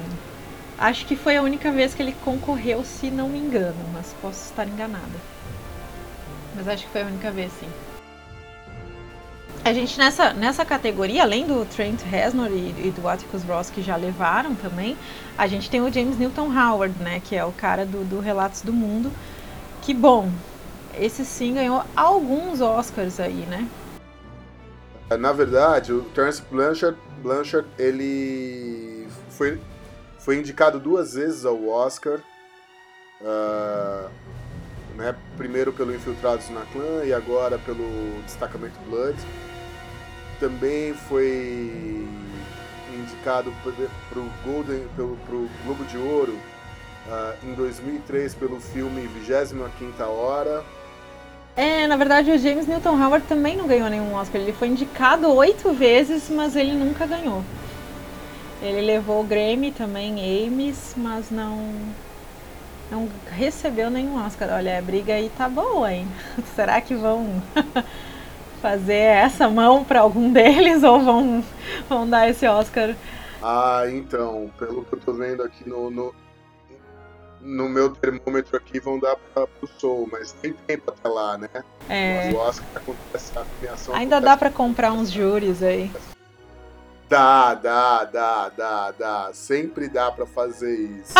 Acho 0.77 1.05
que 1.05 1.15
foi 1.15 1.37
a 1.37 1.41
única 1.41 1.71
vez 1.71 1.93
que 1.93 2.01
ele 2.01 2.15
concorreu, 2.23 2.83
se 2.83 3.11
não 3.11 3.29
me 3.29 3.37
engano, 3.37 3.77
mas 3.93 4.15
posso 4.21 4.45
estar 4.45 4.67
enganada. 4.67 5.19
Mas 6.55 6.67
acho 6.67 6.85
que 6.85 6.91
foi 6.91 7.03
a 7.03 7.05
única 7.05 7.31
vez, 7.31 7.51
sim. 7.59 7.67
A 9.63 9.73
gente 9.73 9.95
nessa, 9.99 10.33
nessa 10.33 10.65
categoria, 10.65 11.21
além 11.21 11.45
do 11.45 11.63
Trent 11.65 12.01
Reznor 12.01 12.47
e, 12.47 12.87
e 12.87 12.93
do 12.95 13.07
Atticus 13.07 13.43
Ross 13.43 13.69
que 13.69 13.83
já 13.83 13.95
levaram 13.95 14.55
também, 14.55 14.97
a 15.37 15.45
gente 15.45 15.69
tem 15.69 15.79
o 15.81 15.93
James 15.93 16.17
Newton 16.17 16.49
Howard, 16.51 16.97
né, 16.99 17.21
que 17.23 17.35
é 17.35 17.45
o 17.45 17.51
cara 17.51 17.85
do, 17.85 18.03
do 18.03 18.19
Relatos 18.19 18.63
do 18.63 18.73
Mundo. 18.73 19.11
Que 19.83 19.93
bom, 19.93 20.31
esse 20.99 21.23
sim 21.23 21.53
ganhou 21.53 21.83
alguns 21.95 22.59
Oscars 22.59 23.19
aí, 23.19 23.45
né? 23.47 23.67
Na 25.17 25.31
verdade, 25.31 25.91
o 25.91 26.03
Terence 26.03 26.41
Blanchard, 26.49 26.97
Blanchard 27.21 27.67
ele 27.77 29.07
foi 29.29 29.59
foi 30.19 30.37
indicado 30.37 30.79
duas 30.79 31.13
vezes 31.15 31.45
ao 31.45 31.67
Oscar. 31.67 32.19
Uh, 33.19 34.09
né, 34.95 35.15
primeiro 35.37 35.73
pelo 35.73 35.93
Infiltrados 35.93 36.49
na 36.49 36.61
Clã 36.65 37.03
e 37.03 37.13
agora 37.13 37.57
pelo 37.59 38.21
Destacamento 38.23 38.79
Blood. 38.87 39.17
Também 40.39 40.93
foi 40.93 42.07
indicado 42.93 43.51
para 43.63 44.19
o 44.19 44.31
Golden, 44.43 44.87
pro 44.95 45.49
Globo 45.63 45.83
de 45.85 45.97
Ouro 45.97 46.33
uh, 46.33 47.45
em 47.45 47.53
2003 47.53 48.35
pelo 48.35 48.59
filme 48.59 49.07
25 49.07 50.03
Hora. 50.03 50.63
É, 51.55 51.85
na 51.85 51.97
verdade 51.97 52.31
o 52.31 52.37
James 52.37 52.65
Newton 52.65 53.01
Howard 53.01 53.27
também 53.27 53.57
não 53.57 53.67
ganhou 53.67 53.89
nenhum 53.89 54.13
Oscar. 54.13 54.41
Ele 54.41 54.53
foi 54.53 54.69
indicado 54.69 55.31
oito 55.33 55.73
vezes, 55.73 56.29
mas 56.29 56.55
ele 56.55 56.73
nunca 56.73 57.05
ganhou. 57.05 57.43
Ele 58.61 58.81
levou 58.81 59.21
o 59.21 59.23
Grammy 59.23 59.71
também, 59.71 60.47
Amy's, 60.47 60.93
mas 60.95 61.31
não 61.31 61.73
não 62.91 63.07
recebeu 63.25 63.89
nenhum 63.89 64.23
Oscar. 64.23 64.49
Olha, 64.51 64.77
a 64.77 64.81
briga 64.81 65.13
aí 65.13 65.31
tá 65.37 65.47
boa, 65.47 65.91
hein? 65.91 66.07
Será 66.55 66.81
que 66.81 66.93
vão 66.93 67.41
fazer 68.61 68.93
essa 68.93 69.49
mão 69.49 69.83
para 69.83 70.01
algum 70.01 70.31
deles 70.31 70.83
ou 70.83 70.99
vão, 70.99 71.43
vão 71.87 72.07
dar 72.07 72.29
esse 72.29 72.45
Oscar? 72.45 72.93
Ah, 73.41 73.83
então, 73.87 74.51
pelo 74.59 74.83
que 74.85 74.93
eu 74.93 74.99
tô 74.99 75.13
vendo 75.13 75.41
aqui 75.41 75.67
no, 75.67 75.89
no, 75.89 76.13
no 77.41 77.67
meu 77.67 77.89
termômetro 77.89 78.55
aqui, 78.55 78.79
vão 78.79 78.99
dar 78.99 79.15
para 79.33 79.47
o 79.61 79.67
Soul, 79.79 80.07
mas 80.11 80.31
tem 80.33 80.53
tempo 80.53 80.91
até 80.91 81.09
lá, 81.09 81.37
né? 81.37 81.49
É. 81.89 82.31
O 82.33 82.37
Oscar 82.37 82.67
acontece 82.75 83.37
a 83.37 83.43
premiação. 83.43 83.95
Ainda 83.95 84.19
dá 84.19 84.37
para 84.37 84.49
comprar 84.49 84.91
uns 84.91 85.11
júris 85.11 85.61
aí. 85.63 85.91
Dá, 87.09 87.53
dá, 87.55 88.05
dá, 88.05 88.49
dá, 88.49 88.91
dá. 88.91 89.29
Sempre 89.33 89.89
dá 89.89 90.09
para 90.11 90.25
fazer 90.25 90.73
isso. 90.73 91.13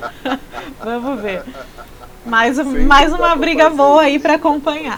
Vamos 0.82 1.20
ver. 1.20 1.42
Mais, 2.24 2.58
mais 2.58 3.12
uma 3.12 3.36
briga 3.36 3.68
boa 3.68 4.02
aí 4.02 4.18
para 4.18 4.36
acompanhar. 4.36 4.96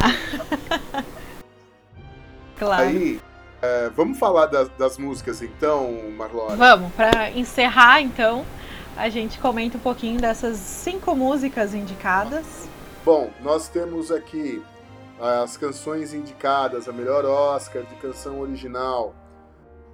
claro. 2.57 2.83
Aí, 2.83 3.21
é, 3.61 3.91
vamos 3.97 4.19
falar 4.19 4.47
das, 4.47 4.69
das 4.79 4.99
músicas 4.99 5.43
então, 5.43 5.93
Marlon? 6.17 6.57
Vamos, 6.57 6.93
para 6.95 7.31
encerrar 7.33 8.01
então, 8.01 8.47
a 8.99 9.09
gente 9.09 9.39
comenta 9.39 9.77
um 9.77 9.81
pouquinho 9.81 10.21
dessas 10.21 10.57
cinco 10.57 11.15
músicas 11.15 11.73
indicadas. 11.73 12.69
Bom, 13.05 13.31
nós 13.41 13.69
temos 13.69 14.11
aqui 14.11 14.61
as 15.21 15.57
canções 15.57 16.13
indicadas, 16.13 16.89
a 16.89 16.93
melhor 16.93 17.25
Oscar 17.25 17.85
de 17.85 17.95
canção 17.97 18.41
original, 18.41 19.15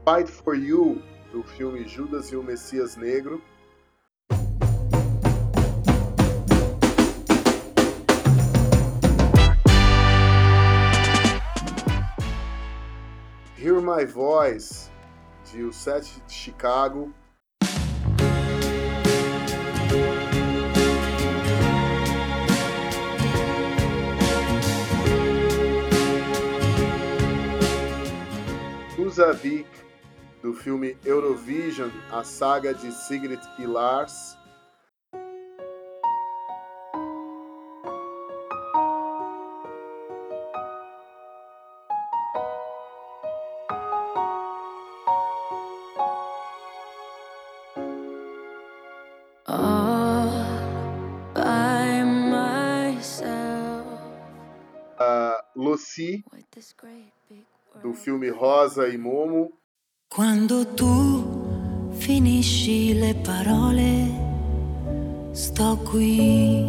Fight 0.08 0.32
for 0.32 0.56
You, 0.56 1.02
do 1.30 1.42
filme 1.42 1.86
Judas 1.86 2.32
e 2.32 2.36
o 2.36 2.42
Messias 2.42 2.96
Negro. 2.96 3.42
Hear 13.58 13.82
My 13.82 14.06
Voice, 14.06 14.90
de 15.52 15.62
O 15.62 15.72
Sete 15.74 16.22
de 16.26 16.32
Chicago. 16.32 17.12
Husavik, 29.14 29.68
do 30.42 30.52
filme 30.52 30.98
Eurovision, 31.04 31.88
a 32.10 32.24
saga 32.24 32.74
de 32.74 32.90
Sigrid 32.90 33.40
e 33.60 33.64
Lars. 33.64 34.36
Lucy, 55.54 56.24
do 57.23 57.23
filme 57.94 58.30
Rosa 58.30 58.86
e 58.88 58.96
Momo. 58.96 59.58
Quando 60.08 60.64
tu 60.74 61.92
finisci 61.92 62.94
le 62.94 63.14
parole, 63.14 64.10
sto 65.32 65.76
qui, 65.78 66.64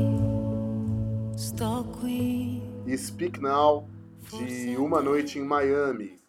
sto 1.36 1.86
qui. 2.00 2.62
E 2.88 2.98
Speak 2.98 3.40
Now, 3.40 3.88
de 4.32 4.76
Uma 4.78 5.02
Noite 5.02 5.38
em 5.40 5.46
Miami. 5.46 6.20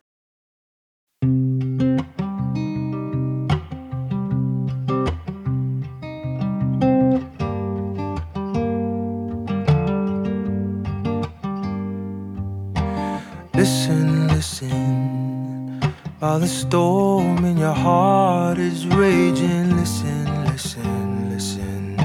While 16.37 16.47
the 16.47 16.53
storm 16.53 17.47
in 17.47 17.57
your 17.57 17.73
heart 17.73 18.59
is 18.59 18.87
raging, 18.89 19.75
listen, 19.75 20.45
listen, 20.45 21.31
listen. 21.31 21.97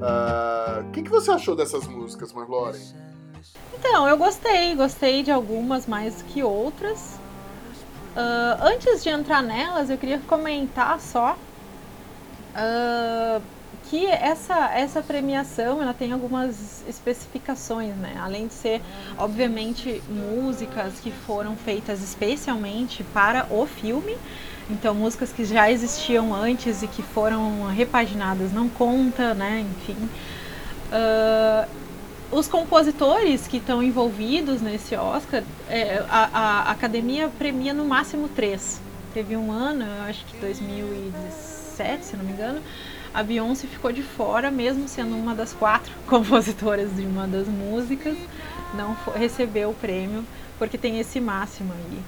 O 0.00 0.04
uh, 0.04 0.92
que, 0.92 1.02
que 1.02 1.10
você 1.10 1.32
achou 1.32 1.56
dessas 1.56 1.88
músicas, 1.88 2.32
Marlore? 2.32 2.78
Então, 3.76 4.06
eu 4.06 4.16
gostei, 4.16 4.76
gostei 4.76 5.24
de 5.24 5.32
algumas 5.32 5.88
mais 5.88 6.22
que 6.22 6.44
outras. 6.44 7.18
Uh, 8.14 8.62
antes 8.62 9.02
de 9.02 9.08
entrar 9.08 9.42
nelas, 9.42 9.90
eu 9.90 9.98
queria 9.98 10.20
comentar 10.28 11.00
só 11.00 11.36
uh, 12.54 13.42
que 13.90 14.06
essa, 14.06 14.70
essa 14.72 15.02
premiação 15.02 15.82
ela 15.82 15.92
tem 15.92 16.12
algumas 16.12 16.84
especificações, 16.88 17.96
né? 17.96 18.16
Além 18.22 18.46
de 18.46 18.54
ser, 18.54 18.80
obviamente, 19.18 20.00
músicas 20.08 21.00
que 21.00 21.10
foram 21.10 21.56
feitas 21.56 22.00
especialmente 22.00 23.02
para 23.02 23.48
o 23.50 23.66
filme. 23.66 24.16
Então, 24.70 24.94
músicas 24.94 25.32
que 25.32 25.44
já 25.44 25.68
existiam 25.68 26.32
antes 26.32 26.84
e 26.84 26.86
que 26.86 27.02
foram 27.02 27.66
repaginadas 27.66 28.52
não 28.52 28.68
conta, 28.68 29.34
né? 29.34 29.66
Enfim. 29.68 30.08
Uh, 30.92 31.68
os 32.30 32.46
compositores 32.46 33.48
que 33.48 33.56
estão 33.56 33.82
envolvidos 33.82 34.60
nesse 34.60 34.94
Oscar, 34.94 35.42
é, 35.68 36.04
a, 36.08 36.28
a, 36.32 36.70
academia 36.70 37.28
premia 37.36 37.74
no 37.74 37.84
máximo 37.84 38.28
três. 38.28 38.80
Teve 39.12 39.36
um 39.36 39.50
ano, 39.50 39.84
eu 39.84 40.02
acho 40.04 40.24
que 40.26 40.36
2017, 40.36 42.04
se 42.04 42.16
não 42.16 42.24
me 42.24 42.30
engano, 42.30 42.62
a 43.12 43.22
Beyoncé 43.22 43.66
ficou 43.66 43.92
de 43.92 44.02
fora, 44.02 44.50
mesmo 44.50 44.88
sendo 44.88 45.16
uma 45.16 45.34
das 45.34 45.52
quatro 45.52 45.92
compositoras 46.06 46.94
de 46.94 47.02
uma 47.02 47.26
das 47.26 47.46
músicas, 47.48 48.16
não 48.74 48.96
recebeu 49.14 49.70
o 49.70 49.74
prêmio, 49.74 50.24
porque 50.58 50.78
tem 50.78 50.98
esse 51.00 51.20
máximo 51.20 51.72
aí. 51.72 52.02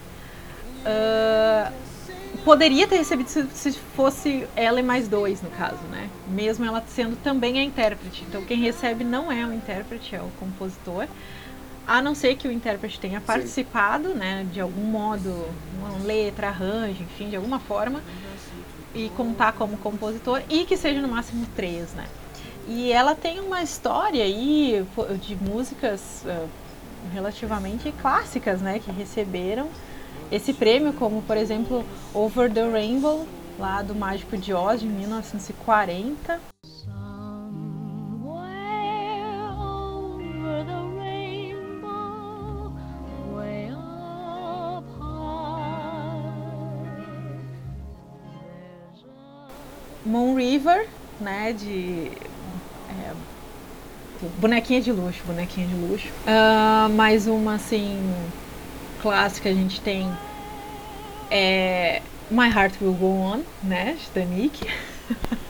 Uh, 0.84 1.72
poderia 2.44 2.86
ter 2.86 2.96
recebido 2.96 3.28
se, 3.28 3.46
se, 3.52 3.72
fosse 3.96 4.46
ela 4.54 4.80
e 4.80 4.82
mais 4.82 5.08
dois, 5.08 5.42
no 5.42 5.50
caso, 5.50 5.82
né? 5.90 6.08
Mesmo 6.28 6.64
ela 6.64 6.82
sendo 6.88 7.16
também 7.16 7.58
a 7.58 7.62
intérprete. 7.62 8.24
Então, 8.28 8.44
quem 8.44 8.58
recebe 8.58 9.04
não 9.04 9.30
é 9.30 9.44
o 9.44 9.52
intérprete, 9.52 10.14
é 10.14 10.20
o 10.20 10.30
compositor. 10.38 11.06
A 11.86 12.00
não 12.00 12.14
ser 12.14 12.36
que 12.36 12.46
o 12.46 12.52
intérprete 12.52 13.00
tenha 13.00 13.20
participado, 13.20 14.10
Sim. 14.10 14.14
né, 14.14 14.46
de 14.52 14.60
algum 14.60 14.84
modo, 14.84 15.48
uma 15.78 16.04
letra, 16.04 16.48
arranjo, 16.48 17.02
enfim, 17.02 17.28
de 17.28 17.34
alguma 17.34 17.58
forma 17.58 18.00
e 18.94 19.08
contar 19.10 19.52
como 19.52 19.76
compositor 19.78 20.42
e 20.48 20.64
que 20.64 20.76
seja 20.76 21.00
no 21.00 21.08
máximo 21.08 21.46
três, 21.54 21.92
né? 21.92 22.06
E 22.68 22.92
ela 22.92 23.14
tem 23.14 23.40
uma 23.40 23.62
história 23.62 24.22
aí 24.22 24.86
de 25.20 25.36
músicas 25.36 26.24
uh, 26.24 26.48
relativamente 27.12 27.92
clássicas, 28.00 28.60
né, 28.60 28.78
que 28.78 28.90
receberam 28.90 29.68
esse 30.30 30.52
prêmio, 30.52 30.92
como 30.92 31.22
por 31.22 31.36
exemplo 31.36 31.84
Over 32.14 32.52
the 32.52 32.68
Rainbow, 32.68 33.26
lá 33.58 33.82
do 33.82 33.94
Mágico 33.94 34.36
de 34.36 34.54
Oz, 34.54 34.80
de 34.80 34.86
1940. 34.86 36.40
Moon 50.12 50.34
River, 50.34 50.86
né, 51.18 51.54
de 51.54 52.12
é, 52.90 53.12
bonequinha 54.36 54.78
de 54.78 54.92
luxo, 54.92 55.22
bonequinha 55.26 55.66
de 55.66 55.74
luxo. 55.74 56.08
Uh, 56.26 56.90
mais 56.90 57.26
uma 57.26 57.54
assim 57.54 57.98
clássica 59.00 59.48
a 59.48 59.54
gente 59.54 59.80
tem 59.80 60.06
é 61.30 62.02
My 62.30 62.50
Heart 62.54 62.74
Will 62.82 62.92
Go 62.92 63.06
On, 63.06 63.40
né, 63.62 63.96
Titanic. 63.98 64.68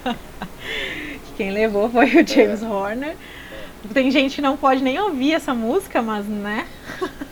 Quem 1.36 1.50
levou 1.50 1.90
foi 1.90 2.22
o 2.22 2.24
James 2.24 2.62
Horner. 2.62 3.16
Tem 3.92 4.12
gente 4.12 4.36
que 4.36 4.42
não 4.42 4.56
pode 4.56 4.80
nem 4.80 4.96
ouvir 4.96 5.32
essa 5.32 5.52
música, 5.52 6.00
mas 6.00 6.24
né? 6.24 6.68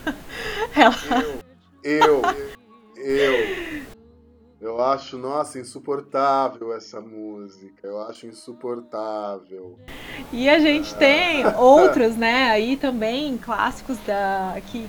Ela... 0.75 0.97
Eu, 1.85 2.23
eu, 2.23 2.23
eu. 2.97 3.91
Eu 4.61 4.83
acho, 4.83 5.17
nossa, 5.17 5.59
insuportável 5.59 6.75
essa 6.75 7.01
música. 7.01 7.87
Eu 7.87 8.03
acho 8.03 8.27
insuportável. 8.27 9.79
E 10.31 10.51
a 10.51 10.59
gente 10.59 10.95
tem 10.97 11.47
outros, 11.57 12.15
né, 12.17 12.51
aí 12.51 12.77
também, 12.77 13.39
clássicos 13.39 13.97
da 14.07 14.61
que 14.67 14.87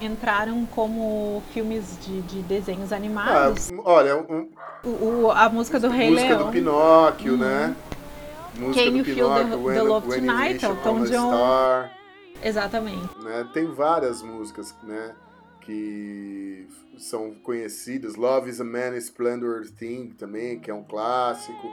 entraram 0.00 0.66
como 0.66 1.42
filmes 1.52 1.98
de, 2.02 2.20
de 2.22 2.42
desenhos 2.42 2.92
animados. 2.92 3.70
Ah, 3.72 3.82
olha, 3.84 4.16
um, 4.16 4.48
o, 4.84 4.88
o, 4.88 5.30
a 5.30 5.48
música 5.48 5.80
do 5.80 5.88
Rei 5.88 6.10
música 6.10 6.28
Leão. 6.28 6.46
do 6.46 6.52
Pinóquio, 6.52 7.32
uhum. 7.32 7.38
né? 7.38 7.76
Música 8.58 8.84
Can 8.84 8.96
do 8.98 9.04
Pinóquio, 9.04 9.46
Feel 9.46 9.64
the, 9.64 9.74
the 9.74 9.82
Love 9.82 10.08
Tonight, 10.08 10.64
Elton 10.64 11.04
John. 11.04 11.32
Star, 11.32 11.98
Exatamente. 12.42 13.18
Né? 13.18 13.48
Tem 13.52 13.66
várias 13.66 14.22
músicas, 14.22 14.74
né? 14.82 15.14
Que 15.60 16.68
são 16.98 17.34
conhecidas. 17.34 18.16
Love 18.16 18.50
is 18.50 18.60
a 18.60 18.64
Man 18.64 18.96
Splendor 18.96 19.66
Thing 19.70 20.10
também, 20.10 20.58
que 20.60 20.70
é 20.70 20.74
um 20.74 20.84
clássico. 20.84 21.68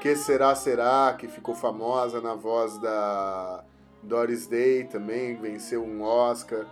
Que 0.00 0.14
Será 0.16 0.54
Será, 0.54 1.14
que 1.18 1.28
ficou 1.28 1.54
famosa 1.54 2.20
na 2.20 2.34
voz 2.34 2.78
da 2.78 3.64
Doris 4.02 4.46
Day 4.46 4.84
também, 4.84 5.36
venceu 5.36 5.82
um 5.82 6.02
Oscar 6.02 6.66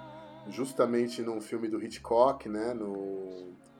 justamente 0.48 1.22
num 1.22 1.40
filme 1.40 1.68
do 1.68 1.82
Hitchcock, 1.82 2.48
né? 2.48 2.74
No 2.74 2.92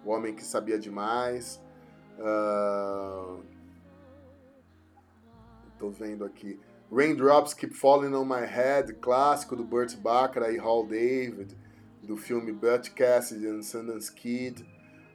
O 0.05 0.11
Homem 0.11 0.35
que 0.35 0.45
Sabia 0.45 0.79
Demais. 0.79 1.61
Uh... 2.19 3.43
Tô 5.79 5.91
vendo 5.91 6.25
aqui. 6.25 6.59
Raindrops 6.93 7.55
Keep 7.55 7.75
Falling 7.75 8.15
on 8.15 8.25
My 8.25 8.47
Head, 8.47 8.95
clássico 8.95 9.57
do 9.57 9.65
Burt 9.65 9.97
Bacharach 9.97 10.55
e 10.55 10.59
Hall 10.59 10.87
David, 10.87 11.57
do 12.03 12.17
filme 12.17 12.53
Butch 12.53 12.91
Cassidy 12.91 13.47
and 13.47 13.63
Sundance 13.63 14.13
Kid. 14.13 14.67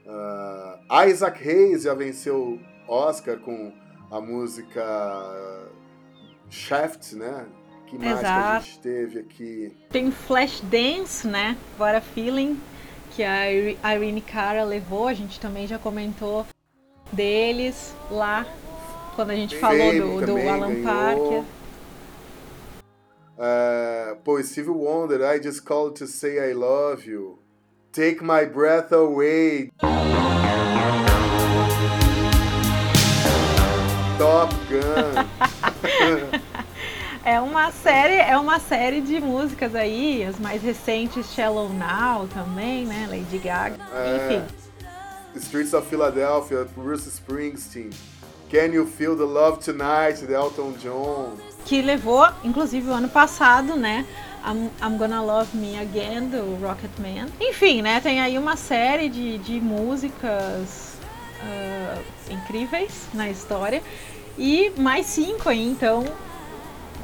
Uh... 0.06 1.08
Isaac 1.08 1.48
Hayes 1.48 1.84
já 1.84 1.94
venceu 1.94 2.60
Oscar 2.88 3.38
com 3.40 3.74
a 4.10 4.22
música 4.22 4.84
Shaft, 6.50 7.14
né? 7.14 7.46
que 7.88 7.98
mais 7.98 8.20
Exato. 8.20 8.26
que 8.26 8.58
a 8.58 8.60
gente 8.60 8.80
teve 8.80 9.20
aqui? 9.20 9.78
Tem 9.90 10.12
Flashdance, 10.12 11.26
né? 11.26 11.58
What 11.80 11.96
a 11.96 12.02
Feeling, 12.02 12.60
que 13.16 13.24
a 13.24 13.50
Irene 13.52 14.22
Cara 14.22 14.64
levou. 14.64 15.08
A 15.08 15.14
gente 15.14 15.40
também 15.40 15.66
já 15.66 15.80
comentou 15.80 16.46
deles 17.12 17.96
lá 18.12 18.46
quando 19.16 19.32
a 19.32 19.36
gente 19.36 19.58
falou 19.58 19.94
do, 19.94 20.26
do 20.26 20.50
Alan 20.50 20.68
ganhou. 20.68 20.84
Parker. 20.84 21.44
Uh, 23.38 24.16
pô, 24.24 24.42
Steve 24.42 24.70
Wonder, 24.70 25.24
I 25.24 25.40
just 25.40 25.64
called 25.64 25.96
to 25.98 26.08
say 26.08 26.40
I 26.40 26.54
love 26.54 27.06
you. 27.06 27.38
Take 27.94 28.24
my 28.24 28.46
breath 28.46 28.92
away. 28.92 29.70
Top 34.18 34.52
Gun. 34.70 35.28
É 37.28 37.42
uma 37.42 37.74
série, 37.74 38.14
é 38.14 38.38
uma 38.38 38.58
série 38.58 39.02
de 39.02 39.20
músicas 39.20 39.76
aí, 39.76 40.24
as 40.24 40.40
mais 40.40 40.64
recentes, 40.64 41.26
Shallow 41.34 41.68
Now 41.68 42.26
também, 42.30 42.86
né? 42.86 43.06
Lady 43.10 43.38
Gaga. 43.38 43.76
É, 43.94 44.40
Enfim. 44.46 44.56
Streets 45.36 45.74
of 45.74 45.90
Philadelphia, 45.90 46.66
Bruce 46.74 47.10
Springsteen. 47.10 47.90
Can 48.50 48.68
You 48.74 48.88
Feel 48.88 49.18
the 49.18 49.26
Love 49.26 49.60
Tonight, 49.60 50.26
de 50.26 50.34
Elton 50.34 50.72
John. 50.82 51.36
Que 51.68 51.82
levou, 51.82 52.26
inclusive, 52.46 52.90
o 52.90 52.94
ano 52.94 53.10
passado, 53.10 53.76
né? 53.76 54.06
I'm, 54.46 54.70
I'm 54.82 54.98
Gonna 54.98 55.22
Love 55.22 55.58
Me 55.58 55.78
Again, 55.78 56.30
do 56.30 56.58
Rocketman. 56.66 57.28
Enfim, 57.42 57.82
né? 57.82 58.00
Tem 58.00 58.22
aí 58.22 58.38
uma 58.38 58.56
série 58.56 59.10
de, 59.10 59.38
de 59.40 59.60
músicas 59.60 60.98
uh, 61.44 62.34
incríveis 62.34 63.10
na 63.14 63.30
história. 63.30 63.84
E 64.38 64.72
mais 64.78 65.08
cinco 65.08 65.50
aí, 65.50 65.68
então, 65.68 66.06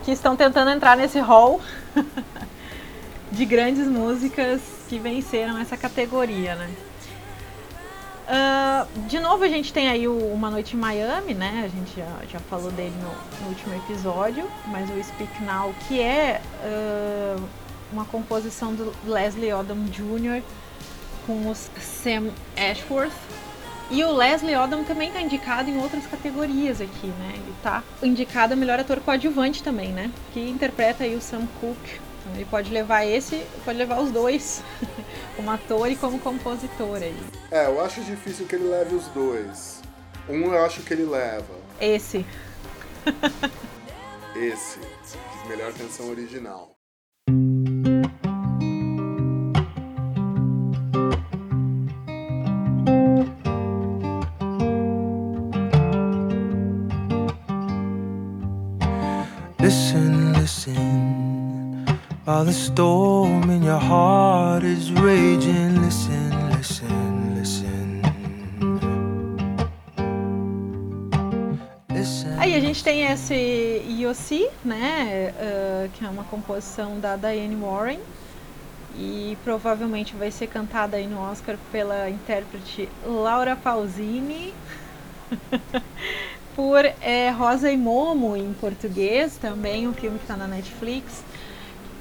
que 0.05 0.11
estão 0.11 0.33
tentando 0.33 0.71
entrar 0.71 0.95
nesse 0.95 1.19
hall 1.19 1.59
de 3.29 3.43
grandes 3.43 3.85
músicas 3.85 4.61
que 4.87 4.97
venceram 4.97 5.57
essa 5.57 5.75
categoria, 5.75 6.55
né? 6.55 6.69
Uh, 8.23 9.07
de 9.07 9.19
novo 9.19 9.43
a 9.43 9.49
gente 9.49 9.73
tem 9.73 9.89
aí 9.89 10.07
o 10.07 10.17
Uma 10.33 10.49
Noite 10.49 10.75
em 10.75 10.79
Miami, 10.79 11.33
né? 11.33 11.63
A 11.65 11.67
gente 11.67 11.97
já, 11.97 12.25
já 12.31 12.39
falou 12.39 12.71
dele 12.71 12.93
no, 13.01 13.43
no 13.43 13.49
último 13.49 13.75
episódio, 13.75 14.49
mas 14.67 14.89
o 14.89 15.03
Speak 15.03 15.43
Now, 15.43 15.73
que 15.87 16.01
é 16.01 16.41
uh, 16.63 17.43
uma 17.91 18.05
composição 18.05 18.73
do 18.73 18.93
Leslie 19.05 19.53
Odom 19.53 19.85
Jr. 19.85 20.41
com 21.27 21.49
o 21.49 21.55
Sam 21.55 22.31
Ashworth, 22.55 23.11
e 23.91 24.03
o 24.03 24.11
Leslie 24.11 24.55
Odom 24.55 24.83
também 24.83 25.09
está 25.09 25.21
indicado 25.21 25.69
em 25.69 25.77
outras 25.77 26.07
categorias 26.07 26.79
aqui, 26.79 27.07
né? 27.07 27.33
Ele 27.35 27.53
está 27.57 27.83
indicado 28.01 28.53
a 28.53 28.55
melhor 28.55 28.79
ator 28.79 28.99
coadjuvante 29.01 29.61
também, 29.61 29.89
né? 29.89 30.09
Que 30.33 30.39
interpreta 30.39 31.03
aí 31.03 31.15
o 31.15 31.21
Sam 31.21 31.45
Cooke. 31.59 31.99
Então 32.23 32.35
ele 32.35 32.45
pode 32.45 32.71
levar 32.71 33.05
esse, 33.05 33.45
pode 33.65 33.77
levar 33.77 33.99
os 33.99 34.09
dois, 34.09 34.63
como 35.35 35.51
ator 35.51 35.91
e 35.91 35.95
como 35.95 36.17
compositor 36.19 36.97
aí. 36.97 37.15
É, 37.51 37.65
eu 37.65 37.81
acho 37.81 38.01
difícil 38.01 38.47
que 38.47 38.55
ele 38.55 38.69
leve 38.69 38.95
os 38.95 39.07
dois. 39.07 39.81
Um 40.29 40.53
eu 40.53 40.63
acho 40.63 40.81
que 40.83 40.93
ele 40.93 41.03
leva. 41.03 41.53
Esse. 41.81 42.25
Esse. 44.35 44.79
Melhor 45.47 45.73
canção 45.73 46.09
original. 46.09 46.72
The 62.43 62.51
storm 62.51 63.49
in 63.49 63.63
your 63.63 63.79
heart 63.79 64.65
is 64.65 64.91
raging, 64.91 65.81
listen, 65.81 66.51
listen, 66.51 67.35
listen. 67.39 68.01
listen. 71.89 72.39
Aí 72.39 72.53
a 72.53 72.59
gente 72.59 72.83
tem 72.83 73.05
esse 73.05 73.81
Yossi, 73.87 74.49
né, 74.65 75.31
uh, 75.31 75.89
que 75.93 76.03
é 76.03 76.09
uma 76.09 76.25
composição 76.25 76.99
da 76.99 77.15
Diane 77.15 77.55
Warren. 77.55 78.01
E 78.97 79.37
provavelmente 79.45 80.13
vai 80.13 80.29
ser 80.29 80.47
cantada 80.47 80.97
aí 80.97 81.07
no 81.07 81.21
Oscar 81.21 81.55
pela 81.71 82.09
intérprete 82.09 82.89
Laura 83.05 83.55
Pausini. 83.55 84.53
por 86.57 86.83
é, 87.01 87.29
Rosa 87.29 87.71
e 87.71 87.77
Momo 87.77 88.35
em 88.35 88.53
português, 88.53 89.37
também 89.37 89.87
um 89.87 89.93
filme 89.93 90.17
que 90.17 90.25
está 90.25 90.35
na 90.35 90.45
Netflix 90.45 91.23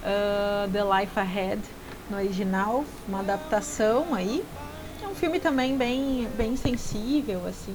uh, 0.03 0.71
The 0.71 0.83
Life 0.85 1.19
Ahead 1.19 1.63
no 2.11 2.17
original, 2.17 2.85
uma 3.09 3.21
adaptação 3.21 4.15
aí. 4.15 4.45
É 5.03 5.07
um 5.07 5.15
filme 5.15 5.41
também 5.41 5.77
bem, 5.77 6.29
bem 6.37 6.57
sensível, 6.57 7.47
assim, 7.47 7.75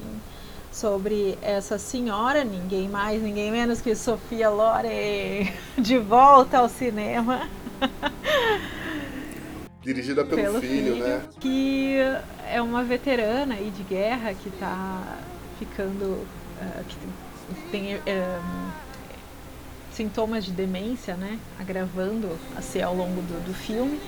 sobre 0.72 1.38
essa 1.42 1.78
senhora, 1.78 2.44
ninguém 2.44 2.88
mais, 2.88 3.22
ninguém 3.22 3.52
menos 3.52 3.82
que 3.82 3.96
Sofia 3.96 4.50
Loren, 4.50 5.52
de 5.78 5.98
volta 5.98 6.60
ao 6.60 6.70
cinema. 6.70 7.50
Dirigida 9.82 10.26
pelo, 10.26 10.42
pelo 10.42 10.60
filho, 10.60 10.96
filho, 10.96 11.08
né? 11.08 11.24
Que 11.40 11.98
é 12.50 12.62
uma 12.62 12.84
veterana 12.84 13.56
aí 13.56 13.72
de 13.72 13.84
guerra 13.84 14.34
que 14.34 14.50
está 14.50 15.18
ficando. 15.58 16.26
Uh, 16.60 16.84
que 16.86 16.98
tem, 17.72 17.96
uh, 17.96 18.00
sintomas 19.98 20.46
de 20.46 20.52
demência, 20.52 21.16
né, 21.16 21.40
agravando 21.60 22.38
assim 22.56 22.82
ao 22.82 22.96
longo 22.96 23.22
do, 23.22 23.48
do 23.48 23.54
filme. 23.54 24.00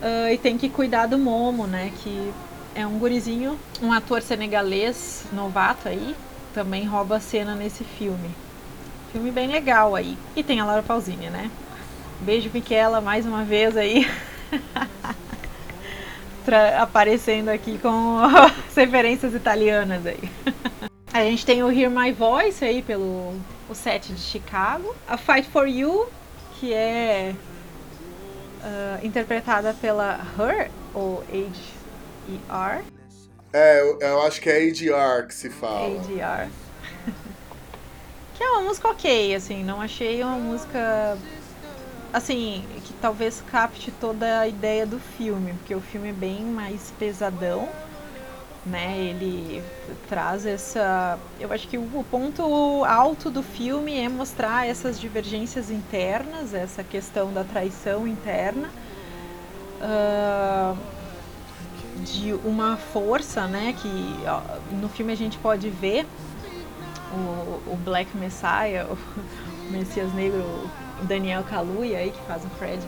Uh, 0.00 0.32
e 0.32 0.38
tem 0.38 0.58
que 0.58 0.68
cuidar 0.68 1.06
do 1.06 1.18
Momo, 1.18 1.66
né? 1.66 1.92
Que 2.02 2.32
é 2.74 2.86
um 2.86 2.98
gurizinho, 2.98 3.58
um 3.82 3.92
ator 3.92 4.22
senegalês 4.22 5.24
novato 5.32 5.88
aí, 5.88 6.14
também 6.54 6.84
rouba 6.84 7.16
a 7.16 7.20
cena 7.20 7.54
nesse 7.54 7.82
filme. 7.82 8.30
Filme 9.12 9.30
bem 9.30 9.48
legal 9.48 9.94
aí. 9.94 10.16
E 10.36 10.42
tem 10.42 10.60
a 10.60 10.64
Laura 10.64 10.82
Pausini, 10.82 11.30
né? 11.30 11.50
Beijo 12.20 12.50
Miquela 12.52 13.00
mais 13.00 13.26
uma 13.26 13.44
vez 13.44 13.76
aí. 13.76 14.08
aparecendo 16.80 17.50
aqui 17.50 17.78
com 17.78 18.18
referências 18.74 19.34
italianas 19.34 20.06
aí. 20.06 20.30
A 21.12 21.24
gente 21.24 21.44
tem 21.44 21.62
o 21.62 21.70
Hear 21.70 21.90
My 21.90 22.12
Voice 22.12 22.64
aí 22.64 22.82
pelo 22.82 23.34
o 23.68 23.74
set 23.74 24.12
de 24.12 24.20
Chicago. 24.20 24.94
A 25.06 25.16
Fight 25.16 25.48
For 25.48 25.66
You, 25.66 26.08
que 26.58 26.72
é 26.72 27.34
uh, 28.62 29.06
interpretada 29.06 29.74
pela 29.74 30.20
Her, 30.38 30.70
ou 30.94 31.22
H-E-R. 31.28 32.84
É, 33.52 33.80
eu, 33.80 33.98
eu, 34.00 34.22
acho 34.22 34.40
que 34.40 34.50
é 34.50 34.68
ADR 34.68 35.26
que 35.26 35.34
se 35.34 35.48
fala. 35.48 35.86
ADR. 35.86 36.50
que 38.34 38.42
é 38.42 38.50
uma 38.50 38.62
música 38.62 38.88
ok, 38.88 39.34
assim, 39.34 39.64
não 39.64 39.80
achei 39.80 40.22
uma 40.22 40.36
música 40.36 41.16
assim, 42.12 42.64
que 42.84 42.92
talvez 42.94 43.42
capte 43.50 43.90
toda 43.90 44.40
a 44.40 44.48
ideia 44.48 44.86
do 44.86 44.98
filme, 44.98 45.52
porque 45.54 45.74
o 45.74 45.80
filme 45.80 46.10
é 46.10 46.12
bem 46.12 46.42
mais 46.42 46.92
pesadão, 46.98 47.68
né? 48.68 48.96
Ele 48.98 49.62
traz 50.08 50.46
essa. 50.46 51.18
Eu 51.40 51.52
acho 51.52 51.66
que 51.68 51.78
o 51.78 52.04
ponto 52.10 52.84
alto 52.84 53.30
do 53.30 53.42
filme 53.42 53.98
é 53.98 54.08
mostrar 54.08 54.66
essas 54.66 55.00
divergências 55.00 55.70
internas, 55.70 56.54
essa 56.54 56.82
questão 56.82 57.32
da 57.32 57.44
traição 57.44 58.06
interna. 58.06 58.70
Uh, 59.80 60.76
de 62.04 62.32
uma 62.44 62.76
força, 62.76 63.46
né? 63.46 63.74
Que 63.80 64.14
ó, 64.26 64.40
no 64.72 64.88
filme 64.88 65.12
a 65.12 65.16
gente 65.16 65.38
pode 65.38 65.68
ver 65.68 66.06
o, 67.12 67.72
o 67.72 67.78
Black 67.84 68.16
Messiah, 68.16 68.86
o 68.90 68.98
Messias 69.70 70.12
Negro 70.14 70.44
Daniel 71.02 71.42
Kaluuya 71.44 71.98
aí, 71.98 72.10
que 72.10 72.20
faz 72.22 72.44
o 72.44 72.48
Fred, 72.50 72.82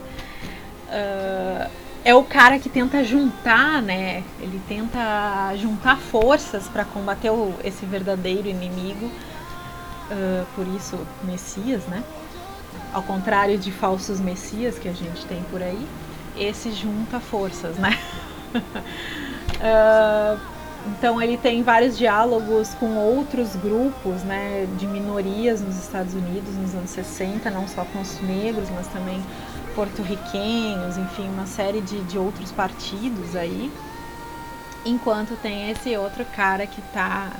uh, 0.89 1.71
é 2.05 2.15
o 2.15 2.25
cara 2.25 2.59
que 2.59 2.69
tenta 2.69 3.05
juntar, 3.05 3.83
né? 3.83 4.23
Ele 4.41 4.61
tenta 4.69 5.55
juntar 5.57 5.97
forças 5.97 6.67
para 6.69 6.85
combater 6.85 7.31
o, 7.31 7.55
esse 7.63 7.85
verdadeiro 7.85 8.49
inimigo. 8.49 9.07
Uh, 9.07 10.47
por 10.55 10.67
isso, 10.69 10.99
Messias, 11.23 11.85
né? 11.87 12.03
Ao 12.93 13.03
contrário 13.03 13.59
de 13.59 13.71
falsos 13.71 14.19
Messias 14.19 14.79
que 14.79 14.89
a 14.89 14.93
gente 14.93 15.25
tem 15.27 15.43
por 15.51 15.63
aí, 15.63 15.87
esse 16.37 16.73
junta 16.73 17.21
forças, 17.21 17.77
né? 17.77 17.99
uh, 19.61 20.41
Então 20.87 21.21
ele 21.21 21.37
tem 21.37 21.63
vários 21.63 21.99
diálogos 21.99 22.75
com 22.75 22.97
outros 22.97 23.55
grupos 23.55 24.23
né, 24.23 24.67
de 24.79 24.87
minorias 24.87 25.61
nos 25.61 25.77
Estados 25.77 26.15
Unidos 26.15 26.55
nos 26.57 26.75
anos 26.75 26.91
60, 26.91 27.51
não 27.51 27.69
só 27.69 27.85
com 27.85 28.01
os 28.01 28.21
negros, 28.23 28.69
mas 28.71 28.87
também 28.89 29.23
porto-riquenhos, 29.75 30.97
enfim, 30.97 31.29
uma 31.29 31.47
série 31.47 31.81
de, 31.81 32.01
de 32.03 32.19
outros 32.19 32.51
partidos 32.53 33.37
aí. 33.37 33.71
Enquanto 34.85 35.37
tem 35.41 35.71
esse 35.71 35.97
outro 35.97 36.25
cara 36.25 36.67
que 36.67 36.81
está 36.81 37.31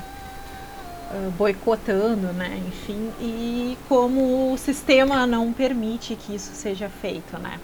uh, 1.11 1.31
boicotando, 1.33 2.33
né, 2.33 2.61
enfim, 2.69 3.11
e 3.21 3.79
como 3.89 4.53
o 4.53 4.59
sistema 4.59 5.27
não 5.27 5.53
permite 5.53 6.15
que 6.17 6.35
isso 6.35 6.53
seja 6.55 6.89
feito, 6.89 7.39
né 7.39 7.59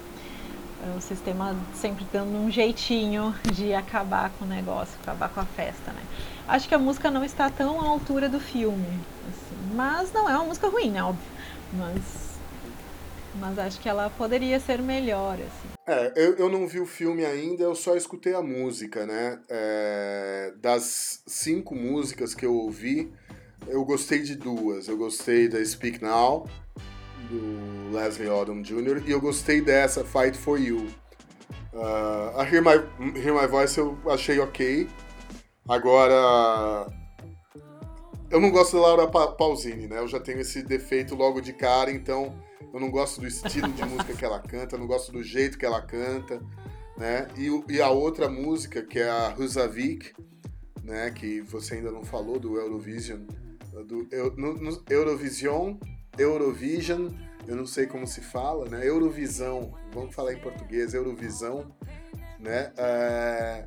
o 0.95 1.01
sistema 1.01 1.57
sempre 1.75 2.07
dando 2.13 2.37
um 2.37 2.51
jeitinho 2.51 3.35
de 3.53 3.75
acabar 3.75 4.31
com 4.39 4.45
o 4.45 4.49
negócio, 4.49 4.95
acabar 5.03 5.29
com 5.29 5.41
a 5.41 5.45
festa, 5.45 5.91
né? 5.93 6.03
Acho 6.47 6.69
que 6.69 6.75
a 6.75 6.79
música 6.79 7.11
não 7.11 7.25
está 7.25 7.51
tão 7.51 7.81
à 7.81 7.89
altura 7.89 8.29
do 8.29 8.39
filme, 8.39 8.87
assim, 9.29 9.75
mas 9.75 10.13
não 10.13 10.29
é 10.29 10.37
uma 10.37 10.45
música 10.45 10.69
ruim, 10.69 10.91
né? 10.91 11.03
Óbvio, 11.03 11.25
mas, 11.73 12.03
mas 13.39 13.59
acho 13.59 13.81
que 13.81 13.89
ela 13.89 14.11
poderia 14.11 14.59
ser 14.59 14.81
melhor, 14.81 15.35
assim. 15.35 15.69
É, 15.87 16.13
eu, 16.17 16.37
eu 16.37 16.49
não 16.49 16.67
vi 16.67 16.81
o 16.81 16.87
filme 16.87 17.25
ainda, 17.25 17.63
eu 17.63 17.75
só 17.75 17.95
escutei 17.95 18.35
a 18.35 18.43
música, 18.43 19.07
né? 19.07 19.41
É, 19.49 20.53
das 20.61 21.23
cinco 21.27 21.75
músicas 21.75 22.35
que 22.35 22.45
eu 22.45 22.55
ouvi, 22.55 23.13
eu 23.69 23.85
gostei 23.85 24.23
de 24.23 24.35
duas. 24.35 24.89
Eu 24.89 24.97
gostei 24.97 25.49
da 25.49 25.65
Speak 25.65 26.03
Now, 26.03 26.49
do 27.31 27.97
Leslie 27.97 28.29
Odom 28.29 28.63
Jr. 28.63 29.03
E 29.07 29.11
eu 29.11 29.21
gostei 29.21 29.61
dessa, 29.61 30.05
Fight 30.05 30.37
For 30.37 30.61
You. 30.61 30.87
Uh, 31.73 32.39
a 32.39 32.45
Hear 32.45 32.63
My, 32.63 33.19
Hear 33.21 33.35
My 33.35 33.47
Voice 33.47 33.79
eu 33.79 33.99
achei 34.07 34.39
ok. 34.41 34.89
Agora, 35.69 36.87
eu 38.31 38.41
não 38.41 38.51
gosto 38.51 38.77
da 38.77 38.83
Laura 38.83 39.07
pa 39.07 39.29
Pausini, 39.29 39.87
né? 39.87 39.99
Eu 39.99 40.09
já 40.09 40.21
tenho 40.21 40.41
esse 40.41 40.63
defeito 40.63 41.15
logo 41.15 41.41
de 41.41 41.53
cara, 41.53 41.91
então 41.91 42.33
eu 42.73 42.81
não 42.81 42.91
gosto 42.91 43.21
do 43.21 43.27
estilo 43.27 43.73
de 43.73 43.85
música 43.85 44.15
que 44.15 44.25
ela 44.25 44.41
canta, 44.41 44.75
eu 44.77 44.81
não 44.81 44.87
gosto 44.87 45.13
do 45.13 45.23
jeito 45.23 45.59
que 45.59 45.67
ela 45.67 45.81
canta, 45.81 46.41
né? 46.97 47.29
E, 47.37 47.75
e 47.75 47.81
a 47.81 47.91
outra 47.91 48.29
música, 48.29 48.83
que 48.83 48.99
é 48.99 49.09
a 49.09 49.35
Husavik, 49.37 50.13
né? 50.83 51.11
Que 51.11 51.41
você 51.41 51.75
ainda 51.75 51.91
não 51.91 52.05
falou, 52.05 52.39
do 52.39 52.57
Eurovision, 52.57 53.21
do 53.87 54.09
no, 54.37 54.55
no 54.55 54.83
Eurovision 54.89 55.77
Eurovision, 56.19 57.11
eu 57.47 57.57
não 57.57 57.67
sei 57.67 57.87
como 57.87 58.07
se 58.07 58.21
fala, 58.21 58.69
né? 58.69 58.87
Eurovisão, 58.87 59.75
vamos 59.93 60.15
falar 60.15 60.33
em 60.33 60.41
português, 60.41 60.95
Eurovisão, 60.95 61.73
né? 62.41 62.73
É... 62.77 63.67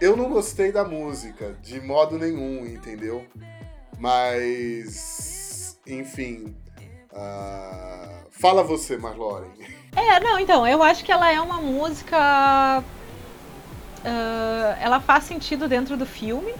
Eu 0.00 0.16
não 0.16 0.28
gostei 0.28 0.70
da 0.70 0.84
música, 0.84 1.56
de 1.62 1.80
modo 1.80 2.18
nenhum, 2.18 2.66
entendeu? 2.66 3.24
Mas, 3.98 5.80
enfim. 5.86 6.56
Uh... 7.14 8.24
Fala 8.44 8.62
você, 8.62 8.96
Marlore. 8.96 9.46
É, 9.96 10.18
não, 10.18 10.40
então, 10.40 10.66
eu 10.66 10.82
acho 10.82 11.04
que 11.04 11.12
ela 11.12 11.32
é 11.32 11.40
uma 11.40 11.58
música. 11.60 12.82
Uh, 14.00 14.76
ela 14.80 14.98
faz 14.98 15.22
sentido 15.22 15.68
dentro 15.68 15.96
do 15.96 16.04
filme, 16.04 16.52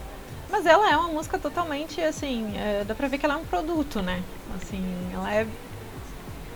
mas 0.48 0.64
ela 0.66 0.88
é 0.88 0.96
uma 0.96 1.08
música 1.08 1.36
totalmente 1.36 2.00
assim. 2.00 2.56
É, 2.56 2.84
dá 2.84 2.94
pra 2.94 3.08
ver 3.08 3.18
que 3.18 3.26
ela 3.26 3.34
é 3.34 3.38
um 3.38 3.44
produto, 3.44 4.00
né? 4.00 4.22
Assim, 4.54 4.84
ela 5.12 5.34
é 5.34 5.44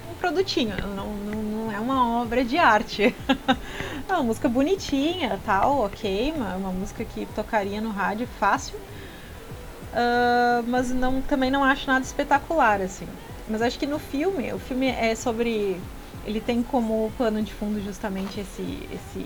um 0.09 0.14
produtinho, 0.20 0.76
não, 0.94 1.09
não, 1.09 1.42
não 1.42 1.72
é 1.72 1.80
uma 1.80 2.22
obra 2.22 2.44
de 2.44 2.57
arte. 2.57 3.12
é 4.09 4.12
uma 4.12 4.22
música 4.22 4.49
bonitinha, 4.49 5.40
tal, 5.44 5.80
ok, 5.80 6.32
uma, 6.36 6.55
uma 6.55 6.70
música 6.70 7.05
que 7.05 7.26
tocaria 7.34 7.80
no 7.80 7.90
rádio 7.90 8.28
fácil. 8.38 8.78
Uh, 8.78 10.62
mas 10.68 10.90
não, 10.90 11.20
também 11.22 11.51
não 11.51 11.64
acho 11.64 11.88
nada 11.88 12.05
espetacular, 12.05 12.80
assim. 12.80 13.09
Mas 13.49 13.62
acho 13.62 13.78
que 13.78 13.86
no 13.86 13.99
filme, 13.99 14.53
o 14.53 14.59
filme 14.59 14.88
é 14.88 15.14
sobre. 15.14 15.80
Ele 16.26 16.40
tem 16.40 16.62
como 16.62 17.11
pano 17.16 17.42
de 17.42 17.53
fundo 17.55 17.82
justamente 17.82 18.40
esse, 18.40 18.88
esse 18.92 19.24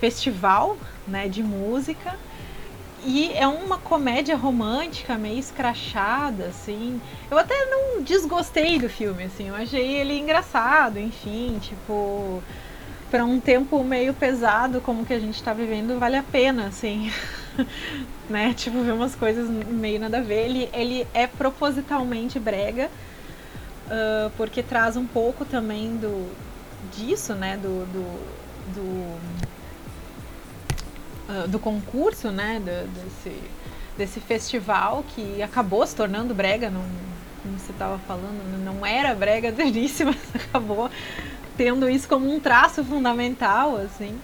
festival 0.00 0.76
né, 1.06 1.28
de 1.28 1.42
música 1.42 2.16
e 3.04 3.32
é 3.34 3.46
uma 3.48 3.78
comédia 3.78 4.36
romântica, 4.36 5.18
meio 5.18 5.38
escrachada, 5.38 6.46
assim. 6.46 7.00
Eu 7.30 7.36
até 7.36 7.66
não 7.66 8.00
desgostei 8.02 8.78
do 8.78 8.88
filme, 8.88 9.24
assim. 9.24 9.48
Eu 9.48 9.56
achei 9.56 9.96
ele 9.96 10.18
engraçado, 10.18 10.98
enfim, 10.98 11.58
tipo. 11.60 12.42
Para 13.10 13.26
um 13.26 13.38
tempo 13.38 13.82
meio 13.84 14.14
pesado 14.14 14.80
como 14.80 15.04
que 15.04 15.12
a 15.12 15.18
gente 15.18 15.42
tá 15.42 15.52
vivendo, 15.52 15.98
vale 15.98 16.16
a 16.16 16.22
pena, 16.22 16.66
assim. 16.66 17.12
né? 18.30 18.54
Tipo, 18.54 18.82
ver 18.82 18.92
umas 18.92 19.14
coisas 19.14 19.50
meio 19.50 19.98
nada 19.98 20.18
a 20.18 20.22
ver. 20.22 20.46
Ele, 20.46 20.70
ele 20.72 21.06
é 21.12 21.26
propositalmente 21.26 22.38
brega, 22.38 22.88
uh, 23.92 24.30
porque 24.36 24.62
traz 24.62 24.96
um 24.96 25.06
pouco 25.06 25.44
também 25.44 25.96
do 25.96 26.32
disso, 26.90 27.34
né? 27.34 27.56
do, 27.56 27.86
do 27.92 28.42
do 28.74 29.18
ah, 31.32 31.46
do 31.46 31.58
concurso, 31.58 32.30
né, 32.30 32.60
do, 32.60 32.88
desse, 32.92 33.42
desse 33.96 34.20
festival 34.20 35.04
que 35.14 35.42
acabou 35.42 35.86
se 35.86 35.96
tornando 35.96 36.34
brega, 36.34 36.68
não, 36.68 36.84
como 37.42 37.58
você 37.58 37.72
estava 37.72 37.98
falando, 38.00 38.62
não 38.62 38.84
era 38.84 39.14
brega 39.14 39.50
do 39.50 39.62
início, 39.62 40.04
mas 40.06 40.18
acabou 40.34 40.90
tendo 41.56 41.88
isso 41.88 42.06
como 42.06 42.30
um 42.30 42.38
traço 42.38 42.84
fundamental, 42.84 43.76
assim. 43.76 44.18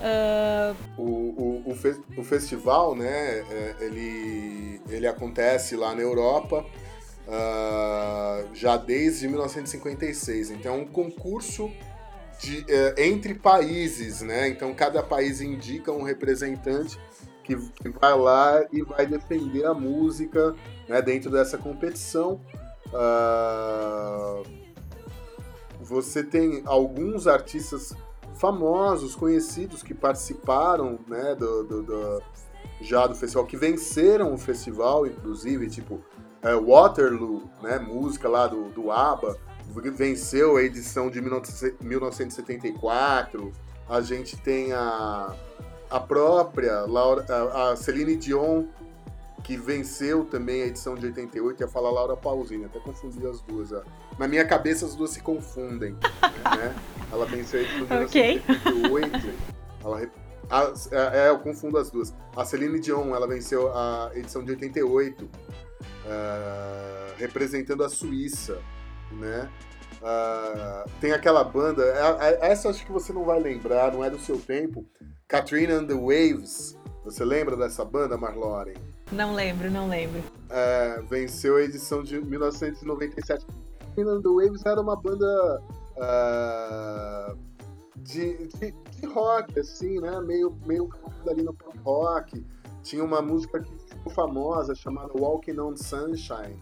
Uh... 0.00 0.74
O, 0.96 1.02
o, 1.02 1.62
o, 1.66 1.74
fe 1.76 1.94
o, 2.16 2.24
festival, 2.24 2.96
né, 2.96 3.06
é, 3.06 3.76
ele, 3.80 4.80
ele 4.88 5.06
acontece 5.06 5.76
lá 5.76 5.94
na 5.94 6.00
Europa 6.00 6.64
uh, 7.30 8.54
já 8.54 8.76
desde 8.76 9.28
1956. 9.28 10.50
Então, 10.50 10.74
é 10.74 10.76
um 10.76 10.86
concurso 10.86 11.70
de, 12.40 12.64
é, 12.68 13.06
entre 13.06 13.34
países, 13.34 14.22
né? 14.22 14.48
Então 14.48 14.74
cada 14.74 15.02
país 15.02 15.40
indica 15.40 15.92
um 15.92 16.02
representante 16.02 16.98
que, 17.44 17.54
que 17.54 17.88
vai 17.90 18.16
lá 18.18 18.64
e 18.72 18.82
vai 18.82 19.06
defender 19.06 19.66
a 19.66 19.74
música 19.74 20.54
né, 20.88 21.00
dentro 21.02 21.30
dessa 21.30 21.58
competição. 21.58 22.40
Uh, 22.86 24.42
você 25.80 26.22
tem 26.24 26.62
alguns 26.64 27.26
artistas 27.26 27.94
famosos, 28.34 29.14
conhecidos 29.14 29.82
que 29.82 29.92
participaram, 29.92 30.98
né, 31.06 31.34
do, 31.34 31.62
do, 31.64 31.82
do, 31.82 32.22
já 32.80 33.06
do 33.06 33.14
festival, 33.14 33.44
que 33.46 33.56
venceram 33.56 34.32
o 34.32 34.38
festival, 34.38 35.06
inclusive, 35.06 35.68
tipo 35.68 36.00
é, 36.42 36.54
Waterloo, 36.54 37.42
né, 37.62 37.78
música 37.78 38.28
lá 38.28 38.46
do, 38.46 38.68
do 38.70 38.90
ABBA, 38.90 39.38
venceu 39.94 40.56
a 40.56 40.62
edição 40.62 41.10
de 41.10 41.20
1974. 41.20 43.52
A 43.88 44.00
gente 44.00 44.36
tem 44.36 44.72
a, 44.72 45.32
a 45.88 46.00
própria 46.00 46.80
Laura, 46.80 47.24
a, 47.28 47.70
a 47.72 47.76
Celine 47.76 48.16
Dion, 48.16 48.64
que 49.42 49.56
venceu 49.56 50.24
também 50.24 50.62
a 50.62 50.66
edição 50.66 50.94
de 50.94 51.06
88, 51.06 51.62
ia 51.62 51.68
falar 51.68 51.90
Laura 51.90 52.14
Pausini, 52.16 52.66
até 52.66 52.78
confundi 52.78 53.26
as 53.26 53.40
duas. 53.42 53.70
Na 54.18 54.28
minha 54.28 54.44
cabeça 54.44 54.86
as 54.86 54.94
duas 54.94 55.10
se 55.10 55.20
confundem. 55.20 55.96
né? 56.44 56.76
Ela 57.10 57.26
venceu 57.26 57.58
a 57.60 57.62
edição 57.62 57.86
de 57.86 57.94
okay. 58.04 58.42
1988. 58.66 59.50
Ela, 59.82 60.06
a, 60.50 60.74
é, 61.16 61.30
eu 61.30 61.38
confundo 61.38 61.78
as 61.78 61.90
duas. 61.90 62.14
A 62.36 62.44
Celine 62.44 62.78
Dion, 62.78 63.14
ela 63.14 63.26
venceu 63.26 63.74
a 63.74 64.10
edição 64.14 64.44
de 64.44 64.50
88, 64.50 65.26
uh, 65.80 66.08
ah, 66.08 67.14
representando 67.16 67.84
a 67.84 67.88
Suíça, 67.88 68.58
né? 69.12 69.50
Uh, 70.00 70.90
tem 71.00 71.12
aquela 71.12 71.44
banda, 71.44 71.82
essa 72.40 72.70
acho 72.70 72.86
que 72.86 72.92
você 72.92 73.12
não 73.12 73.24
vai 73.24 73.38
lembrar, 73.38 73.92
não 73.92 74.02
é 74.02 74.08
do 74.08 74.18
seu 74.18 74.38
tempo, 74.38 74.86
Katrina 75.28 75.74
and 75.74 75.86
the 75.86 75.94
Waves. 75.94 76.76
Você 77.04 77.24
lembra 77.24 77.56
dessa 77.56 77.84
banda, 77.84 78.16
Marloren? 78.16 78.74
Não 79.12 79.34
lembro, 79.34 79.70
não 79.70 79.88
lembro. 79.88 80.22
É, 80.48 81.02
venceu 81.08 81.56
a 81.56 81.62
edição 81.62 82.02
de 82.02 82.20
1997. 82.20 83.46
Katrina 83.78 84.12
and 84.12 84.22
the 84.22 84.28
Waves 84.28 84.64
era 84.66 84.80
uma 84.80 84.96
banda 84.96 85.62
uh, 85.96 87.38
de, 87.96 88.48
de, 88.48 88.72
de, 88.72 89.06
rock, 89.06 89.58
assim, 89.58 90.00
né? 90.00 90.20
Meio, 90.20 90.56
meio 90.66 90.88
ali 91.28 91.42
no 91.42 91.54
pop 91.54 91.78
rock. 91.78 92.44
Tinha 92.82 93.04
uma 93.04 93.20
música 93.20 93.60
que 93.60 93.72
famosa 94.08 94.74
chamada 94.74 95.12
Walking 95.14 95.58
on 95.58 95.76
Sunshine. 95.76 96.58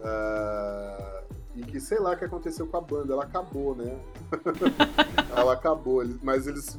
Uh, 0.00 1.24
e 1.54 1.62
que 1.62 1.80
sei 1.80 1.98
lá 1.98 2.12
o 2.12 2.16
que 2.16 2.24
aconteceu 2.24 2.66
com 2.66 2.76
a 2.76 2.80
banda, 2.80 3.12
ela 3.12 3.24
acabou, 3.24 3.74
né? 3.74 3.98
ela 5.34 5.54
acabou, 5.54 6.02
mas 6.22 6.46
eles, 6.46 6.78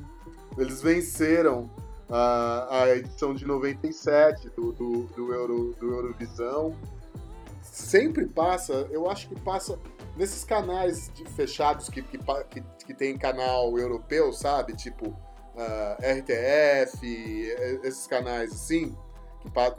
eles 0.57 0.81
venceram 0.81 1.69
a, 2.09 2.83
a 2.83 2.95
edição 2.95 3.33
de 3.33 3.45
97 3.45 4.49
do, 4.49 4.71
do, 4.71 5.03
do, 5.07 5.33
Euro, 5.33 5.75
do 5.79 5.91
Eurovisão. 5.91 6.75
Sempre 7.61 8.27
passa, 8.27 8.87
eu 8.91 9.09
acho 9.09 9.27
que 9.27 9.39
passa 9.39 9.77
nesses 10.15 10.43
canais 10.43 11.11
de, 11.13 11.25
fechados 11.25 11.89
que, 11.89 12.01
que, 12.01 12.17
que, 12.49 12.61
que 12.85 12.93
tem 12.93 13.17
canal 13.17 13.77
europeu, 13.77 14.31
sabe? 14.31 14.75
Tipo 14.75 15.09
uh, 15.09 15.97
RTF, 15.99 17.05
esses 17.83 18.07
canais 18.07 18.51
assim, 18.51 18.95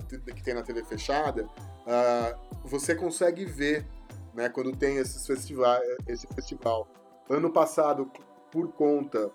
que, 0.09 0.43
tem 0.43 0.55
na 0.55 0.62
TV 0.62 0.85
fechada, 0.85 1.45
uh, 1.45 2.69
você 2.69 2.95
consegue 2.95 3.45
ver 3.45 3.87
né, 4.35 4.49
quando 4.49 4.77
tem 4.77 4.97
esses 4.97 5.27
festivais, 5.27 5.83
esse 6.07 6.27
festival. 6.29 6.89
Ano 7.29 7.53
passado, 7.53 8.11
por 8.51 8.73
conta 8.73 9.31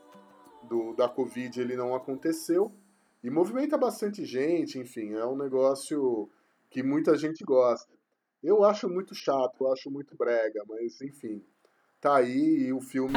do, 0.64 0.94
da 0.96 1.08
Covid, 1.10 1.60
ele 1.60 1.76
não 1.76 1.94
aconteceu 1.94 2.72
e 3.24 3.30
movimenta 3.30 3.78
bastante 3.78 4.26
gente, 4.26 4.78
enfim, 4.78 5.14
é 5.14 5.26
um 5.26 5.36
negócio 5.36 6.30
que 6.70 6.84
muita 6.84 7.18
gente 7.18 7.44
gosta. 7.44 7.94
Eu 8.42 8.64
acho 8.64 8.90
muito 8.90 9.16
chato, 9.16 9.64
eu 9.64 9.72
acho 9.72 9.90
muito 9.90 10.16
brega, 10.18 10.64
mas 10.68 11.02
enfim, 11.02 11.42
tá 12.02 12.18
aí 12.18 12.66
e 12.68 12.74
o 12.74 12.82
filme 12.82 13.16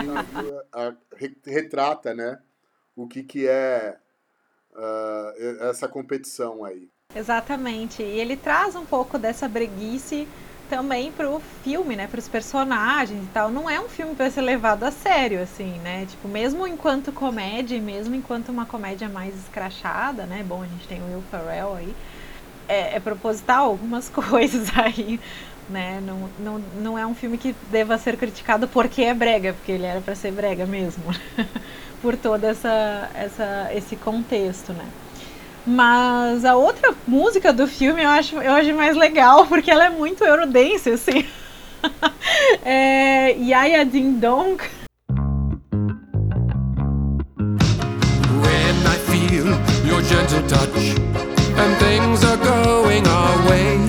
a, 0.73 0.89
a, 0.89 0.97
retrata, 1.45 2.15
né, 2.15 2.41
o 2.95 3.09
que 3.09 3.25
que 3.25 3.49
é 3.49 3.99
uh, 4.73 5.65
essa 5.65 5.89
competição 5.89 6.65
aí. 6.65 6.89
Exatamente, 7.17 8.03
e 8.03 8.21
ele 8.21 8.37
traz 8.37 8.77
um 8.77 8.85
pouco 8.85 9.19
dessa 9.19 9.49
breguice 9.49 10.29
também 10.69 11.11
pro 11.11 11.41
filme, 11.65 11.97
né, 11.97 12.07
para 12.07 12.19
os 12.19 12.29
personagens 12.29 13.25
e 13.25 13.29
tal. 13.29 13.51
Não 13.51 13.71
é 13.71 13.81
um 13.81 13.89
filme 13.89 14.15
para 14.15 14.31
ser 14.31 14.43
levado 14.43 14.85
a 14.85 14.91
sério, 14.91 15.41
assim, 15.43 15.79
né? 15.79 16.05
Tipo, 16.07 16.29
mesmo 16.29 16.67
enquanto 16.67 17.11
comédia, 17.13 17.81
mesmo 17.81 18.15
enquanto 18.15 18.51
uma 18.51 18.67
comédia 18.67 19.09
mais 19.09 19.35
escrachada, 19.35 20.27
né? 20.27 20.45
Bom, 20.47 20.63
a 20.63 20.67
gente 20.67 20.87
tem 20.87 21.01
o 21.01 21.07
Will 21.07 21.23
Ferrell 21.31 21.75
aí. 21.77 21.95
É, 22.69 22.97
é 22.97 23.01
proposital 23.01 23.67
algumas 23.67 24.09
coisas 24.11 24.69
aí, 24.77 25.19
né? 25.71 26.01
Não, 26.05 26.29
não, 26.39 26.59
não 26.83 26.99
é 26.99 27.07
um 27.07 27.15
filme 27.15 27.39
que 27.39 27.55
deva 27.71 27.97
ser 27.97 28.19
criticado 28.19 28.69
porque 28.69 29.03
é 29.03 29.15
brega, 29.15 29.55
porque 29.55 29.73
ele 29.73 29.87
era 29.87 30.01
para 30.03 30.15
ser 30.15 30.33
brega 30.33 30.67
mesmo, 30.67 31.05
por 32.03 32.17
todo 32.17 32.45
essa, 32.45 33.11
essa, 33.15 33.71
esse 33.73 33.97
contexto, 33.97 34.73
né? 34.75 34.85
Mas 35.67 36.45
a 36.45 36.55
outra 36.55 36.95
música 37.09 37.53
do 37.53 37.67
filme 37.67 38.01
eu 38.01 38.09
acho, 38.09 38.37
eu 38.37 38.53
acho 38.53 38.73
mais 38.73 38.97
legal, 38.97 39.47
porque 39.49 39.69
ela 39.69 39.87
é 39.87 39.91
muito 39.91 40.23
eurodance, 40.23 40.91
assim. 40.91 41.27
é 42.65 43.33
Yaya 43.33 43.85
Ding 43.85 44.21
Dong. 44.21 44.63
When 48.43 48.77
I 48.87 48.97
feel 49.11 49.47
your 49.85 50.03
gentle 50.03 50.43
touch 50.47 50.95
and 51.59 51.75
things 51.81 52.25
are 52.25 52.37
going 52.37 53.03
our 53.09 53.49
way. 53.49 53.81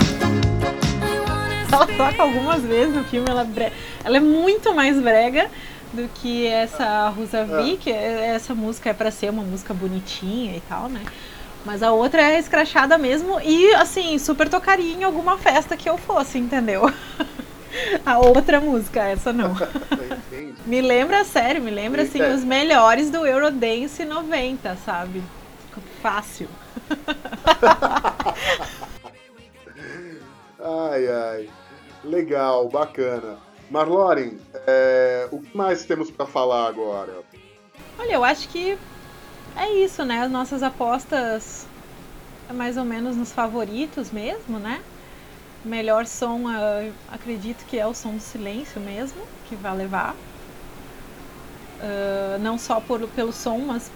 Ela 1.72 1.86
toca 1.86 2.24
algumas 2.24 2.64
vezes 2.64 2.96
no 2.96 3.04
filme, 3.04 3.30
ela, 3.30 3.48
ela 4.04 4.18
é 4.18 4.22
muito 4.22 4.74
mais 4.74 5.00
brega 5.00 5.48
do 5.94 6.10
que 6.16 6.48
essa 6.48 7.10
Rosa 7.10 7.46
Vick. 7.46 7.92
É. 7.92 8.34
Essa 8.36 8.56
música 8.56 8.90
é 8.90 8.94
para 8.94 9.12
ser 9.12 9.30
uma 9.30 9.44
música 9.44 9.76
bonitinha 9.76 10.56
e 10.56 10.62
tal, 10.62 10.90
né? 10.90 11.02
Mas 11.68 11.84
a 11.84 11.92
outra 11.92 12.22
é 12.22 12.40
escrachada 12.40 12.98
mesmo 12.98 13.42
e, 13.42 13.74
assim, 13.74 14.18
super 14.18 14.48
tocaria 14.48 14.94
em 14.96 15.04
alguma 15.04 15.38
festa 15.38 15.76
que 15.76 15.90
eu 15.90 15.98
fosse, 15.98 16.38
entendeu? 16.38 16.90
a 18.06 18.20
outra 18.20 18.62
música, 18.62 19.04
essa 19.04 19.34
não. 19.34 19.54
me 20.66 20.80
lembra, 20.80 21.26
sério, 21.26 21.62
me 21.62 21.70
lembra, 21.70 22.04
assim, 22.04 22.22
os 22.22 22.42
melhores 22.42 23.10
do 23.10 23.28
Eurodance 23.28 24.06
90, 24.06 24.78
sabe? 24.78 25.22
Fácil. 26.02 26.48
ai, 30.64 31.08
ai. 31.10 31.50
Legal, 32.02 32.70
bacana. 32.70 33.40
Marloren, 33.70 34.38
é, 34.66 35.28
o 35.32 35.42
que 35.42 35.58
mais 35.58 35.84
temos 35.84 36.10
para 36.10 36.26
falar 36.26 36.66
agora? 36.66 37.12
Olha, 38.00 38.14
eu 38.14 38.24
acho 38.24 38.48
que 38.48 38.78
é 39.58 39.74
isso, 39.84 40.06
né? 40.06 40.22
As 40.22 40.32
nossas 40.32 40.64
apostas 40.64 41.66
é 42.50 42.54
mais 42.54 42.78
ou 42.78 42.86
menos 42.86 43.16
nos 43.16 43.32
favoritos 43.32 44.12
mesmo, 44.12 44.60
né? 44.60 44.82
Melhor 45.66 46.06
som, 46.06 46.44
uh, 46.44 46.94
acredito 47.12 47.66
que 47.66 47.78
é 47.78 47.86
o 47.86 47.94
som 47.94 48.16
do 48.16 48.22
silêncio 48.22 48.80
mesmo, 48.80 49.22
que 49.50 49.56
vai 49.56 49.76
levar. 49.76 50.16
Uh, 51.80 52.40
não 52.40 52.58
só 52.58 52.80
por, 52.80 53.08
pelo 53.10 53.34
som, 53.34 53.58
mas 53.60 53.92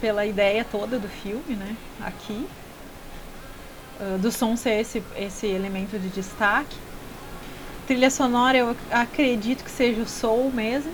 pela 0.00 0.24
ideia 0.24 0.64
toda 0.64 0.98
do 0.98 1.08
filme, 1.08 1.54
né? 1.54 1.76
Aqui. 2.00 2.46
Uh, 4.00 4.18
do 4.18 4.32
som 4.32 4.56
ser 4.56 4.80
esse, 4.80 5.02
esse 5.16 5.46
elemento 5.46 5.98
de 5.98 6.08
destaque. 6.08 6.76
Trilha 7.86 8.10
sonora 8.10 8.56
eu 8.56 8.76
acredito 8.90 9.64
que 9.64 9.70
seja 9.70 10.00
o 10.00 10.06
soul 10.06 10.50
mesmo. 10.50 10.92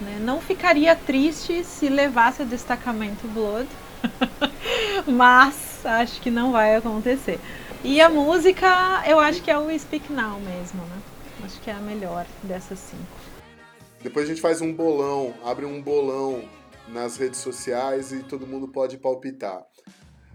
Né? 0.00 0.18
Não 0.20 0.40
ficaria 0.40 0.96
triste 0.96 1.62
se 1.64 1.88
levasse 1.88 2.42
o 2.42 2.46
destacamento 2.46 3.26
Blood, 3.28 3.68
mas 5.06 5.84
acho 5.84 6.20
que 6.20 6.30
não 6.30 6.52
vai 6.52 6.76
acontecer. 6.76 7.38
E 7.84 8.00
a 8.00 8.08
música, 8.08 9.02
eu 9.06 9.18
acho 9.18 9.42
que 9.42 9.50
é 9.50 9.58
o 9.58 9.78
Speak 9.78 10.12
Now 10.12 10.38
mesmo, 10.40 10.82
né? 10.84 11.02
Acho 11.44 11.60
que 11.60 11.70
é 11.70 11.72
a 11.72 11.78
melhor 11.78 12.26
dessas 12.42 12.78
cinco. 12.78 13.02
Depois 14.02 14.26
a 14.26 14.28
gente 14.28 14.40
faz 14.40 14.60
um 14.60 14.72
bolão, 14.72 15.34
abre 15.44 15.64
um 15.64 15.80
bolão 15.80 16.44
nas 16.88 17.16
redes 17.16 17.40
sociais 17.40 18.12
e 18.12 18.22
todo 18.22 18.46
mundo 18.46 18.68
pode 18.68 18.96
palpitar. 18.98 19.64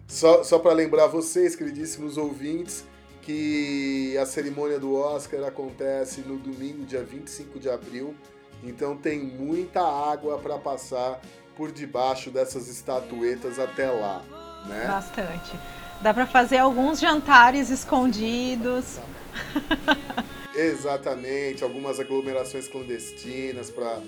Só, 0.07 0.43
só 0.43 0.59
para 0.59 0.73
lembrar 0.73 1.07
vocês, 1.07 1.55
queridíssimos 1.55 2.17
ouvintes, 2.17 2.85
que 3.21 4.15
a 4.17 4.25
cerimônia 4.25 4.79
do 4.79 4.93
Oscar 4.93 5.43
acontece 5.43 6.21
no 6.21 6.37
domingo, 6.37 6.85
dia 6.85 7.03
25 7.03 7.59
de 7.59 7.69
abril, 7.69 8.15
então 8.65 8.97
tem 8.97 9.19
muita 9.19 9.81
água 9.81 10.37
para 10.37 10.57
passar 10.57 11.19
por 11.55 11.71
debaixo 11.71 12.29
dessas 12.31 12.67
estatuetas 12.67 13.59
até 13.59 13.89
lá, 13.89 14.21
né? 14.67 14.85
Bastante. 14.87 15.57
Dá 16.01 16.13
para 16.13 16.25
fazer 16.25 16.57
alguns 16.57 16.99
jantares 16.99 17.69
escondidos. 17.69 18.99
Exatamente, 20.55 21.63
algumas 21.63 21.99
aglomerações 21.99 22.67
clandestinas 22.67 23.69
para 23.69 24.01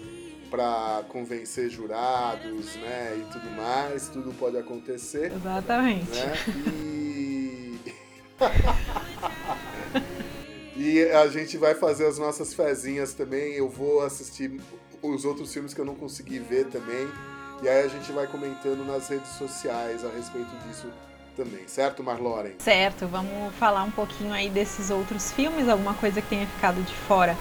para 0.50 1.04
convencer 1.10 1.70
jurados, 1.70 2.78
né, 2.78 3.18
e 3.20 3.34
tudo 3.34 3.52
mais, 3.52 4.08
tudo 4.08 4.34
pode 4.34 4.58
acontecer. 4.58 5.30
Exatamente. 5.34 6.10
Né? 6.10 6.34
E 6.48 7.80
E 10.78 11.10
a 11.10 11.28
gente 11.28 11.58
vai 11.58 11.74
fazer 11.74 12.06
as 12.06 12.20
nossas 12.20 12.54
fezinhas 12.54 13.12
também. 13.12 13.54
Eu 13.54 13.68
vou 13.68 14.02
assistir 14.02 14.62
os 15.02 15.26
outros 15.26 15.52
filmes 15.52 15.74
que 15.74 15.82
eu 15.82 15.86
não 15.86 15.96
consegui 15.96 16.38
ver 16.38 16.68
também. 16.68 17.08
E 17.64 17.68
aí 17.68 17.84
a 17.84 17.88
gente 17.88 18.12
vai 18.12 18.28
comentando 18.28 18.86
nas 18.86 19.10
redes 19.10 19.32
sociais 19.32 20.06
a 20.06 20.10
respeito 20.10 20.56
disso 20.68 20.88
também, 21.36 21.68
certo, 21.68 22.04
Marloren? 22.04 22.54
Certo, 22.60 23.08
vamos 23.08 23.54
falar 23.56 23.84
um 23.84 23.92
pouquinho 23.92 24.34
aí 24.34 24.50
desses 24.50 24.92
outros 24.92 25.32
filmes, 25.32 25.68
alguma 25.68 25.96
coisa 25.96 26.22
que 26.22 26.28
tenha 26.30 26.46
ficado 26.46 26.82
de 26.84 26.94
fora 26.94 27.36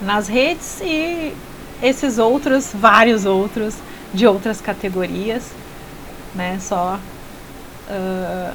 nas 0.00 0.26
redes 0.26 0.80
e 0.80 1.32
esses 1.80 2.18
outros, 2.18 2.70
vários 2.74 3.24
outros, 3.24 3.76
de 4.12 4.26
outras 4.26 4.60
categorias, 4.60 5.52
né? 6.34 6.58
Só 6.60 6.98
uh, 6.98 8.54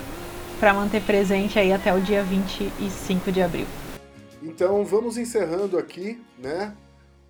para 0.60 0.74
manter 0.74 1.02
presente 1.02 1.58
aí 1.58 1.72
até 1.72 1.94
o 1.94 2.02
dia 2.02 2.22
25 2.24 3.32
de 3.32 3.42
abril. 3.42 3.68
Então 4.46 4.86
vamos 4.86 5.18
encerrando 5.18 5.76
aqui, 5.76 6.22
né? 6.38 6.72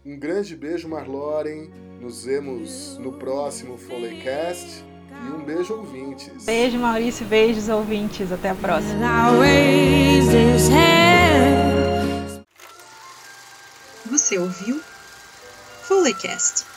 Um 0.06 0.20
grande 0.20 0.54
beijo, 0.54 0.90
Marloren. 0.90 1.72
Nos 2.02 2.26
vemos 2.26 2.98
no 2.98 3.14
próximo 3.14 3.78
Foleycast. 3.78 4.84
E 5.10 5.32
um 5.32 5.42
beijo, 5.42 5.74
ouvintes. 5.74 6.46
Beijo, 6.46 6.78
Maurício. 6.78 7.26
Beijos, 7.26 7.70
ouvintes. 7.70 8.34
Até 8.34 8.50
a 8.50 8.56
próxima. 8.56 9.00
Você 14.12 14.38
ouviu 14.38 14.82
Foleycast 15.84 16.75